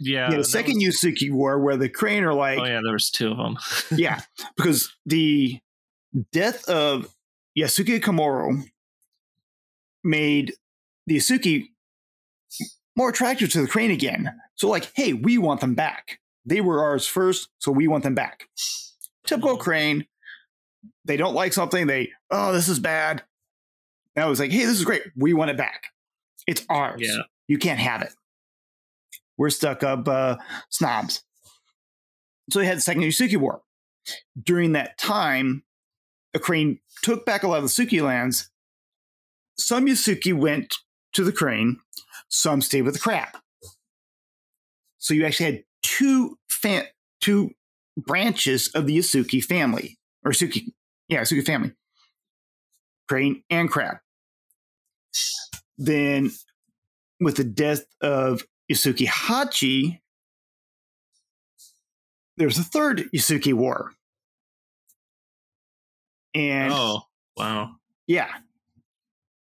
yeah 0.00 0.30
a 0.32 0.44
second 0.44 0.76
was- 0.76 0.96
Yasuki 1.02 1.32
War 1.32 1.58
where 1.58 1.76
the 1.76 1.88
crane 1.88 2.24
are 2.24 2.34
like, 2.34 2.58
oh 2.58 2.64
yeah 2.64 2.80
there 2.84 2.92
was 2.92 3.10
two 3.10 3.30
of 3.32 3.36
them 3.38 3.56
yeah, 3.98 4.20
because 4.56 4.94
the 5.06 5.58
death 6.30 6.68
of 6.68 7.12
Yasuki 7.58 7.98
Komoro 8.00 8.62
made 10.04 10.54
the 11.06 11.16
Yasuki 11.16 11.68
more 12.96 13.10
attractive 13.10 13.50
to 13.52 13.62
the 13.62 13.68
crane 13.68 13.90
again. 13.90 14.32
So, 14.54 14.68
like, 14.68 14.90
hey, 14.94 15.12
we 15.12 15.38
want 15.38 15.60
them 15.60 15.74
back. 15.74 16.18
They 16.44 16.60
were 16.60 16.82
ours 16.82 17.06
first, 17.06 17.48
so 17.58 17.72
we 17.72 17.88
want 17.88 18.04
them 18.04 18.14
back. 18.14 18.48
Typical 19.26 19.56
crane. 19.56 20.06
They 21.04 21.16
don't 21.16 21.34
like 21.34 21.52
something. 21.52 21.86
They, 21.86 22.10
oh, 22.30 22.52
this 22.52 22.68
is 22.68 22.78
bad. 22.78 23.22
And 24.16 24.24
I 24.24 24.28
was 24.28 24.40
like, 24.40 24.50
hey, 24.50 24.64
this 24.64 24.78
is 24.78 24.84
great. 24.84 25.02
We 25.16 25.32
want 25.32 25.50
it 25.50 25.56
back. 25.56 25.86
It's 26.46 26.64
ours. 26.68 27.00
Yeah. 27.02 27.22
You 27.48 27.58
can't 27.58 27.78
have 27.78 28.02
it. 28.02 28.12
We're 29.38 29.50
stuck 29.50 29.82
up 29.82 30.06
uh, 30.08 30.36
snobs. 30.70 31.22
So 32.50 32.58
they 32.58 32.66
had 32.66 32.78
the 32.78 32.82
second 32.82 33.02
Yasuki 33.02 33.36
War. 33.36 33.62
During 34.40 34.72
that 34.72 34.98
time, 34.98 35.62
the 36.32 36.38
crane 36.38 36.80
took 37.02 37.24
back 37.24 37.42
a 37.42 37.48
lot 37.48 37.62
of 37.62 37.64
the 37.64 37.68
Suki 37.68 38.02
lands. 38.02 38.50
Some 39.56 39.86
Yasuki 39.86 40.34
went 40.34 40.74
to 41.12 41.24
the 41.24 41.32
crane, 41.32 41.78
some 42.32 42.62
stayed 42.62 42.82
with 42.82 42.94
the 42.94 43.00
crab. 43.00 43.28
So 44.98 45.14
you 45.14 45.26
actually 45.26 45.46
had 45.46 45.64
two 45.82 46.38
fa- 46.48 46.88
two 47.20 47.50
branches 47.96 48.68
of 48.74 48.86
the 48.86 48.98
Yasuki 48.98 49.44
family, 49.44 49.98
or 50.24 50.32
Suki, 50.32 50.72
yeah, 51.08 51.20
Yasuki 51.20 51.44
family, 51.44 51.72
crane 53.08 53.42
and 53.50 53.70
crab. 53.70 53.98
Then, 55.76 56.30
with 57.20 57.36
the 57.36 57.44
death 57.44 57.84
of 58.00 58.42
Yasuki 58.70 59.06
Hachi, 59.06 60.00
there's 62.36 62.58
a 62.58 62.64
third 62.64 63.04
Yasuki 63.14 63.52
War. 63.52 63.92
And 66.34 66.72
oh, 66.72 67.02
wow. 67.36 67.72
yeah. 68.06 68.28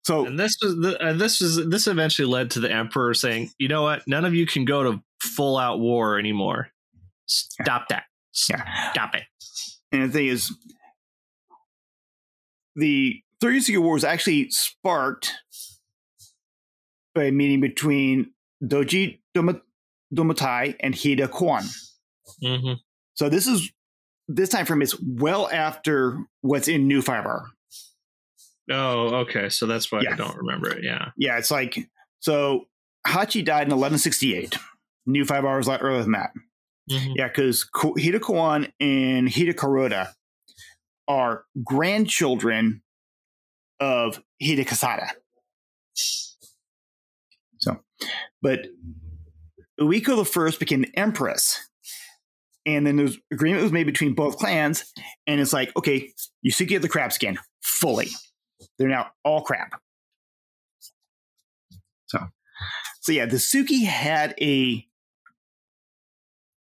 So 0.05 0.25
And 0.25 0.37
this 0.37 0.57
was 0.61 0.75
the, 0.75 1.01
uh, 1.01 1.13
this 1.13 1.39
was 1.39 1.67
this 1.69 1.87
eventually 1.87 2.27
led 2.27 2.51
to 2.51 2.59
the 2.59 2.71
emperor 2.71 3.13
saying, 3.13 3.51
"You 3.57 3.69
know 3.69 3.83
what? 3.83 4.05
None 4.07 4.25
of 4.25 4.33
you 4.33 4.45
can 4.45 4.65
go 4.65 4.83
to 4.83 5.03
full 5.21 5.57
out 5.57 5.79
war 5.79 6.19
anymore. 6.19 6.69
Stop 7.25 7.87
that. 7.89 8.03
Yeah. 8.49 8.91
Stop 8.91 9.15
it." 9.15 9.23
And 9.91 10.09
the 10.09 10.13
thing 10.13 10.27
is, 10.27 10.51
the 12.75 13.21
30 13.39 13.55
Years 13.71 13.81
War 13.81 13.93
was 13.93 14.03
actually 14.03 14.49
sparked 14.49 15.31
by 17.15 17.25
a 17.25 17.31
meeting 17.31 17.61
between 17.61 18.31
Doji 18.63 19.19
Doma- 19.35 19.61
Domatai 20.13 20.75
and 20.79 20.93
Hida 20.93 21.29
Kwan. 21.29 21.63
hmm 22.41 22.73
So 23.13 23.29
this 23.29 23.47
is 23.47 23.71
this 24.27 24.49
time 24.49 24.65
frame 24.65 24.81
is 24.81 24.99
well 25.01 25.49
after 25.49 26.17
what's 26.41 26.67
in 26.67 26.87
New 26.87 27.01
Five. 27.01 27.25
Oh, 28.71 29.15
okay. 29.21 29.49
So 29.49 29.65
that's 29.65 29.91
why 29.91 30.01
Yeah. 30.01 30.13
I 30.13 30.15
don't 30.15 30.37
remember 30.37 30.69
it. 30.69 30.83
Yeah. 30.83 31.09
Yeah, 31.17 31.37
it's 31.37 31.51
like 31.51 31.89
so. 32.19 32.67
Hachi 33.05 33.43
died 33.43 33.67
in 33.67 33.75
1168. 33.75 34.55
New 35.05 35.25
Five 35.25 35.43
R 35.43 35.57
was 35.57 35.67
a 35.67 35.71
lot 35.71 35.81
earlier 35.83 36.03
than 36.03 36.13
that. 36.13 36.31
Mhm. 36.89 37.13
Yeah, 37.15 37.27
because 37.27 37.67
Hida 37.75 38.71
and 38.79 39.27
Hida 39.27 39.53
Kuroda 39.53 40.13
are 41.07 41.43
grandchildren 41.63 42.81
of 43.81 44.23
Hida 44.41 44.65
Kisada. 44.65 45.09
So, 47.57 47.79
but 48.41 48.67
Uiko 49.79 50.15
the 50.15 50.25
First 50.25 50.59
became 50.59 50.81
the 50.81 50.97
empress, 50.97 51.59
and 52.65 52.85
then 52.87 52.95
there's 52.95 53.17
agreement 53.31 53.63
was 53.63 53.71
made 53.71 53.85
between 53.85 54.13
both 54.13 54.37
clans, 54.37 54.93
and 55.27 55.41
it's 55.41 55.53
like, 55.53 55.75
okay, 55.75 56.13
you 56.41 56.51
should 56.51 56.67
get 56.67 56.81
the 56.81 56.89
crab 56.89 57.11
skin 57.11 57.37
fully. 57.61 58.09
They're 58.77 58.87
now 58.89 59.11
all 59.23 59.41
crap. 59.41 59.73
So, 62.07 62.19
so 63.01 63.11
yeah, 63.11 63.25
the 63.25 63.37
Suki 63.37 63.85
had 63.85 64.35
a 64.41 64.85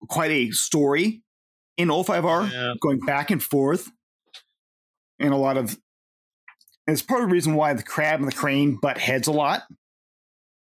quite 0.07 0.31
a 0.31 0.51
story 0.51 1.21
in 1.77 1.89
05R 1.89 2.51
Yeah. 2.51 2.73
going 2.81 2.99
back 2.99 3.31
and 3.31 3.41
forth 3.43 3.89
and 5.19 5.33
a 5.33 5.37
lot 5.37 5.57
of 5.57 5.77
and 6.87 6.93
it's 6.93 7.01
part 7.01 7.21
of 7.23 7.29
the 7.29 7.33
reason 7.33 7.55
why 7.55 7.73
the 7.73 7.83
crab 7.83 8.19
and 8.21 8.27
the 8.31 8.35
crane 8.35 8.77
butt 8.81 8.97
heads 8.97 9.27
a 9.27 9.31
lot 9.31 9.63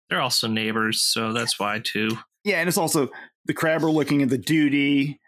They're 0.09 0.21
also 0.21 0.47
neighbors, 0.49 1.01
so 1.01 1.33
that's 1.33 1.59
why 1.59 1.79
too. 1.83 2.19
yeah 2.45 2.57
and 2.59 2.69
it's 2.69 2.77
also 2.79 3.09
the 3.47 3.55
crab 3.55 3.83
are 3.85 3.91
looking 3.91 4.23
at 4.23 4.29
the 4.29 4.39
duty 4.39 5.19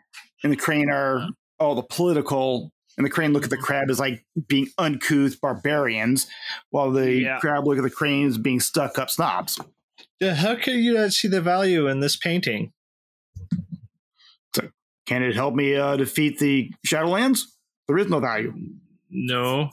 and 0.42 0.52
the 0.52 0.56
crane 0.56 0.90
are 0.90 1.26
all 1.58 1.74
the 1.74 1.82
political 1.82 2.70
and 2.96 3.06
the 3.06 3.10
crane 3.10 3.32
look 3.32 3.44
at 3.44 3.50
the 3.50 3.56
crab 3.56 3.88
as 3.90 3.98
like 4.00 4.24
being 4.48 4.68
uncouth 4.78 5.40
barbarians 5.40 6.26
while 6.70 6.90
the 6.90 7.12
Yeah. 7.12 7.38
crab 7.38 7.66
look 7.66 7.78
at 7.78 7.84
the 7.84 7.90
crane 7.90 8.26
as 8.26 8.38
being 8.38 8.60
stuck 8.60 8.98
up 8.98 9.10
snobs 9.10 9.58
Yeah, 10.20 10.34
how 10.34 10.54
can 10.56 10.78
you 10.78 10.94
not 10.94 11.12
see 11.12 11.28
the 11.28 11.40
value 11.40 11.88
in 11.88 12.00
this 12.00 12.16
painting? 12.16 12.72
can 15.04 15.20
it 15.24 15.34
help 15.34 15.52
me 15.54 15.74
uh, 15.74 15.96
defeat 15.96 16.38
the 16.38 16.70
shadowlands 16.86 17.42
there 17.88 17.98
is 17.98 18.08
no 18.08 18.20
value 18.20 18.52
No. 19.10 19.70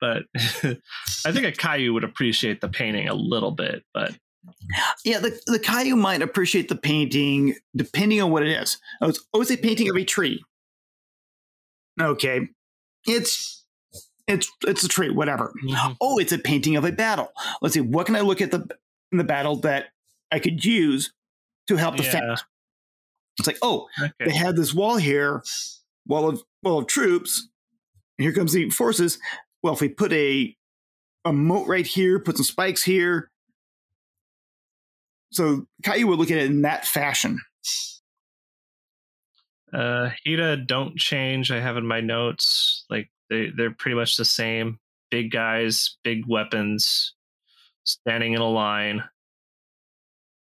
But 0.00 0.22
I 0.34 1.30
think 1.32 1.44
a 1.44 1.52
Kaiu 1.52 1.92
would 1.92 2.04
appreciate 2.04 2.62
the 2.62 2.68
painting 2.70 3.06
a 3.08 3.14
little 3.14 3.50
bit, 3.50 3.84
but 3.92 4.14
Yeah, 5.04 5.18
the, 5.18 5.38
the 5.46 5.58
Kaiu 5.58 5.94
might 5.98 6.22
appreciate 6.22 6.70
the 6.70 6.74
painting 6.76 7.54
depending 7.76 8.22
on 8.22 8.30
what 8.30 8.42
it 8.42 8.48
is. 8.48 8.78
Oh, 9.02 9.08
it's 9.10 9.20
always 9.34 9.50
a 9.50 9.58
painting 9.58 9.90
of 9.90 9.96
a 9.96 10.04
tree. 10.04 10.42
Okay. 12.00 12.48
It's 13.06 13.64
it's 14.26 14.50
it's 14.66 14.84
a 14.84 14.88
tree, 14.88 15.10
whatever. 15.10 15.52
Mm-hmm. 15.64 15.92
Oh, 16.00 16.18
it's 16.18 16.32
a 16.32 16.38
painting 16.38 16.76
of 16.76 16.84
a 16.84 16.92
battle. 16.92 17.32
Let's 17.60 17.74
see, 17.74 17.80
what 17.80 18.06
can 18.06 18.16
I 18.16 18.20
look 18.20 18.40
at 18.40 18.50
the 18.50 18.66
in 19.12 19.18
the 19.18 19.24
battle 19.24 19.56
that 19.56 19.86
I 20.30 20.38
could 20.38 20.64
use 20.64 21.12
to 21.68 21.76
help 21.76 21.96
defend? 21.96 22.24
yeah. 22.26 22.36
It's 23.38 23.46
like, 23.46 23.58
oh, 23.62 23.88
they 24.18 24.34
had 24.34 24.56
this 24.56 24.74
wall 24.74 24.96
here, 24.96 25.42
wall 26.06 26.28
of 26.28 26.42
wall 26.62 26.78
of 26.78 26.86
troops, 26.86 27.48
and 28.18 28.24
here 28.24 28.34
comes 28.34 28.52
the 28.52 28.70
forces. 28.70 29.18
Well, 29.62 29.74
if 29.74 29.80
we 29.80 29.88
put 29.88 30.12
a 30.12 30.54
a 31.24 31.32
moat 31.32 31.66
right 31.66 31.86
here, 31.86 32.18
put 32.18 32.36
some 32.36 32.44
spikes 32.44 32.82
here. 32.82 33.30
So 35.32 35.66
Kaiu 35.82 36.04
would 36.04 36.18
look 36.18 36.30
at 36.30 36.38
it 36.38 36.50
in 36.50 36.62
that 36.62 36.84
fashion. 36.84 37.40
Uh 39.72 40.10
Hida 40.26 40.66
don't 40.66 40.96
change. 40.96 41.50
I 41.50 41.60
have 41.60 41.76
in 41.76 41.86
my 41.86 42.00
notes. 42.00 42.84
Like 42.90 43.10
they, 43.28 43.50
they're 43.56 43.70
pretty 43.70 43.94
much 43.94 44.16
the 44.16 44.24
same. 44.24 44.78
Big 45.10 45.30
guys, 45.30 45.96
big 46.04 46.26
weapons, 46.26 47.14
standing 47.84 48.34
in 48.34 48.40
a 48.40 48.48
line, 48.48 49.02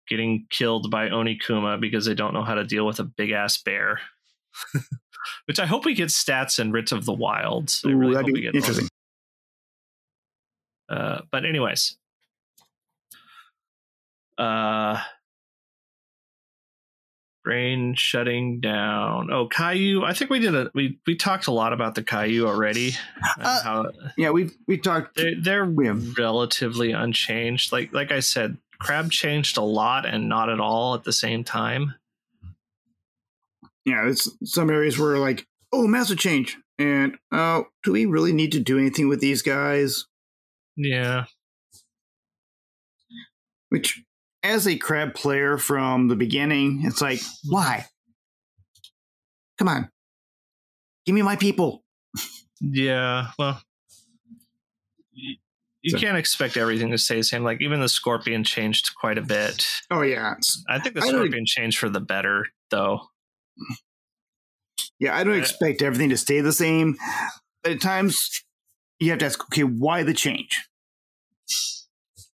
getting 0.08 0.46
killed 0.50 0.90
by 0.92 1.10
Onikuma 1.10 1.80
because 1.80 2.06
they 2.06 2.14
don't 2.14 2.34
know 2.34 2.44
how 2.44 2.56
to 2.56 2.64
deal 2.64 2.86
with 2.86 3.00
a 3.00 3.04
big 3.04 3.32
ass 3.32 3.58
bear. 3.58 4.00
Which 5.46 5.60
I 5.60 5.66
hope 5.66 5.86
we 5.86 5.94
get 5.94 6.10
stats 6.10 6.60
in 6.60 6.72
Writ 6.72 6.92
of 6.92 7.06
the 7.06 7.14
Wilds. 7.14 7.84
I 7.86 7.90
Ooh, 7.90 7.98
really 7.98 8.16
hope 8.16 8.26
we 8.26 8.42
get 8.42 8.56
interesting. 8.56 8.88
Uh, 10.90 11.22
but 11.32 11.46
anyways, 11.46 11.98
uh, 14.38 15.02
brain 17.48 17.96
shutting 17.96 18.60
down. 18.60 19.32
Oh, 19.32 19.48
Kaiu. 19.48 20.04
I 20.04 20.12
think 20.14 20.30
we 20.30 20.40
did 20.40 20.54
a 20.54 20.70
we 20.74 21.00
we 21.08 21.16
talked 21.16 21.48
a 21.48 21.52
lot 21.52 21.72
about 21.72 21.96
the 21.96 22.04
Kaiu 22.04 22.46
already. 22.46 22.92
Uh, 23.40 23.64
how 23.64 23.86
Yeah, 24.18 24.32
we've 24.32 24.54
we 24.68 24.78
talked. 24.78 25.16
they're 25.16 25.32
they're 25.42 25.66
we 25.66 25.88
have- 25.88 26.18
relatively 26.18 26.92
unchanged. 26.92 27.72
Like 27.72 27.94
like 27.94 28.12
I 28.12 28.20
said, 28.20 28.58
Crab 28.82 29.12
changed 29.12 29.56
a 29.56 29.62
lot 29.62 30.06
and 30.06 30.28
not 30.28 30.50
at 30.50 30.60
all 30.60 30.94
at 30.96 31.06
the 31.06 31.14
same 31.14 31.46
time. 31.46 31.94
Yeah, 33.86 34.10
it's 34.10 34.30
some 34.44 34.70
areas 34.70 35.00
where 35.00 35.18
like, 35.18 35.48
oh, 35.72 35.88
massive 35.88 36.18
change, 36.18 36.58
and 36.78 37.18
oh, 37.32 37.68
do 37.84 37.94
we 37.94 38.06
really 38.06 38.34
need 38.34 38.52
to 38.52 38.60
do 38.60 38.78
anything 38.78 39.08
with 39.08 39.22
these 39.22 39.42
guys? 39.42 40.06
Yeah, 40.76 41.24
Which, 43.70 44.04
as 44.48 44.68
a 44.68 44.78
crab 44.78 45.14
player 45.14 45.58
from 45.58 46.08
the 46.08 46.16
beginning, 46.16 46.82
it's 46.86 47.02
like, 47.02 47.20
why? 47.46 47.86
Come 49.60 49.68
on, 49.68 49.90
give 51.06 51.16
me 51.16 51.22
my 51.22 51.36
people. 51.36 51.84
yeah. 52.62 53.28
Well, 53.40 53.62
you, 55.14 55.36
you 55.82 55.92
So- 55.92 55.98
can't 56.00 56.18
expect 56.18 56.58
everything 56.58 56.92
to 56.92 56.98
stay 56.98 57.18
the 57.18 57.24
same. 57.24 57.44
Like 57.44 57.62
even 57.62 57.80
the 57.82 57.90
Scorpion 57.90 58.44
changed 58.44 58.92
quite 59.00 59.18
a 59.18 59.22
bit. 59.24 59.66
Oh 59.92 60.02
yeah, 60.02 60.36
I 60.70 60.80
think 60.80 60.96
the 60.96 61.02
I 61.02 61.06
don't- 61.06 61.16
Scorpion 61.16 61.46
changed 61.46 61.78
for 61.80 61.90
the 61.90 62.00
better, 62.02 62.46
though. 62.72 63.02
yeah. 65.00 65.16
I 65.18 65.24
don't 65.24 65.34
Uh, 65.34 65.38
expect 65.38 65.82
everything 65.82 66.10
to 66.10 66.18
stay 66.18 66.42
the 66.42 66.54
same. 66.54 66.98
But 67.64 67.74
at 67.74 67.82
times, 67.82 68.44
you 69.00 69.10
have 69.10 69.20
to 69.20 69.26
ask, 69.26 69.44
okay, 69.46 69.64
why 69.64 70.04
the 70.04 70.14
change? 70.14 70.66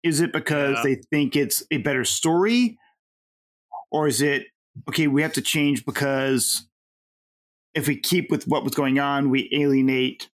Is 0.02 0.20
it 0.20 0.32
because 0.32 0.76
Yeah. 0.76 0.82
they 0.82 0.94
think 1.10 1.36
it's 1.36 1.62
a 1.70 1.78
better 1.78 2.04
story, 2.04 2.78
or 3.90 4.06
is 4.08 4.22
it 4.22 4.46
okay? 4.88 5.06
We 5.06 5.22
have 5.22 5.34
to 5.34 5.42
change 5.42 5.84
because 5.84 6.66
if 7.74 7.86
we 7.86 7.96
keep 7.96 8.30
with 8.30 8.44
what 8.48 8.64
was 8.64 8.74
going 8.74 8.98
on, 8.98 9.30
we 9.30 9.48
alienate 9.52 10.28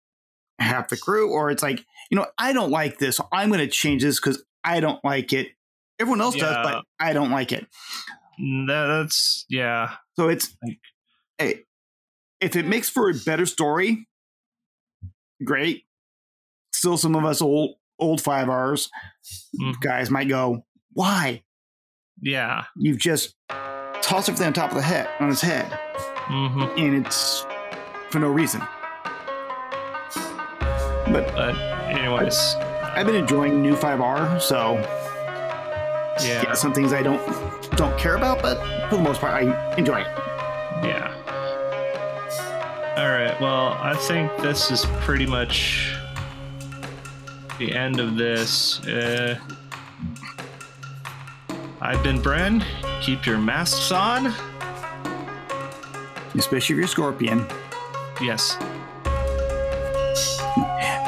half 0.59 0.89
the 0.89 0.97
crew, 0.97 1.31
or 1.31 1.49
it's 1.49 1.63
like, 1.63 1.83
you 2.11 2.15
know, 2.17 2.27
I 2.37 2.53
don't 2.53 2.69
like 2.71 2.99
this. 2.99 3.17
So 3.17 3.27
I'm 3.31 3.49
going 3.49 3.59
to 3.59 3.67
change 3.67 4.03
this 4.03 4.19
because 4.19 4.43
I 4.63 4.79
don't 4.79 5.03
like 5.03 5.33
it. 5.33 5.49
Everyone 5.99 6.21
else 6.21 6.35
does, 6.35 6.55
but 6.63 6.83
I 6.99 7.13
don't 7.13 7.31
like 7.31 7.51
it. 7.51 7.67
Mm, 8.39 8.67
that's 8.67 9.45
yeah. 9.49 9.95
So 10.15 10.27
it's 10.29 10.55
Like- 10.63 10.79
hey, 11.37 11.63
if 12.41 12.55
it 12.55 12.65
makes 12.65 12.89
for 12.89 13.09
a 13.09 13.13
better 13.13 13.45
story, 13.45 14.07
great. 15.43 15.85
Still, 16.73 16.97
some 16.97 17.15
of 17.15 17.23
us 17.25 17.41
old 17.41 17.75
old 17.99 18.21
five 18.21 18.49
R's 18.49 18.89
Mhm. 19.61 19.79
guys 19.81 20.09
might 20.11 20.27
go, 20.27 20.65
"Why? 20.93 21.43
Yeah. 22.21 22.63
You've 22.75 22.97
just 22.99 23.35
tossed 24.01 24.29
everything 24.29 24.47
on 24.47 24.53
top 24.53 24.71
of 24.71 24.75
the 24.77 24.83
head 24.83 25.09
on 25.19 25.29
his 25.29 25.41
head, 25.41 25.65
hmm 26.27 26.63
and 26.77 27.05
it's 27.05 27.45
for 28.09 28.19
no 28.19 28.27
reason." 28.27 28.61
But 31.11 31.33
But 31.35 31.55
anyways, 31.89 32.55
I've 32.95 33.05
been 33.05 33.15
enjoying 33.15 33.61
new 33.61 33.75
five 33.75 34.01
R, 34.01 34.39
so 34.39 34.75
yeah, 36.21 36.43
yeah, 36.43 36.53
some 36.53 36.73
things 36.73 36.93
I 36.93 37.01
don't 37.03 37.21
don't 37.77 37.97
care 37.99 38.15
about, 38.15 38.41
but 38.41 38.57
for 38.89 38.97
the 38.97 39.01
most 39.03 39.19
part, 39.21 39.33
I 39.33 39.75
enjoy 39.77 40.01
it. 40.01 40.07
yeah. 40.83 41.09
All 42.97 43.09
right. 43.09 43.35
Well, 43.41 43.73
I 43.81 43.95
think 43.95 44.35
this 44.37 44.69
is 44.69 44.85
pretty 45.01 45.25
much 45.25 45.92
the 47.59 47.73
end 47.73 47.99
of 47.99 48.15
this. 48.15 48.79
Uh, 48.85 49.37
I've 51.81 52.01
been 52.03 52.19
Bren. 52.19 52.63
Keep 53.01 53.25
your 53.25 53.37
masks 53.37 53.91
on. 53.91 54.33
Especially 56.35 56.73
if 56.73 56.77
you're 56.77 56.85
a 56.85 56.87
Scorpion. 56.87 57.45
Yes. 58.21 58.57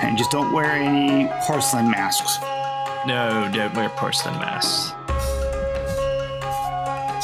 And 0.04 0.18
just 0.18 0.32
don't 0.32 0.54
wear 0.54 0.66
any 0.66 1.28
porcelain 1.44 1.90
masks. 1.90 2.38
No, 3.08 3.50
don't 3.54 3.74
wear 3.74 3.90
porcelain 3.90 4.36
masks. 4.40 4.92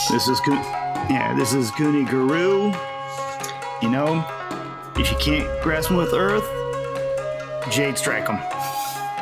This 0.09 0.27
is 0.27 0.39
good. 0.41 0.59
Yeah, 1.09 1.35
this 1.37 1.53
is 1.53 1.71
Goonie 1.71 2.09
Guru. 2.09 2.71
You 3.81 3.89
know, 3.89 4.25
if 4.95 5.11
you 5.11 5.17
can't 5.17 5.61
grasp 5.61 5.89
him 5.89 5.97
with 5.97 6.13
Earth, 6.13 6.47
Jade 7.69 7.97
strike 7.97 8.27
him. 8.27 8.39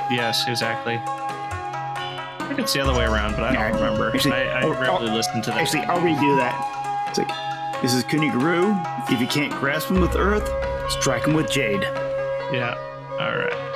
Yes, 0.10 0.46
exactly. 0.48 1.00
I 1.06 2.46
think 2.48 2.60
it's 2.60 2.74
the 2.74 2.82
other 2.82 2.94
way 2.94 3.06
around, 3.06 3.36
but 3.36 3.44
I 3.44 3.54
don't 3.54 3.74
remember. 3.82 4.12
actually- 4.14 4.34
I, 4.34 4.62
I 4.62 4.66
rarely 4.68 5.10
oh, 5.10 5.14
listen 5.14 5.42
to 5.44 5.50
that. 5.52 5.60
Actually, 5.60 5.84
I'll 5.84 6.00
redo 6.02 6.36
that. 6.38 7.08
It's 7.10 7.20
like, 7.20 7.82
this 7.82 7.94
is 7.94 8.04
Goonie 8.04 8.32
Guru. 8.32 8.76
If 9.14 9.22
you 9.22 9.28
can't 9.28 9.54
grasp 9.54 9.90
him 9.90 10.02
with 10.02 10.16
Earth, 10.16 10.50
strike 10.92 11.26
him 11.26 11.34
with 11.34 11.50
Jade. 11.52 11.82
yeah. 12.52 12.76
All 13.20 13.36
right. 13.38 13.69